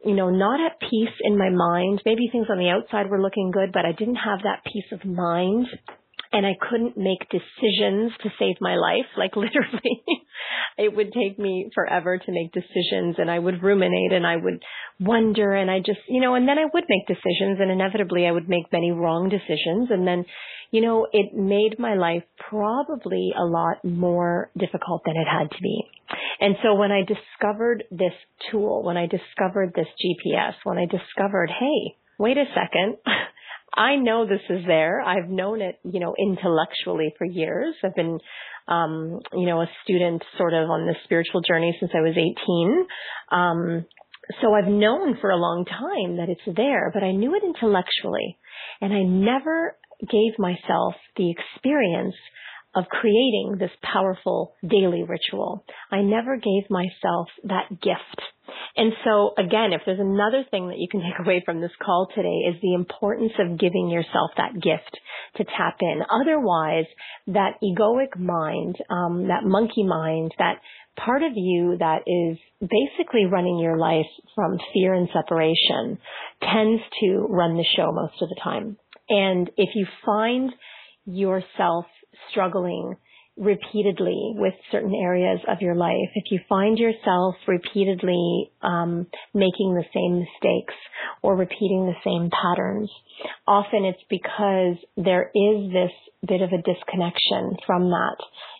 you 0.06 0.16
know, 0.16 0.30
not 0.30 0.60
at 0.60 0.80
peace 0.80 1.16
in 1.22 1.38
my 1.38 1.50
mind. 1.50 2.02
Maybe 2.06 2.30
things 2.32 2.48
on 2.50 2.58
the 2.58 2.70
outside 2.70 3.10
were 3.10 3.22
looking 3.22 3.52
good, 3.52 3.72
but 3.72 3.86
I 3.86 3.92
didn't 3.92 4.16
have 4.16 4.40
that 4.44 4.64
peace 4.66 4.92
of 4.92 5.06
mind 5.06 5.68
and 6.34 6.46
I 6.46 6.54
couldn't 6.70 6.98
make 6.98 7.30
decisions 7.30 8.12
to 8.24 8.30
save 8.39 8.56
my 8.62 8.76
life. 8.76 9.08
Like 9.17 9.36
literally, 9.36 10.04
it 10.78 10.96
would 10.96 11.12
take 11.13 11.38
me 11.38 11.70
forever 11.74 12.17
to 12.17 12.32
make 12.32 12.52
decisions 12.54 13.15
and 13.17 13.30
I 13.30 13.39
would 13.39 13.62
ruminate 13.62 14.13
and 14.13 14.26
I 14.26 14.38
would 14.38 14.63
wonder 15.00 15.54
and 15.54 15.70
I 15.70 15.80
just, 15.80 16.00
you 16.08 16.22
know, 16.22 16.36
and 16.36 16.48
then 16.48 16.58
I 16.58 16.65
would 16.74 16.86
make 16.88 17.08
decisions 17.08 17.58
and 17.60 17.72
inevitably 17.72 18.26
I 18.26 18.32
would 18.32 18.50
make 18.50 18.72
many 18.72 18.91
wrong 18.91 19.30
decisions 19.30 19.89
and 19.89 20.08
then, 20.08 20.26
you 20.72 20.82
know, 20.82 21.08
it 21.12 21.34
made 21.34 21.80
my 21.80 21.96
life 21.96 22.24
probably 22.50 23.34
a 23.38 23.44
lot 23.44 23.84
more 23.84 24.52
difficult 24.58 25.02
than 25.06 25.15
it 25.17 25.28
had 25.28 25.52
to 25.52 25.62
be. 25.62 25.84
And 26.39 26.56
so 26.63 26.76
when 26.76 26.91
I 26.91 27.02
discovered 27.02 27.84
this 27.91 28.13
tool, 28.50 28.84
when 28.84 28.98
I 28.98 29.08
discovered 29.08 29.74
this 29.76 29.88
GPS, 29.88 30.54
when 30.63 30.78
I 30.78 30.86
discovered, 30.86 31.50
hey, 31.50 31.96
wait 32.17 32.38
a 32.38 32.46
second, 32.56 32.98
I 33.76 33.96
know 33.96 34.26
this 34.26 34.42
is 34.50 34.66
there. 34.68 35.02
I've 35.02 35.30
known 35.30 35.62
it, 35.62 35.80
you 35.84 36.00
know, 36.00 36.14
intellectually 36.20 37.14
for 37.18 37.26
years. 37.26 37.76
I've 37.84 37.96
been, 37.96 38.20
um, 38.68 39.20
you 39.34 39.45
know, 39.45 39.62
a 39.62 39.68
student 39.84 40.24
sort 40.38 40.54
of 40.54 40.70
on 40.70 40.88
this 40.88 40.98
spiritual 41.06 41.41
journey 41.41 41.76
since 41.80 41.91
I 41.95 42.02
was 42.02 42.16
18. 42.18 42.86
Um, 43.32 43.86
so 44.41 44.54
I've 44.54 44.68
known 44.68 45.18
for 45.20 45.30
a 45.30 45.38
long 45.38 45.66
time 45.66 46.18
that 46.18 46.30
it's 46.30 46.58
there, 46.58 46.91
but 46.93 47.04
I 47.04 47.12
knew 47.12 47.36
it 47.36 47.43
intellectually 47.43 48.38
and 48.82 48.93
I 48.93 49.04
never 49.04 49.78
gave 50.02 50.38
myself 50.38 50.95
the 51.16 51.32
experience 51.32 52.16
of 52.74 52.86
creating 52.89 53.57
this 53.59 53.72
powerful 53.84 54.55
daily 54.67 55.03
ritual. 55.03 55.65
I 55.91 56.01
never 56.01 56.38
gave 56.38 56.69
myself 56.69 57.28
that 57.43 57.69
gift. 57.69 58.22
And 58.78 58.93
so 59.03 59.34
again, 59.38 59.74
if 59.74 59.82
there's 59.86 59.99
another 59.99 60.45
thing 60.49 60.67
that 60.69 60.78
you 60.78 60.88
can 60.89 61.01
take 61.01 61.26
away 61.26 61.41
from 61.45 61.61
this 61.61 61.72
call 61.84 62.07
today 62.15 62.49
is 62.49 62.61
the 62.61 62.74
importance 62.74 63.34
of 63.39 63.59
giving 63.59 63.89
yourself 63.89 64.32
that 64.38 64.53
gift 64.53 64.97
to 65.38 65.43
tap 65.43 65.78
in. 65.82 66.01
Otherwise, 66.09 66.86
that 67.28 67.55
egoic 67.63 68.17
mind, 68.17 68.78
um, 68.89 69.28
that 69.28 69.43
monkey 69.43 69.84
mind, 69.84 70.32
that 70.38 70.59
part 70.97 71.24
of 71.24 71.32
you 71.36 71.78
that 71.80 72.01
is 72.07 72.38
basically 72.61 73.26
running 73.26 73.59
your 73.59 73.78
life 73.78 74.05
from 74.36 74.57
fear 74.74 74.93
and 74.93 75.09
separation 75.13 75.97
tends 76.41 76.82
to 77.01 77.26
run 77.30 77.55
the 77.55 77.65
show 77.76 77.91
most 77.91 78.22
of 78.22 78.30
the 78.30 78.39
time. 78.43 78.78
And 79.09 79.49
if 79.57 79.69
you 79.76 79.86
find 80.05 80.51
yourself 81.05 81.86
struggling 82.30 82.95
repeatedly 83.38 84.34
with 84.36 84.53
certain 84.72 84.93
areas 84.93 85.39
of 85.47 85.61
your 85.61 85.76
life, 85.76 86.09
if 86.15 86.26
you 86.32 86.39
find 86.49 86.78
yourself 86.78 87.36
repeatedly 87.47 88.51
um, 88.61 89.07
making 89.34 89.74
the 89.74 89.86
same 89.93 90.19
mistakes 90.19 90.76
or 91.22 91.36
repeating 91.36 91.86
the 91.86 92.01
same 92.03 92.30
patterns, 92.30 92.91
often 93.47 93.86
it's 93.86 94.03
because 94.09 94.78
there 94.97 95.32
is 95.34 95.72
this 95.72 95.91
bit 96.28 96.41
of 96.41 96.51
a 96.51 96.61
disconnection 96.61 97.57
from 97.65 97.89
that 97.89 98.17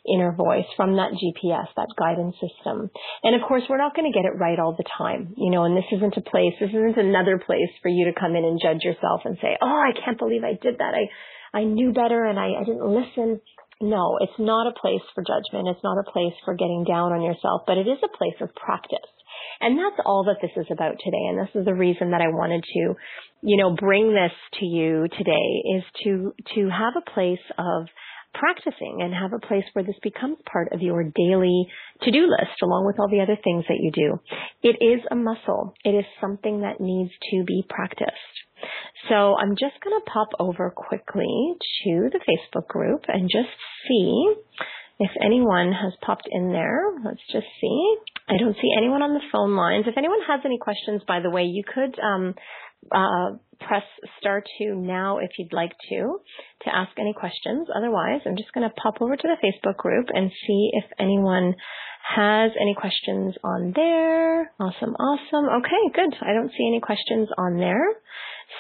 inner 0.08 0.32
voice, 0.32 0.66
from 0.76 0.96
that 0.96 1.12
GPS, 1.14 1.68
that 1.76 1.94
guidance 2.00 2.36
system. 2.42 2.90
And 3.24 3.36
of 3.36 3.48
course, 3.48 3.64
we're 3.70 3.78
not 3.78 3.96
going 3.96 4.12
to 4.12 4.18
get 4.18 4.26
it 4.26 4.40
right 4.40 4.58
all 4.58 4.74
the 4.76 4.88
time, 4.98 5.36
you 5.38 5.52
know, 5.52 5.66
and 5.66 5.78
this 5.78 5.86
isn't 5.92 6.18
a 6.18 6.22
place, 6.22 6.54
this 6.60 6.72
isn't 6.72 6.98
another 6.98 7.38
place 7.38 7.70
for 7.84 7.90
you 7.90 8.06
to 8.06 8.20
come 8.20 8.36
in 8.36 8.46
and 8.46 8.60
judge 8.60 8.82
yourself 8.82 9.22
and 9.26 9.38
say, 9.42 9.58
oh, 9.62 9.68
I 9.68 9.92
can't 9.94 10.18
believe 10.18 10.44
I 10.44 10.58
did 10.60 10.80
that. 10.80 10.96
I, 10.96 11.06
I 11.54 11.64
knew 11.64 11.92
better 11.92 12.26
and 12.26 12.40
I, 12.40 12.60
I 12.60 12.64
didn't 12.64 12.86
listen. 12.86 13.42
No, 13.82 14.18
it's 14.22 14.40
not 14.40 14.68
a 14.68 14.80
place 14.80 15.02
for 15.16 15.24
judgment. 15.24 15.68
It's 15.68 15.84
not 15.84 15.98
a 15.98 16.12
place 16.12 16.34
for 16.46 16.54
getting 16.54 16.86
down 16.88 17.12
on 17.12 17.22
yourself, 17.22 17.64
but 17.66 17.78
it 17.78 17.88
is 17.88 17.98
a 18.04 18.18
place 18.18 18.38
of 18.40 18.54
practice. 18.56 19.10
And 19.60 19.78
that's 19.78 20.02
all 20.06 20.26
that 20.26 20.38
this 20.42 20.52
is 20.56 20.68
about 20.72 20.96
today. 21.04 21.26
And 21.30 21.40
this 21.40 21.54
is 21.56 21.66
the 21.66 21.74
reason 21.74 22.12
that 22.12 22.22
I 22.22 22.30
wanted 22.30 22.64
to, 22.64 22.96
you 23.42 23.58
know, 23.58 23.76
bring 23.76 24.14
this 24.14 24.34
to 24.60 24.66
you 24.66 25.08
today 25.18 25.78
is 25.78 25.84
to, 26.04 26.34
to 26.56 26.70
have 26.70 26.94
a 26.96 27.10
place 27.12 27.44
of 27.58 27.88
practicing 28.34 29.00
and 29.02 29.14
have 29.14 29.34
a 29.34 29.46
place 29.46 29.66
where 29.74 29.84
this 29.84 30.00
becomes 30.02 30.38
part 30.52 30.72
of 30.72 30.82
your 30.82 31.04
daily 31.04 31.68
to-do 32.02 32.28
list 32.28 32.62
along 32.64 32.86
with 32.86 33.00
all 33.00 33.10
the 33.10 33.22
other 33.22 33.38
things 33.44 33.66
that 33.68 33.80
you 33.80 33.92
do. 33.92 34.20
It 34.64 34.78
is 34.84 35.02
a 35.12 35.16
muscle. 35.16 35.74
It 35.84 35.92
is 35.92 36.06
something 36.20 36.62
that 36.62 36.80
needs 36.80 37.12
to 37.32 37.44
be 37.44 37.66
practiced. 37.68 38.12
So 39.10 39.36
I'm 39.38 39.52
just 39.52 39.82
going 39.84 40.00
to 40.00 40.12
pop 40.12 40.30
over 40.40 40.72
quickly 40.72 41.54
to 41.84 42.10
the 42.12 42.20
Facebook 42.20 42.68
group 42.68 43.06
and 43.08 43.30
just 43.32 43.50
see 43.88 44.34
if 45.00 45.12
anyone 45.24 45.72
has 45.74 45.94
popped 46.02 46.28
in 46.32 46.52
there. 46.52 46.84
Let's 47.04 47.26
just 47.32 47.48
see. 47.60 47.96
I 48.30 48.38
don't 48.38 48.56
see 48.56 48.70
anyone 48.78 49.02
on 49.02 49.14
the 49.14 49.26
phone 49.32 49.56
lines. 49.56 49.86
If 49.88 49.98
anyone 49.98 50.20
has 50.28 50.42
any 50.46 50.60
questions, 50.60 51.02
by 51.08 51.20
the 51.22 51.30
way, 51.32 51.44
you 51.44 51.64
could 51.64 51.98
um, 52.00 52.36
uh, 52.92 53.38
press 53.60 53.84
star 54.20 54.44
two 54.58 54.76
now 54.76 55.18
if 55.18 55.32
you'd 55.38 55.54
like 55.54 55.72
to 55.90 56.20
to 56.64 56.76
ask 56.76 56.92
any 57.00 57.14
questions. 57.14 57.68
Otherwise, 57.76 58.22
I'm 58.26 58.38
just 58.38 58.54
going 58.54 58.68
to 58.68 58.76
pop 58.76 59.02
over 59.02 59.16
to 59.16 59.28
the 59.28 59.38
Facebook 59.42 59.78
group 59.78 60.08
and 60.14 60.32
see 60.46 60.70
if 60.74 60.86
anyone 61.00 61.56
has 62.16 62.52
any 62.60 62.76
questions 62.76 63.36
on 63.44 63.74
there. 63.76 64.52
Awesome, 64.60 64.94
awesome. 64.96 65.46
Okay, 65.62 65.84
good. 65.94 66.16
I 66.22 66.34
don't 66.34 66.52
see 66.52 66.68
any 66.68 66.80
questions 66.80 67.30
on 67.38 67.58
there. 67.58 67.86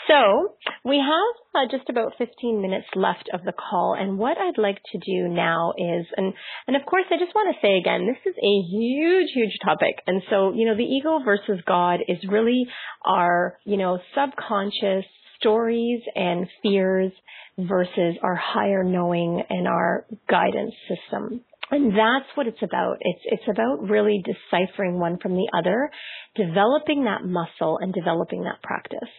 So 0.08 0.56
we 0.84 0.98
have 0.98 1.36
uh, 1.56 1.68
just 1.70 1.90
about 1.90 2.14
15 2.18 2.62
minutes 2.62 2.88
left 2.96 3.30
of 3.34 3.44
the 3.44 3.54
call, 3.54 3.96
and 3.98 4.18
what 4.18 4.38
I'd 4.38 4.58
like 4.58 4.80
to 4.92 4.98
do 4.98 5.28
now 5.28 5.74
is, 5.78 6.06
and 6.18 6.34
and 6.68 6.76
of 6.76 6.86
course, 6.86 7.06
I 7.12 7.18
just 7.18 7.36
want 7.36 7.56
to 7.56 7.62
say 7.66 7.78
again, 7.78 8.08
this 8.08 8.32
is 8.32 8.38
a 8.38 8.56
huge, 8.70 9.32
huge 9.34 9.58
topic, 9.64 10.02
and 10.08 10.22
so 10.30 10.54
you 10.54 10.66
know, 10.66 10.76
the 10.76 10.84
ego 10.84 11.20
versus 11.24 11.62
God 11.66 12.00
is 12.08 12.18
really 12.28 12.66
our 13.06 13.58
you 13.64 13.78
know 13.78 14.00
subconscious 14.16 15.06
stories 15.40 16.02
and 16.16 16.48
fears 16.62 17.12
versus 17.58 18.16
our 18.24 18.36
higher 18.36 18.84
knowing 18.84 19.44
and 19.50 19.68
our 19.68 20.06
guidance 20.30 20.74
system. 20.88 21.42
And 21.72 21.92
that's 21.94 22.28
what 22.36 22.48
it's 22.48 22.62
about. 22.62 22.98
It's, 23.00 23.22
it's 23.24 23.50
about 23.50 23.90
really 23.90 24.22
deciphering 24.26 25.00
one 25.00 25.18
from 25.20 25.36
the 25.36 25.48
other, 25.58 25.90
developing 26.36 27.06
that 27.06 27.24
muscle 27.24 27.80
and 27.82 27.94
developing 27.94 28.44
that 28.44 28.62
practice. 28.62 29.10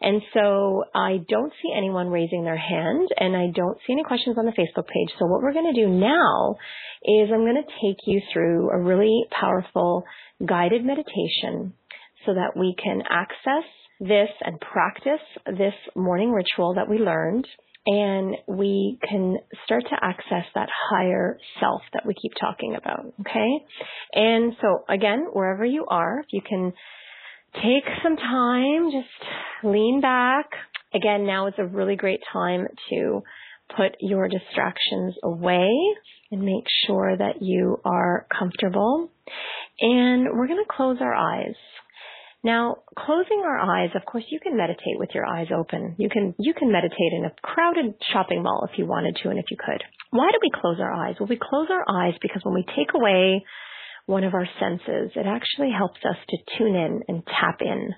And 0.00 0.20
so 0.34 0.84
I 0.92 1.18
don't 1.28 1.52
see 1.62 1.72
anyone 1.76 2.08
raising 2.08 2.44
their 2.44 2.58
hand 2.58 3.08
and 3.16 3.36
I 3.36 3.50
don't 3.54 3.78
see 3.86 3.92
any 3.92 4.02
questions 4.02 4.36
on 4.38 4.44
the 4.44 4.52
Facebook 4.52 4.88
page. 4.88 5.14
So 5.20 5.26
what 5.26 5.40
we're 5.40 5.52
going 5.52 5.72
to 5.72 5.80
do 5.80 5.88
now 5.88 6.56
is 7.04 7.30
I'm 7.32 7.44
going 7.44 7.62
to 7.62 7.86
take 7.86 7.98
you 8.06 8.20
through 8.32 8.70
a 8.70 8.82
really 8.82 9.22
powerful 9.30 10.02
guided 10.44 10.84
meditation 10.84 11.74
so 12.26 12.34
that 12.34 12.58
we 12.58 12.74
can 12.82 13.02
access 13.08 13.68
this 14.00 14.30
and 14.40 14.58
practice 14.60 15.20
this 15.46 15.74
morning 15.94 16.32
ritual 16.32 16.74
that 16.74 16.88
we 16.88 16.98
learned 16.98 17.46
and 17.92 18.36
we 18.46 18.98
can 19.08 19.38
start 19.64 19.82
to 19.82 19.96
access 20.00 20.44
that 20.54 20.68
higher 20.90 21.38
self 21.58 21.82
that 21.92 22.06
we 22.06 22.14
keep 22.14 22.30
talking 22.40 22.76
about. 22.76 23.12
Okay. 23.20 23.64
And 24.14 24.54
so 24.60 24.84
again, 24.88 25.26
wherever 25.32 25.64
you 25.64 25.86
are, 25.88 26.20
if 26.20 26.26
you 26.30 26.40
can 26.40 26.72
take 27.56 27.82
some 28.04 28.16
time, 28.16 28.92
just 28.92 29.64
lean 29.64 30.00
back. 30.00 30.50
Again, 30.94 31.26
now 31.26 31.48
is 31.48 31.54
a 31.58 31.66
really 31.66 31.96
great 31.96 32.20
time 32.32 32.68
to 32.90 33.22
put 33.76 33.96
your 33.98 34.28
distractions 34.28 35.16
away 35.24 35.68
and 36.30 36.42
make 36.42 36.66
sure 36.86 37.16
that 37.16 37.42
you 37.42 37.80
are 37.84 38.28
comfortable. 38.38 39.10
And 39.80 40.28
we're 40.32 40.46
going 40.46 40.64
to 40.64 40.76
close 40.76 40.98
our 41.00 41.14
eyes. 41.14 41.56
Now, 42.42 42.76
closing 42.96 43.42
our 43.44 43.58
eyes, 43.58 43.90
of 43.94 44.04
course, 44.06 44.24
you 44.30 44.40
can 44.40 44.56
meditate 44.56 44.98
with 44.98 45.10
your 45.14 45.26
eyes 45.26 45.48
open. 45.54 45.94
You 45.98 46.08
can, 46.08 46.34
you 46.38 46.54
can 46.54 46.72
meditate 46.72 47.12
in 47.12 47.26
a 47.26 47.34
crowded 47.42 47.94
shopping 48.12 48.42
mall 48.42 48.66
if 48.70 48.78
you 48.78 48.86
wanted 48.86 49.16
to 49.22 49.28
and 49.28 49.38
if 49.38 49.44
you 49.50 49.58
could. 49.58 49.82
Why 50.10 50.28
do 50.32 50.38
we 50.40 50.50
close 50.50 50.78
our 50.80 50.92
eyes? 50.92 51.16
Well, 51.20 51.28
we 51.28 51.38
close 51.40 51.68
our 51.70 51.84
eyes 51.88 52.14
because 52.22 52.42
when 52.44 52.54
we 52.54 52.64
take 52.64 52.94
away 52.94 53.44
one 54.06 54.24
of 54.24 54.34
our 54.34 54.48
senses, 54.58 55.12
it 55.14 55.26
actually 55.26 55.70
helps 55.76 56.00
us 56.04 56.16
to 56.28 56.58
tune 56.58 56.74
in 56.74 57.00
and 57.08 57.22
tap 57.26 57.58
in 57.60 57.90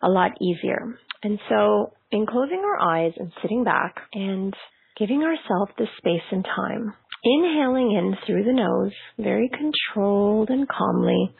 a 0.00 0.08
lot 0.08 0.32
easier. 0.40 0.98
And 1.22 1.38
so 1.48 1.92
in 2.10 2.26
closing 2.26 2.62
our 2.64 2.80
eyes 2.80 3.12
and 3.16 3.32
sitting 3.42 3.64
back 3.64 3.96
and 4.12 4.54
giving 4.96 5.22
ourselves 5.22 5.72
the 5.76 5.86
space 5.98 6.26
and 6.30 6.44
time, 6.44 6.94
inhaling 7.24 7.92
in 7.92 8.16
through 8.26 8.44
the 8.44 8.52
nose, 8.52 8.92
very 9.18 9.50
controlled 9.50 10.50
and 10.50 10.68
calmly, 10.68 11.34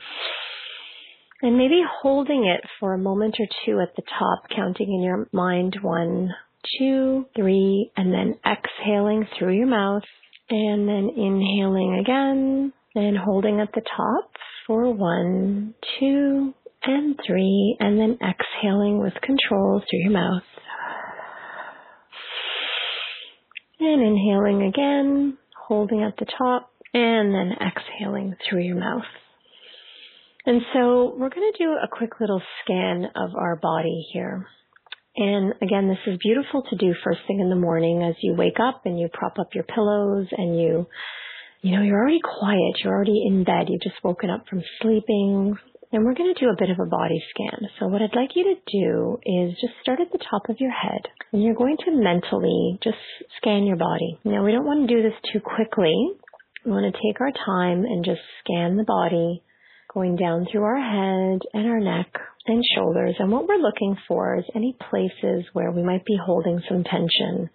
and 1.42 1.58
maybe 1.58 1.82
holding 2.00 2.46
it 2.46 2.64
for 2.78 2.94
a 2.94 2.98
moment 2.98 3.36
or 3.40 3.46
two 3.66 3.80
at 3.80 3.94
the 3.96 4.02
top, 4.02 4.48
counting 4.54 4.94
in 4.94 5.02
your 5.02 5.26
mind 5.32 5.76
one, 5.82 6.30
two, 6.78 7.26
three, 7.34 7.90
and 7.96 8.14
then 8.14 8.38
exhaling 8.46 9.26
through 9.36 9.56
your 9.56 9.66
mouth, 9.66 10.04
and 10.48 10.88
then 10.88 11.10
inhaling 11.16 11.98
again, 12.00 12.72
and 12.94 13.18
holding 13.18 13.60
at 13.60 13.72
the 13.74 13.82
top 13.96 14.30
for 14.66 14.94
one, 14.94 15.74
two, 15.98 16.54
and 16.84 17.18
three, 17.26 17.76
and 17.80 17.98
then 17.98 18.18
exhaling 18.22 19.00
with 19.00 19.14
control 19.14 19.80
through 19.80 20.00
your 20.00 20.12
mouth. 20.12 20.42
And 23.80 24.00
inhaling 24.00 24.62
again, 24.62 25.38
holding 25.66 26.04
at 26.04 26.16
the 26.18 26.26
top, 26.38 26.70
and 26.94 27.34
then 27.34 27.56
exhaling 27.60 28.36
through 28.48 28.62
your 28.62 28.76
mouth. 28.76 29.02
And 30.44 30.60
so 30.74 31.14
we're 31.16 31.30
going 31.30 31.52
to 31.52 31.64
do 31.64 31.70
a 31.72 31.88
quick 31.90 32.18
little 32.20 32.42
scan 32.62 33.04
of 33.14 33.30
our 33.36 33.56
body 33.56 34.06
here. 34.12 34.46
And 35.16 35.54
again, 35.62 35.88
this 35.88 36.12
is 36.12 36.18
beautiful 36.22 36.62
to 36.62 36.76
do 36.76 36.94
first 37.04 37.20
thing 37.26 37.40
in 37.40 37.50
the 37.50 37.56
morning 37.56 38.02
as 38.02 38.16
you 38.22 38.34
wake 38.34 38.58
up 38.58 38.82
and 38.84 38.98
you 38.98 39.08
prop 39.12 39.38
up 39.38 39.54
your 39.54 39.64
pillows 39.64 40.26
and 40.36 40.58
you, 40.58 40.86
you 41.60 41.76
know, 41.76 41.82
you're 41.82 42.00
already 42.00 42.20
quiet. 42.20 42.82
You're 42.82 42.94
already 42.94 43.22
in 43.26 43.44
bed. 43.44 43.68
You've 43.68 43.82
just 43.82 44.02
woken 44.02 44.30
up 44.30 44.46
from 44.48 44.62
sleeping. 44.80 45.54
And 45.92 46.04
we're 46.04 46.14
going 46.14 46.32
to 46.34 46.40
do 46.40 46.48
a 46.48 46.56
bit 46.58 46.70
of 46.70 46.78
a 46.80 46.88
body 46.88 47.22
scan. 47.30 47.68
So 47.78 47.86
what 47.86 48.00
I'd 48.00 48.16
like 48.16 48.30
you 48.34 48.44
to 48.44 48.80
do 48.80 49.18
is 49.24 49.60
just 49.60 49.74
start 49.82 50.00
at 50.00 50.10
the 50.10 50.24
top 50.30 50.48
of 50.48 50.56
your 50.58 50.72
head 50.72 51.02
and 51.32 51.42
you're 51.42 51.54
going 51.54 51.76
to 51.84 51.92
mentally 51.92 52.78
just 52.82 52.96
scan 53.36 53.64
your 53.64 53.76
body. 53.76 54.18
Now 54.24 54.42
we 54.42 54.52
don't 54.52 54.64
want 54.64 54.88
to 54.88 54.94
do 54.94 55.02
this 55.02 55.18
too 55.32 55.40
quickly. 55.40 55.94
We 56.64 56.72
want 56.72 56.92
to 56.92 57.00
take 57.00 57.20
our 57.20 57.30
time 57.30 57.84
and 57.84 58.04
just 58.04 58.22
scan 58.42 58.76
the 58.76 58.84
body 58.84 59.42
going 59.94 60.16
down 60.16 60.46
through 60.50 60.62
our 60.62 60.80
head 60.80 61.40
and 61.52 61.68
our 61.68 61.80
neck 61.80 62.08
and 62.46 62.62
shoulders. 62.74 63.14
And 63.18 63.30
what 63.30 63.46
we're 63.46 63.56
looking 63.56 63.96
for 64.08 64.38
is 64.38 64.44
any 64.54 64.76
places 64.90 65.44
where 65.52 65.70
we 65.70 65.82
might 65.82 66.04
be 66.04 66.18
holding 66.24 66.60
some 66.68 66.84
tension, 66.84 67.50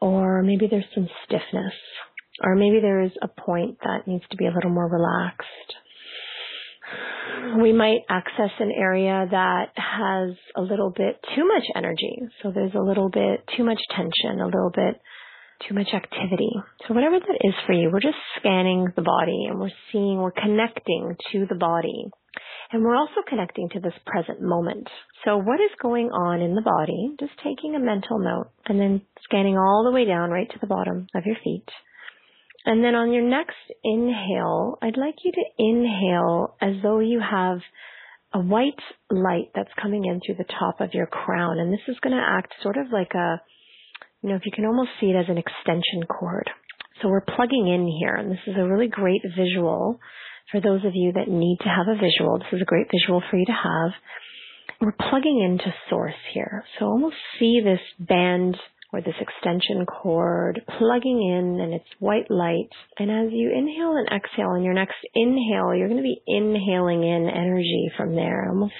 or 0.00 0.42
maybe 0.42 0.66
there's 0.70 0.84
some 0.94 1.08
stiffness, 1.24 1.74
or 2.42 2.54
maybe 2.54 2.80
there's 2.80 3.12
a 3.22 3.28
point 3.28 3.78
that 3.82 4.06
needs 4.06 4.24
to 4.30 4.36
be 4.36 4.46
a 4.46 4.52
little 4.52 4.70
more 4.70 4.88
relaxed. 4.88 5.48
We 7.60 7.72
might 7.72 8.00
access 8.08 8.50
an 8.58 8.72
area 8.76 9.26
that 9.30 9.72
has 9.76 10.36
a 10.56 10.60
little 10.60 10.90
bit 10.90 11.18
too 11.34 11.46
much 11.46 11.64
energy. 11.74 12.18
So 12.42 12.52
there's 12.52 12.74
a 12.74 12.82
little 12.82 13.08
bit 13.08 13.44
too 13.56 13.64
much 13.64 13.80
tension, 13.90 14.40
a 14.40 14.46
little 14.46 14.70
bit 14.74 15.00
too 15.68 15.74
much 15.74 15.88
activity. 15.94 16.50
So 16.86 16.94
whatever 16.94 17.18
that 17.18 17.38
is 17.40 17.54
for 17.66 17.72
you, 17.72 17.90
we're 17.92 18.00
just 18.00 18.18
scanning 18.38 18.86
the 18.96 19.02
body 19.02 19.46
and 19.48 19.58
we're 19.58 19.74
seeing, 19.92 20.18
we're 20.18 20.32
connecting 20.32 21.16
to 21.32 21.46
the 21.48 21.54
body. 21.54 22.06
And 22.72 22.82
we're 22.82 22.96
also 22.96 23.22
connecting 23.28 23.68
to 23.70 23.80
this 23.80 23.94
present 24.04 24.40
moment. 24.40 24.88
So 25.24 25.36
what 25.36 25.60
is 25.60 25.70
going 25.80 26.08
on 26.08 26.40
in 26.40 26.54
the 26.54 26.62
body? 26.62 27.14
Just 27.20 27.32
taking 27.44 27.76
a 27.76 27.78
mental 27.78 28.18
note 28.18 28.50
and 28.66 28.80
then 28.80 29.02
scanning 29.22 29.56
all 29.56 29.84
the 29.84 29.94
way 29.94 30.04
down 30.04 30.30
right 30.30 30.50
to 30.50 30.58
the 30.60 30.66
bottom 30.66 31.06
of 31.14 31.24
your 31.24 31.36
feet. 31.44 31.68
And 32.64 32.82
then 32.82 32.94
on 32.94 33.12
your 33.12 33.22
next 33.22 33.56
inhale, 33.84 34.78
I'd 34.82 34.96
like 34.96 35.16
you 35.22 35.32
to 35.32 35.44
inhale 35.58 36.56
as 36.60 36.82
though 36.82 36.98
you 36.98 37.20
have 37.20 37.58
a 38.32 38.40
white 38.40 38.80
light 39.10 39.50
that's 39.54 39.70
coming 39.80 40.04
in 40.06 40.20
through 40.20 40.36
the 40.36 40.52
top 40.58 40.80
of 40.80 40.94
your 40.94 41.06
crown. 41.06 41.58
And 41.58 41.72
this 41.72 41.86
is 41.86 42.00
going 42.02 42.16
to 42.16 42.24
act 42.26 42.54
sort 42.62 42.76
of 42.78 42.86
like 42.90 43.12
a, 43.14 43.40
you 44.24 44.30
know, 44.30 44.36
if 44.36 44.46
you 44.46 44.52
can 44.52 44.64
almost 44.64 44.88
see 45.00 45.08
it 45.08 45.16
as 45.16 45.28
an 45.28 45.36
extension 45.36 46.08
cord. 46.08 46.48
So 47.02 47.08
we're 47.08 47.20
plugging 47.20 47.68
in 47.68 47.86
here, 48.00 48.14
and 48.14 48.32
this 48.32 48.40
is 48.46 48.54
a 48.56 48.66
really 48.66 48.88
great 48.88 49.20
visual 49.36 50.00
for 50.50 50.62
those 50.62 50.82
of 50.86 50.92
you 50.94 51.12
that 51.12 51.28
need 51.28 51.58
to 51.60 51.68
have 51.68 51.88
a 51.88 52.00
visual. 52.00 52.38
This 52.38 52.54
is 52.54 52.62
a 52.62 52.64
great 52.64 52.86
visual 52.90 53.22
for 53.30 53.36
you 53.36 53.44
to 53.44 53.52
have. 53.52 53.92
We're 54.80 55.10
plugging 55.10 55.42
into 55.44 55.74
source 55.90 56.16
here. 56.32 56.64
So 56.78 56.86
almost 56.86 57.16
see 57.38 57.60
this 57.62 57.80
band 58.00 58.56
or 58.94 59.02
this 59.02 59.20
extension 59.20 59.84
cord 59.84 60.62
plugging 60.78 61.20
in 61.20 61.60
and 61.60 61.74
it's 61.74 61.84
white 61.98 62.30
light. 62.30 62.70
And 62.98 63.10
as 63.10 63.30
you 63.30 63.52
inhale 63.52 63.96
and 63.96 64.08
exhale 64.08 64.56
on 64.56 64.62
your 64.62 64.72
next 64.72 64.96
inhale, 65.14 65.74
you're 65.74 65.88
going 65.88 66.00
to 66.00 66.02
be 66.02 66.22
inhaling 66.26 67.04
in 67.04 67.28
energy 67.28 67.90
from 67.94 68.14
there, 68.14 68.48
almost 68.48 68.72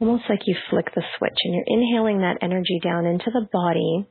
almost 0.00 0.24
like 0.28 0.40
you 0.46 0.56
flick 0.70 0.86
the 0.94 1.02
switch 1.18 1.38
and 1.44 1.54
you're 1.54 1.78
inhaling 1.78 2.18
that 2.18 2.38
energy 2.42 2.80
down 2.82 3.06
into 3.06 3.30
the 3.32 3.46
body. 3.52 4.06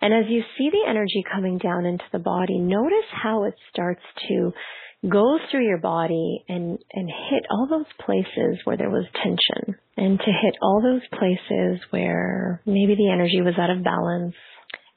And 0.00 0.14
as 0.14 0.24
you 0.28 0.42
see 0.56 0.70
the 0.70 0.88
energy 0.88 1.24
coming 1.30 1.58
down 1.58 1.86
into 1.86 2.04
the 2.12 2.18
body, 2.18 2.58
notice 2.58 3.08
how 3.10 3.44
it 3.44 3.54
starts 3.70 4.02
to 4.28 4.52
go 5.08 5.38
through 5.50 5.66
your 5.66 5.78
body 5.78 6.44
and, 6.48 6.78
and 6.92 7.08
hit 7.30 7.44
all 7.50 7.66
those 7.70 7.90
places 8.04 8.60
where 8.64 8.76
there 8.76 8.90
was 8.90 9.06
tension 9.14 9.80
and 9.96 10.18
to 10.18 10.24
hit 10.24 10.56
all 10.60 10.82
those 10.82 11.06
places 11.18 11.80
where 11.90 12.60
maybe 12.66 12.94
the 12.96 13.10
energy 13.10 13.40
was 13.40 13.54
out 13.58 13.70
of 13.70 13.82
balance 13.82 14.34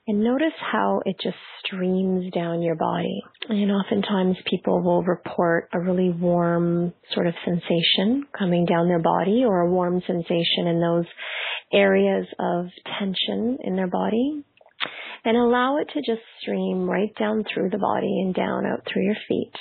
and 0.06 0.22
notice 0.22 0.54
how 0.60 1.01
it 1.06 1.16
just 1.22 1.38
streams 1.64 2.30
down 2.34 2.62
your 2.62 2.76
body. 2.76 3.22
And 3.47 3.72
oftentimes 3.72 4.36
people 4.49 4.82
will 4.82 5.01
report 5.01 5.70
a 5.74 5.80
really 5.80 6.10
warm 6.10 6.93
sort 7.14 7.28
of 7.28 7.34
sensation 7.45 8.26
coming 8.38 8.66
down 8.66 8.89
their 8.89 9.01
body 9.01 9.43
or 9.45 9.62
a 9.62 9.72
warm 9.72 10.01
sensation 10.06 10.68
in 10.68 10.82
those 10.82 11.06
areas 11.72 12.28
of 12.38 12.66
tension 12.99 13.60
in 13.64 13.78
their 13.78 13.88
body. 13.88 14.43
And 15.26 15.38
allow 15.38 15.78
it 15.78 15.88
to 15.93 15.99
just 16.01 16.22
stream 16.41 16.89
right 16.89 17.16
down 17.18 17.45
through 17.54 17.70
the 17.70 17.78
body 17.78 18.20
and 18.22 18.36
down 18.36 18.66
out 18.66 18.86
through 18.91 19.06
your 19.06 19.16
feet. 19.30 19.54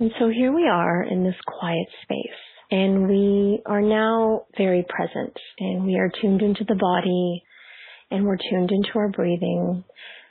And 0.00 0.10
so 0.18 0.28
here 0.28 0.52
we 0.52 0.66
are 0.66 1.04
in 1.04 1.22
this 1.22 1.36
quiet 1.46 1.86
space. 2.02 2.40
And 2.72 3.06
we 3.06 3.62
are 3.66 3.82
now 3.82 4.46
very 4.56 4.84
present 4.88 5.36
and 5.60 5.84
we 5.84 5.98
are 5.98 6.10
tuned 6.20 6.42
into 6.42 6.64
the 6.64 6.74
body 6.74 7.44
and 8.12 8.24
we're 8.24 8.36
tuned 8.36 8.70
into 8.70 8.90
our 8.96 9.08
breathing. 9.08 9.84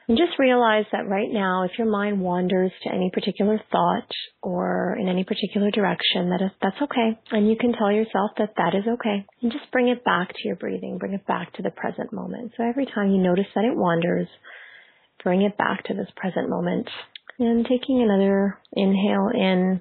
And 0.08 0.18
just 0.18 0.40
realize 0.40 0.86
that 0.92 1.08
right 1.08 1.30
now, 1.32 1.64
if 1.64 1.72
your 1.78 1.90
mind 1.90 2.20
wanders 2.20 2.72
to 2.84 2.94
any 2.94 3.12
particular 3.14 3.62
thought 3.72 4.10
or 4.42 4.98
in 5.00 5.08
any 5.08 5.24
particular 5.24 5.72
direction, 5.72 6.30
that 6.32 6.44
is, 6.44 6.52
that's 6.62 6.82
okay. 6.82 7.18
And 7.32 7.50
you 7.50 7.56
can 7.56 7.72
tell 7.72 7.92
yourself 7.92 8.32
that 8.38 8.56
that 8.58 8.76
is 8.76 8.84
okay. 8.88 9.26
And 9.42 9.52
just 9.52 9.72
bring 9.72 9.88
it 9.88 10.04
back 10.04 10.30
to 10.30 10.48
your 10.48 10.58
breathing. 10.58 10.98
Bring 10.98 11.14
it 11.14 11.26
back 11.28 11.54
to 11.54 11.62
the 11.62 11.70
present 11.70 12.12
moment. 12.12 12.52
So 12.58 12.64
every 12.64 12.88
time 12.88 13.12
you 13.12 13.22
notice 13.22 13.46
that 13.56 13.64
it 13.64 13.76
wanders, 13.76 14.28
bring 15.24 15.44
it 15.44 15.58
back 15.58 15.86
to 15.86 15.94
this 15.94 16.10
present 16.16 16.50
moment. 16.50 16.90
And 17.40 17.66
taking 17.66 18.02
another 18.02 18.58
inhale 18.74 19.30
in 19.34 19.80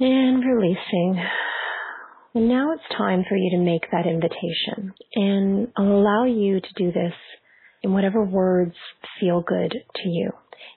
and 0.00 0.44
releasing. 0.44 1.24
And 2.38 2.48
now 2.48 2.70
it's 2.70 2.96
time 2.96 3.24
for 3.28 3.36
you 3.36 3.50
to 3.50 3.64
make 3.64 3.90
that 3.90 4.06
invitation. 4.06 4.94
And 5.16 5.72
I'll 5.76 5.90
allow 5.90 6.24
you 6.24 6.60
to 6.60 6.68
do 6.76 6.92
this 6.92 7.12
in 7.82 7.92
whatever 7.92 8.24
words 8.24 8.76
feel 9.18 9.40
good 9.40 9.72
to 9.72 10.08
you, 10.08 10.30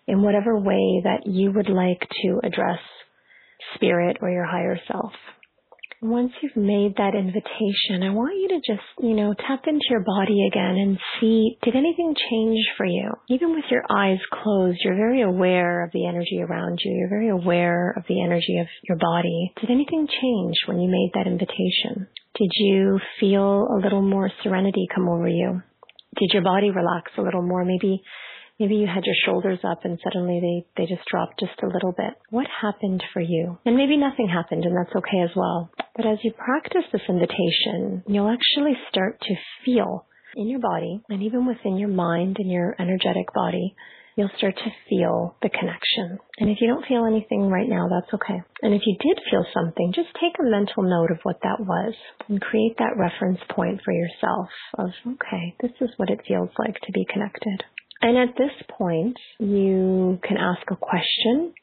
in 0.07 0.23
whatever 0.23 0.57
way 0.57 1.03
that 1.03 1.27
you 1.27 1.51
would 1.51 1.69
like 1.69 2.01
to 2.23 2.39
address 2.43 2.79
spirit 3.75 4.17
or 4.21 4.31
your 4.31 4.43
higher 4.43 4.79
self 4.87 5.11
once 6.01 6.31
you've 6.41 6.57
made 6.57 6.95
that 6.97 7.13
invitation, 7.13 8.01
I 8.01 8.09
want 8.09 8.33
you 8.33 8.47
to 8.49 8.59
just, 8.65 8.87
you 8.99 9.13
know, 9.13 9.35
tap 9.37 9.61
into 9.67 9.85
your 9.89 10.03
body 10.03 10.47
again 10.47 10.75
and 10.75 10.97
see, 11.19 11.57
did 11.61 11.75
anything 11.75 12.15
change 12.17 12.57
for 12.75 12.87
you? 12.87 13.11
Even 13.29 13.53
with 13.53 13.65
your 13.69 13.83
eyes 13.87 14.17
closed, 14.33 14.79
you're 14.83 14.95
very 14.95 15.21
aware 15.21 15.85
of 15.85 15.91
the 15.91 16.07
energy 16.07 16.41
around 16.41 16.79
you. 16.83 16.91
You're 16.91 17.09
very 17.09 17.29
aware 17.29 17.93
of 17.95 18.03
the 18.09 18.23
energy 18.23 18.57
of 18.57 18.65
your 18.89 18.97
body. 18.97 19.53
Did 19.61 19.69
anything 19.69 20.07
change 20.07 20.55
when 20.65 20.79
you 20.79 20.89
made 20.89 21.11
that 21.13 21.27
invitation? 21.29 22.07
Did 22.33 22.49
you 22.55 22.99
feel 23.19 23.67
a 23.69 23.79
little 23.83 24.01
more 24.01 24.31
serenity 24.41 24.87
come 24.93 25.07
over 25.07 25.27
you? 25.27 25.61
Did 26.17 26.31
your 26.33 26.43
body 26.43 26.71
relax 26.71 27.11
a 27.17 27.21
little 27.21 27.43
more? 27.43 27.63
Maybe 27.63 28.01
Maybe 28.61 28.75
you 28.75 28.85
had 28.85 29.05
your 29.05 29.15
shoulders 29.25 29.57
up 29.63 29.85
and 29.85 29.97
suddenly 30.03 30.37
they, 30.39 30.83
they 30.83 30.87
just 30.87 31.01
dropped 31.09 31.39
just 31.39 31.57
a 31.63 31.67
little 31.67 31.93
bit. 31.97 32.13
What 32.29 32.45
happened 32.45 33.03
for 33.11 33.19
you? 33.19 33.57
And 33.65 33.75
maybe 33.75 33.97
nothing 33.97 34.29
happened 34.29 34.65
and 34.65 34.77
that's 34.77 34.95
okay 34.97 35.21
as 35.23 35.31
well. 35.35 35.71
But 35.95 36.05
as 36.05 36.19
you 36.21 36.31
practice 36.33 36.85
this 36.93 37.01
invitation, 37.09 38.03
you'll 38.05 38.29
actually 38.29 38.77
start 38.87 39.19
to 39.19 39.33
feel 39.65 40.05
in 40.35 40.47
your 40.47 40.59
body 40.59 41.01
and 41.09 41.23
even 41.23 41.47
within 41.47 41.77
your 41.77 41.89
mind 41.89 42.37
and 42.37 42.51
your 42.51 42.75
energetic 42.77 43.33
body, 43.33 43.73
you'll 44.15 44.29
start 44.37 44.55
to 44.57 44.71
feel 44.87 45.35
the 45.41 45.49
connection. 45.49 46.19
And 46.37 46.51
if 46.51 46.59
you 46.61 46.67
don't 46.67 46.85
feel 46.85 47.05
anything 47.05 47.49
right 47.49 47.67
now, 47.67 47.89
that's 47.89 48.13
okay. 48.13 48.43
And 48.61 48.75
if 48.75 48.83
you 48.85 48.95
did 49.01 49.23
feel 49.31 49.45
something, 49.55 49.91
just 49.95 50.13
take 50.21 50.37
a 50.39 50.47
mental 50.47 50.83
note 50.83 51.09
of 51.09 51.17
what 51.23 51.39
that 51.41 51.59
was 51.59 51.95
and 52.29 52.39
create 52.39 52.77
that 52.77 52.93
reference 52.95 53.39
point 53.49 53.81
for 53.83 53.91
yourself 53.91 54.49
of, 54.77 54.89
okay, 55.17 55.55
this 55.61 55.71
is 55.81 55.89
what 55.97 56.11
it 56.11 56.21
feels 56.27 56.49
like 56.59 56.75
to 56.75 56.91
be 56.91 57.07
connected. 57.11 57.63
And 58.01 58.17
at 58.17 58.35
this 58.37 58.51
point, 58.77 59.17
you 59.39 60.19
can 60.23 60.37
ask 60.37 60.61
a 60.71 60.75
question. 60.75 61.53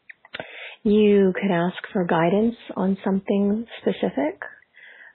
You 0.84 1.32
could 1.34 1.50
ask 1.50 1.76
for 1.92 2.04
guidance 2.04 2.56
on 2.76 2.96
something 3.04 3.66
specific. 3.80 4.40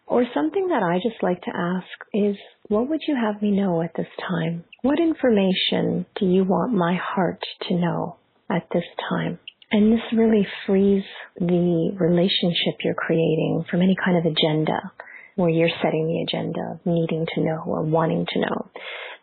Or 0.06 0.26
something 0.34 0.68
that 0.68 0.84
I 0.84 0.98
just 0.98 1.24
like 1.24 1.42
to 1.44 1.52
ask 1.56 1.88
is, 2.14 2.36
what 2.68 2.90
would 2.90 3.00
you 3.08 3.16
have 3.16 3.42
me 3.42 3.52
know 3.52 3.82
at 3.82 3.96
this 3.96 4.08
time? 4.28 4.66
What 4.82 5.00
information 5.00 6.06
do 6.20 6.26
you 6.26 6.44
want 6.44 6.74
my 6.74 6.98
heart 7.02 7.42
to 7.70 7.76
know 7.76 8.18
at 8.52 8.68
this 8.74 8.84
time? 9.10 9.40
And 9.72 9.94
this 9.94 10.04
really 10.12 10.46
frees 10.68 11.04
the 11.40 11.96
relationship 11.98 12.84
you're 12.84 12.94
creating 12.94 13.64
from 13.72 13.82
any 13.82 13.96
kind 13.96 14.18
of 14.18 14.26
agenda 14.26 14.92
where 15.36 15.50
you're 15.50 15.70
setting 15.82 16.06
the 16.06 16.22
agenda, 16.22 16.74
of 16.74 16.86
needing 16.86 17.26
to 17.34 17.42
know 17.42 17.64
or 17.66 17.82
wanting 17.82 18.26
to 18.34 18.40
know. 18.40 18.70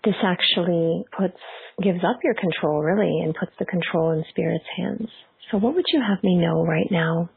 This 0.04 0.14
actually 0.22 1.04
puts 1.16 1.38
gives 1.82 2.02
up 2.04 2.20
your 2.24 2.34
control 2.34 2.80
really 2.80 3.20
and 3.22 3.34
puts 3.34 3.52
the 3.58 3.66
control 3.66 4.12
in 4.12 4.24
spirit's 4.30 4.64
hands. 4.76 5.08
So 5.50 5.58
what 5.58 5.74
would 5.74 5.86
you 5.92 6.00
have 6.00 6.22
me 6.22 6.36
know 6.36 6.64
right 6.64 6.90
now? 6.90 7.28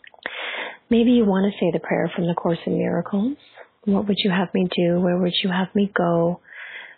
Maybe 0.90 1.12
you 1.12 1.26
want 1.26 1.52
to 1.52 1.60
say 1.60 1.72
the 1.74 1.80
prayer 1.80 2.12
from 2.16 2.28
the 2.28 2.34
Course 2.34 2.60
in 2.66 2.78
Miracles. 2.78 3.38
What 3.86 4.08
would 4.08 4.18
you 4.20 4.32
have 4.32 4.54
me 4.54 4.68
do? 4.76 5.02
Where 5.02 5.18
would 5.18 5.34
you 5.44 5.50
have 5.50 5.74
me 5.76 5.92
go? 5.94 6.40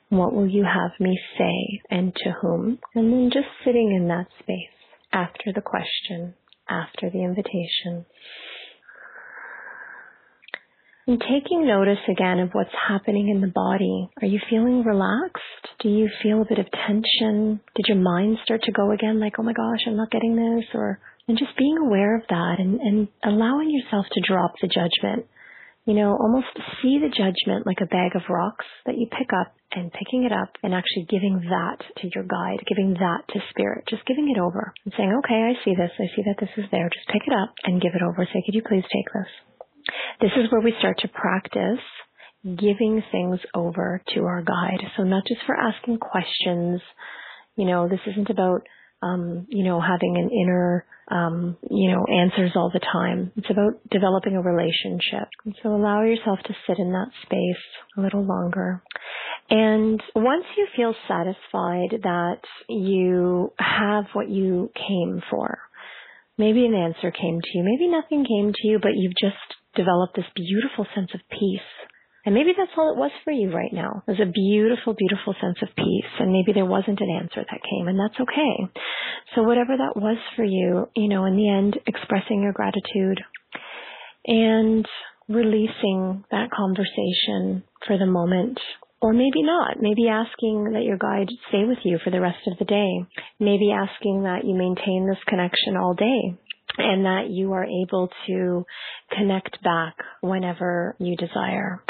What 0.10 0.34
will 0.34 0.48
you 0.48 0.64
have 0.64 0.92
me 1.00 1.20
say 1.38 1.82
and 1.90 2.14
to 2.16 2.32
whom? 2.42 2.80
And 2.94 3.12
then 3.12 3.32
just 3.34 3.48
sitting 3.64 3.96
in 3.96 4.08
that 4.10 4.28
space 4.40 4.76
after 5.12 5.52
the 5.54 5.62
question, 5.62 6.36
after 6.70 7.10
the 7.10 7.24
invitation. 7.24 8.06
And 11.08 11.22
taking 11.22 11.68
notice 11.68 12.02
again 12.10 12.40
of 12.40 12.50
what's 12.54 12.74
happening 12.74 13.30
in 13.30 13.40
the 13.40 13.54
body. 13.54 14.10
Are 14.24 14.28
you 14.28 14.40
feeling 14.50 14.84
relaxed? 14.84 15.78
Do 15.80 15.90
you 15.90 16.10
feel 16.24 16.42
a 16.42 16.50
bit 16.50 16.58
of 16.58 16.66
tension? 16.72 17.62
Did 17.76 17.86
your 17.88 18.02
mind 18.02 18.40
start 18.44 18.64
to 18.64 18.72
go 18.72 18.90
again 18.92 19.20
like, 19.20 19.34
oh 19.38 19.44
my 19.44 19.54
gosh, 19.54 19.86
I'm 19.86 19.98
not 19.98 20.10
getting 20.10 20.36
this? 20.36 20.66
Or, 20.74 21.00
and 21.28 21.38
just 21.38 21.56
being 21.60 21.78
aware 21.78 22.18
of 22.18 22.24
that 22.30 22.56
and, 22.58 22.82
and 22.82 23.08
allowing 23.24 23.70
yourself 23.70 24.08
to 24.14 24.22
drop 24.26 24.54
the 24.60 24.68
judgment. 24.68 25.28
You 25.86 25.94
know, 25.94 26.18
almost 26.18 26.50
see 26.82 26.98
the 26.98 27.14
judgment 27.14 27.68
like 27.68 27.86
a 27.86 27.94
bag 27.94 28.16
of 28.16 28.26
rocks 28.28 28.66
that 28.88 28.98
you 28.98 29.06
pick 29.06 29.30
up 29.30 29.54
and 29.74 29.94
picking 29.94 30.24
it 30.26 30.32
up 30.32 30.58
and 30.64 30.74
actually 30.74 31.06
giving 31.06 31.38
that 31.38 31.86
to 32.02 32.10
your 32.16 32.26
guide, 32.26 32.66
giving 32.66 32.96
that 32.98 33.22
to 33.30 33.40
spirit, 33.52 33.86
just 33.88 34.08
giving 34.08 34.34
it 34.36 34.42
over 34.42 34.74
and 34.84 34.94
saying, 34.98 35.14
okay, 35.22 35.54
I 35.54 35.54
see 35.64 35.76
this. 35.78 35.92
I 36.00 36.10
see 36.16 36.26
that 36.26 36.42
this 36.42 36.50
is 36.58 36.66
there. 36.72 36.90
Just 36.90 37.14
pick 37.14 37.22
it 37.28 37.34
up 37.38 37.54
and 37.66 37.80
give 37.80 37.94
it 37.94 38.02
over. 38.02 38.26
Say, 38.26 38.42
could 38.42 38.56
you 38.56 38.66
please 38.66 38.90
take 38.90 39.06
this? 39.14 39.55
This 40.22 40.32
is 40.38 40.52
where 40.52 40.62
we 40.62 40.74
start 40.80 41.00
to 41.00 41.08
practice 41.08 41.84
giving 42.44 43.02
things 43.12 43.40
over 43.54 44.02
to 44.14 44.22
our 44.22 44.42
guide. 44.42 44.82
So 44.98 45.04
not 45.04 45.24
just 45.28 45.42
for 45.46 45.56
asking 45.56 45.98
questions, 45.98 46.82
you 47.56 47.66
know, 47.66 47.88
this 47.88 48.00
isn't 48.06 48.30
about, 48.30 48.62
um, 49.02 49.48
you 49.50 49.64
know, 49.64 49.82
having 49.82 50.16
an 50.18 50.30
inner, 50.30 50.86
um, 51.10 51.58
you 51.70 51.92
know, 51.92 52.06
answers 52.06 52.52
all 52.56 52.70
the 52.72 52.80
time. 52.80 53.32
It's 53.36 53.50
about 53.50 53.82
developing 53.90 54.36
a 54.36 54.42
relationship. 54.42 55.28
And 55.44 55.56
so 55.64 55.76
allow 55.76 56.04
yourself 56.04 56.40
to 56.46 56.56
sit 56.68 56.78
in 56.78 56.92
that 56.92 57.10
space 57.24 57.64
a 57.98 58.02
little 58.02 58.24
longer. 58.24 58.84
And 59.50 60.02
once 60.16 60.46
you 60.58 60.68
feel 60.76 60.96
satisfied 61.08 62.02
that 62.04 62.42
you 62.70 63.54
have 63.60 64.06
what 64.14 64.30
you 64.30 64.72
came 64.76 65.22
for, 65.30 65.60
maybe 66.38 66.66
an 66.66 66.74
answer 66.74 67.12
came 67.12 67.40
to 67.42 67.58
you, 67.58 67.64
maybe 67.64 67.90
nothing 67.90 68.26
came 68.26 68.54
to 68.54 68.68
you, 68.68 68.80
but 68.80 68.92
you've 68.96 69.14
just 69.20 69.38
developed 69.76 70.16
this 70.16 70.26
beautiful 70.36 70.86
sense 70.96 71.12
of 71.14 71.22
peace. 71.30 71.70
And 72.26 72.34
maybe 72.34 72.54
that's 72.58 72.72
all 72.76 72.92
it 72.92 72.98
was 72.98 73.12
for 73.24 73.32
you 73.32 73.54
right 73.54 73.72
now. 73.72 74.02
It 74.08 74.12
was 74.18 74.20
a 74.20 74.32
beautiful, 74.32 74.96
beautiful 74.98 75.36
sense 75.40 75.58
of 75.62 75.76
peace. 75.76 76.12
And 76.20 76.32
maybe 76.32 76.54
there 76.54 76.66
wasn't 76.66 77.00
an 77.00 77.20
answer 77.22 77.46
that 77.46 77.70
came, 77.70 77.88
and 77.88 78.00
that's 78.00 78.20
okay. 78.20 78.82
So 79.36 79.44
whatever 79.44 79.78
that 79.78 79.96
was 79.96 80.18
for 80.36 80.44
you, 80.44 80.90
you 80.96 81.08
know, 81.08 81.26
in 81.26 81.38
the 81.38 81.50
end, 81.50 81.78
expressing 81.86 82.42
your 82.42 82.54
gratitude 82.54 83.22
and 84.26 84.88
releasing 85.30 86.24
that 86.32 86.50
conversation 86.50 87.64
for 87.86 87.98
the 87.98 88.08
moment 88.08 88.60
or 89.02 89.14
maybe 89.14 89.44
not. 89.44 89.78
Maybe 89.80 90.08
asking 90.08 90.72
that 90.74 90.84
your 90.84 90.98
guide 90.98 91.30
stay 91.50 91.64
with 91.66 91.78
you 91.84 92.00
for 92.04 92.10
the 92.10 92.22
rest 92.22 92.48
of 92.48 92.58
the 92.58 92.66
day. 92.66 93.06
Maybe 93.40 93.72
asking 93.72 94.24
that 94.24 94.46
you 94.46 94.56
maintain 94.56 95.08
this 95.08 95.22
connection 95.28 95.78
all 95.78 95.94
day 95.94 96.40
and 96.78 97.06
that 97.06 97.30
you 97.30 97.54
are 97.54 97.66
able 97.66 98.10
to 98.28 98.66
connect 99.12 99.62
back 99.64 99.96
whenever 100.22 100.96
you 101.00 101.16
desire. 101.16 101.84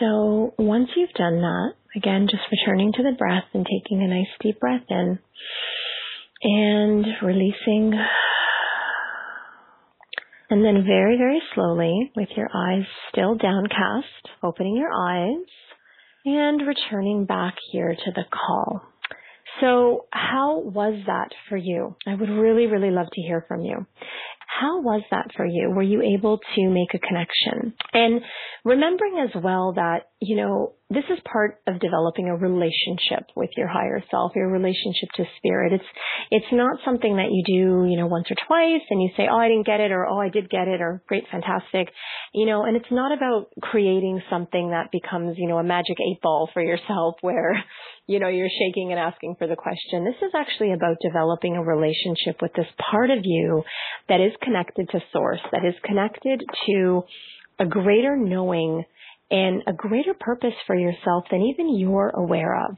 So 0.00 0.54
once 0.58 0.90
you've 0.96 1.10
done 1.10 1.40
that, 1.40 1.72
again, 1.96 2.28
just 2.30 2.42
returning 2.50 2.92
to 2.92 3.02
the 3.02 3.16
breath 3.16 3.44
and 3.54 3.66
taking 3.66 4.02
a 4.02 4.08
nice 4.08 4.28
deep 4.40 4.60
breath 4.60 4.84
in 4.88 5.18
and 6.42 7.06
releasing. 7.22 7.92
And 10.50 10.64
then 10.64 10.84
very, 10.86 11.18
very 11.18 11.42
slowly, 11.54 12.10
with 12.16 12.28
your 12.36 12.48
eyes 12.54 12.84
still 13.12 13.34
downcast, 13.34 14.06
opening 14.42 14.76
your 14.76 14.92
eyes 14.92 15.44
and 16.24 16.62
returning 16.66 17.26
back 17.26 17.54
here 17.70 17.94
to 17.94 18.10
the 18.14 18.24
call. 18.30 18.82
So 19.60 20.06
how 20.12 20.60
was 20.60 21.02
that 21.06 21.28
for 21.48 21.56
you? 21.56 21.96
I 22.06 22.14
would 22.14 22.28
really, 22.28 22.66
really 22.66 22.90
love 22.90 23.08
to 23.12 23.20
hear 23.22 23.44
from 23.48 23.62
you. 23.62 23.86
How 24.46 24.80
was 24.80 25.02
that 25.10 25.28
for 25.36 25.46
you? 25.46 25.70
Were 25.70 25.82
you 25.82 26.02
able 26.02 26.38
to 26.56 26.68
make 26.68 26.94
a 26.94 26.98
connection? 26.98 27.74
And 27.92 28.22
remembering 28.64 29.18
as 29.18 29.42
well 29.42 29.74
that, 29.74 30.07
you 30.20 30.34
know, 30.34 30.72
this 30.90 31.04
is 31.10 31.18
part 31.30 31.60
of 31.68 31.78
developing 31.78 32.26
a 32.26 32.36
relationship 32.36 33.30
with 33.36 33.50
your 33.56 33.68
higher 33.68 34.02
self, 34.10 34.32
your 34.34 34.50
relationship 34.50 35.08
to 35.14 35.24
spirit. 35.36 35.72
It's, 35.74 35.84
it's 36.32 36.52
not 36.52 36.78
something 36.84 37.16
that 37.16 37.30
you 37.30 37.44
do, 37.46 37.88
you 37.88 37.96
know, 37.96 38.06
once 38.06 38.26
or 38.28 38.34
twice 38.48 38.82
and 38.90 39.00
you 39.00 39.10
say, 39.16 39.28
oh, 39.30 39.36
I 39.36 39.46
didn't 39.46 39.66
get 39.66 39.78
it 39.78 39.92
or, 39.92 40.06
oh, 40.06 40.18
I 40.18 40.28
did 40.28 40.50
get 40.50 40.66
it 40.66 40.80
or 40.80 41.02
great, 41.06 41.24
fantastic. 41.30 41.92
You 42.34 42.46
know, 42.46 42.64
and 42.64 42.76
it's 42.76 42.90
not 42.90 43.16
about 43.16 43.50
creating 43.62 44.20
something 44.28 44.70
that 44.70 44.90
becomes, 44.90 45.36
you 45.38 45.46
know, 45.46 45.58
a 45.58 45.62
magic 45.62 45.98
eight 46.00 46.20
ball 46.20 46.50
for 46.52 46.62
yourself 46.62 47.14
where, 47.20 47.62
you 48.08 48.18
know, 48.18 48.28
you're 48.28 48.48
shaking 48.48 48.90
and 48.90 48.98
asking 48.98 49.36
for 49.38 49.46
the 49.46 49.56
question. 49.56 50.04
This 50.04 50.26
is 50.26 50.32
actually 50.34 50.72
about 50.72 50.96
developing 51.00 51.54
a 51.56 51.62
relationship 51.62 52.42
with 52.42 52.52
this 52.54 52.66
part 52.90 53.10
of 53.10 53.18
you 53.22 53.62
that 54.08 54.20
is 54.20 54.32
connected 54.42 54.88
to 54.90 55.00
source, 55.12 55.40
that 55.52 55.64
is 55.64 55.74
connected 55.84 56.42
to 56.66 57.04
a 57.60 57.66
greater 57.66 58.16
knowing 58.16 58.84
and 59.30 59.62
a 59.66 59.72
greater 59.72 60.14
purpose 60.18 60.54
for 60.66 60.76
yourself 60.76 61.24
than 61.30 61.42
even 61.42 61.76
you're 61.78 62.10
aware 62.14 62.56
of. 62.64 62.76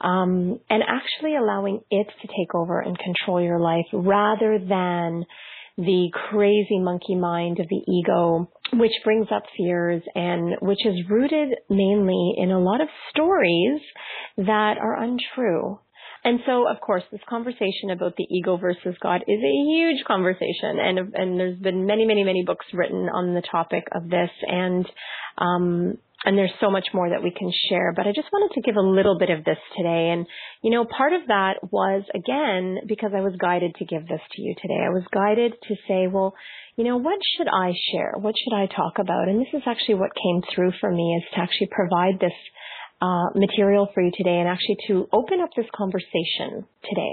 Um, 0.00 0.58
and 0.68 0.82
actually 0.82 1.36
allowing 1.36 1.80
it 1.90 2.06
to 2.22 2.28
take 2.28 2.54
over 2.54 2.80
and 2.80 2.98
control 2.98 3.40
your 3.40 3.60
life 3.60 3.86
rather 3.92 4.58
than 4.58 5.24
the 5.78 6.10
crazy 6.30 6.78
monkey 6.78 7.14
mind 7.14 7.58
of 7.60 7.66
the 7.68 7.82
ego, 7.90 8.50
which 8.74 8.92
brings 9.04 9.28
up 9.34 9.44
fears 9.56 10.02
and 10.14 10.56
which 10.60 10.84
is 10.84 11.08
rooted 11.08 11.56
mainly 11.70 12.34
in 12.36 12.50
a 12.50 12.60
lot 12.60 12.80
of 12.80 12.88
stories 13.10 13.80
that 14.36 14.76
are 14.78 15.02
untrue. 15.02 15.78
And 16.24 16.40
so, 16.46 16.68
of 16.68 16.80
course, 16.80 17.02
this 17.10 17.20
conversation 17.28 17.90
about 17.90 18.14
the 18.16 18.26
ego 18.30 18.56
versus 18.56 18.94
God 19.02 19.24
is 19.26 19.40
a 19.40 19.64
huge 19.70 20.04
conversation, 20.04 20.78
and 20.78 20.98
and 21.14 21.40
there's 21.40 21.58
been 21.58 21.84
many, 21.84 22.06
many, 22.06 22.22
many 22.22 22.44
books 22.44 22.66
written 22.72 23.08
on 23.08 23.34
the 23.34 23.42
topic 23.42 23.84
of 23.92 24.08
this, 24.08 24.30
and 24.46 24.86
um, 25.38 25.98
and 26.24 26.38
there's 26.38 26.52
so 26.60 26.70
much 26.70 26.86
more 26.94 27.10
that 27.10 27.24
we 27.24 27.32
can 27.32 27.50
share. 27.68 27.92
But 27.92 28.06
I 28.06 28.12
just 28.14 28.28
wanted 28.32 28.54
to 28.54 28.60
give 28.60 28.76
a 28.76 28.80
little 28.80 29.18
bit 29.18 29.30
of 29.30 29.44
this 29.44 29.58
today, 29.76 30.10
and 30.10 30.26
you 30.62 30.70
know, 30.70 30.84
part 30.84 31.12
of 31.12 31.26
that 31.26 31.54
was 31.72 32.04
again 32.14 32.78
because 32.86 33.10
I 33.16 33.20
was 33.20 33.34
guided 33.36 33.74
to 33.76 33.84
give 33.84 34.06
this 34.06 34.22
to 34.32 34.42
you 34.42 34.54
today. 34.62 34.78
I 34.78 34.90
was 34.90 35.04
guided 35.12 35.54
to 35.60 35.74
say, 35.88 36.06
well, 36.06 36.34
you 36.76 36.84
know, 36.84 36.98
what 36.98 37.18
should 37.36 37.48
I 37.48 37.72
share? 37.90 38.14
What 38.16 38.34
should 38.38 38.56
I 38.56 38.66
talk 38.66 38.98
about? 38.98 39.28
And 39.28 39.40
this 39.40 39.52
is 39.52 39.62
actually 39.66 39.96
what 39.96 40.14
came 40.14 40.42
through 40.54 40.72
for 40.80 40.90
me 40.90 41.18
is 41.18 41.34
to 41.34 41.40
actually 41.40 41.68
provide 41.72 42.20
this 42.20 42.32
uh, 43.02 43.34
material 43.34 43.88
for 43.92 44.00
you 44.00 44.12
today 44.16 44.38
and 44.38 44.48
actually 44.48 44.76
to 44.86 45.08
open 45.12 45.40
up 45.40 45.50
this 45.56 45.66
conversation 45.74 46.64
today. 46.88 47.12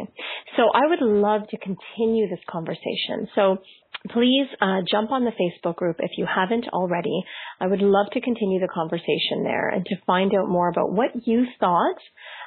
So 0.56 0.70
I 0.72 0.86
would 0.88 1.02
love 1.02 1.48
to 1.50 1.58
continue 1.58 2.30
this 2.30 2.44
conversation. 2.48 3.28
So 3.34 3.58
please 4.12 4.48
uh, 4.62 4.82
jump 4.90 5.12
on 5.12 5.26
the 5.26 5.32
Facebook 5.32 5.78
group 5.78 5.98
if 6.00 6.12
you 6.18 6.28
haven't 6.28 6.68
already. 6.70 7.24
I 7.60 7.66
would 7.66 7.82
love 7.82 8.06
to 8.14 8.22
continue 8.22 8.60
the 8.60 8.68
conversation 8.68 9.44
there 9.44 9.70
and 9.70 9.84
to 9.88 9.96
find 10.06 10.32
out 10.36 10.48
more 10.48 10.70
about 10.70 10.94
what 10.94 11.10
you 11.26 11.46
thought 11.60 11.98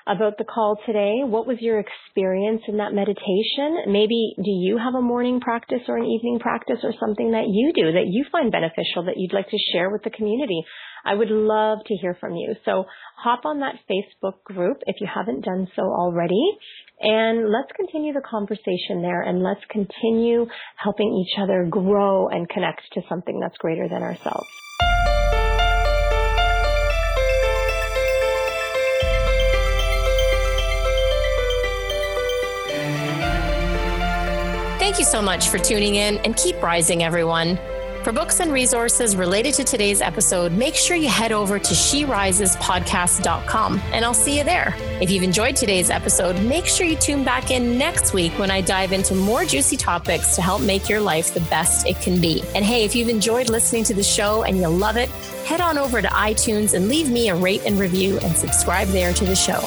about 0.06 0.38
the 0.38 0.44
call 0.44 0.76
today. 0.86 1.20
What 1.24 1.46
was 1.46 1.58
your 1.60 1.78
experience 1.80 2.62
in 2.68 2.78
that 2.78 2.92
meditation? 2.92 3.86
Maybe 3.86 4.34
do 4.36 4.50
you 4.50 4.78
have 4.78 4.94
a 4.94 5.02
morning 5.02 5.40
practice 5.40 5.82
or 5.88 5.98
an 5.98 6.06
evening 6.06 6.38
practice 6.40 6.78
or 6.82 6.92
something 6.98 7.32
that 7.32 7.46
you 7.48 7.72
do 7.74 7.92
that 7.92 8.06
you 8.06 8.24
find 8.30 8.50
beneficial 8.50 9.04
that 9.06 9.16
you'd 9.16 9.32
like 9.32 9.48
to 9.50 9.58
share 9.72 9.90
with 9.90 10.02
the 10.02 10.10
community? 10.10 10.62
I 11.04 11.14
would 11.14 11.30
love 11.30 11.78
to 11.86 11.94
hear 11.96 12.16
from 12.20 12.36
you. 12.36 12.54
So 12.64 12.84
hop 13.16 13.44
on 13.44 13.60
that 13.60 13.76
Facebook 13.90 14.42
group 14.44 14.78
if 14.86 14.96
you 15.00 15.08
haven't 15.12 15.44
done 15.44 15.66
so 15.74 15.82
already 15.82 16.58
and 17.00 17.50
let's 17.50 17.72
continue 17.74 18.12
the 18.12 18.22
conversation 18.28 19.02
there 19.02 19.22
and 19.22 19.42
let's 19.42 19.64
continue 19.70 20.46
helping 20.76 21.12
each 21.24 21.38
other 21.40 21.66
grow 21.68 22.28
and 22.28 22.48
connect 22.48 22.82
to 22.92 23.02
something 23.08 23.40
that's 23.40 23.56
greater 23.58 23.88
than 23.88 24.02
ourselves. 24.02 24.46
You 35.02 35.06
so 35.06 35.20
much 35.20 35.48
for 35.48 35.58
tuning 35.58 35.96
in 35.96 36.18
and 36.18 36.36
keep 36.36 36.62
rising, 36.62 37.02
everyone. 37.02 37.58
For 38.04 38.12
books 38.12 38.38
and 38.38 38.52
resources 38.52 39.16
related 39.16 39.52
to 39.54 39.64
today's 39.64 40.00
episode, 40.00 40.52
make 40.52 40.76
sure 40.76 40.96
you 40.96 41.08
head 41.08 41.32
over 41.32 41.58
to 41.58 41.74
sherisespodcast.com 41.74 43.80
and 43.92 44.04
I'll 44.04 44.14
see 44.14 44.38
you 44.38 44.44
there. 44.44 44.76
If 45.00 45.10
you've 45.10 45.24
enjoyed 45.24 45.56
today's 45.56 45.90
episode, 45.90 46.40
make 46.44 46.66
sure 46.66 46.86
you 46.86 46.94
tune 46.94 47.24
back 47.24 47.50
in 47.50 47.76
next 47.76 48.14
week 48.14 48.30
when 48.38 48.52
I 48.52 48.60
dive 48.60 48.92
into 48.92 49.16
more 49.16 49.44
juicy 49.44 49.76
topics 49.76 50.36
to 50.36 50.42
help 50.42 50.62
make 50.62 50.88
your 50.88 51.00
life 51.00 51.34
the 51.34 51.40
best 51.40 51.84
it 51.84 52.00
can 52.00 52.20
be. 52.20 52.44
And 52.54 52.64
hey, 52.64 52.84
if 52.84 52.94
you've 52.94 53.08
enjoyed 53.08 53.50
listening 53.50 53.82
to 53.84 53.94
the 53.94 54.04
show 54.04 54.44
and 54.44 54.56
you 54.56 54.68
love 54.68 54.96
it, 54.96 55.08
head 55.46 55.60
on 55.60 55.78
over 55.78 56.00
to 56.00 56.08
iTunes 56.08 56.74
and 56.74 56.86
leave 56.86 57.10
me 57.10 57.28
a 57.28 57.34
rate 57.34 57.62
and 57.66 57.76
review 57.76 58.20
and 58.20 58.36
subscribe 58.36 58.86
there 58.88 59.12
to 59.14 59.24
the 59.24 59.34
show. 59.34 59.60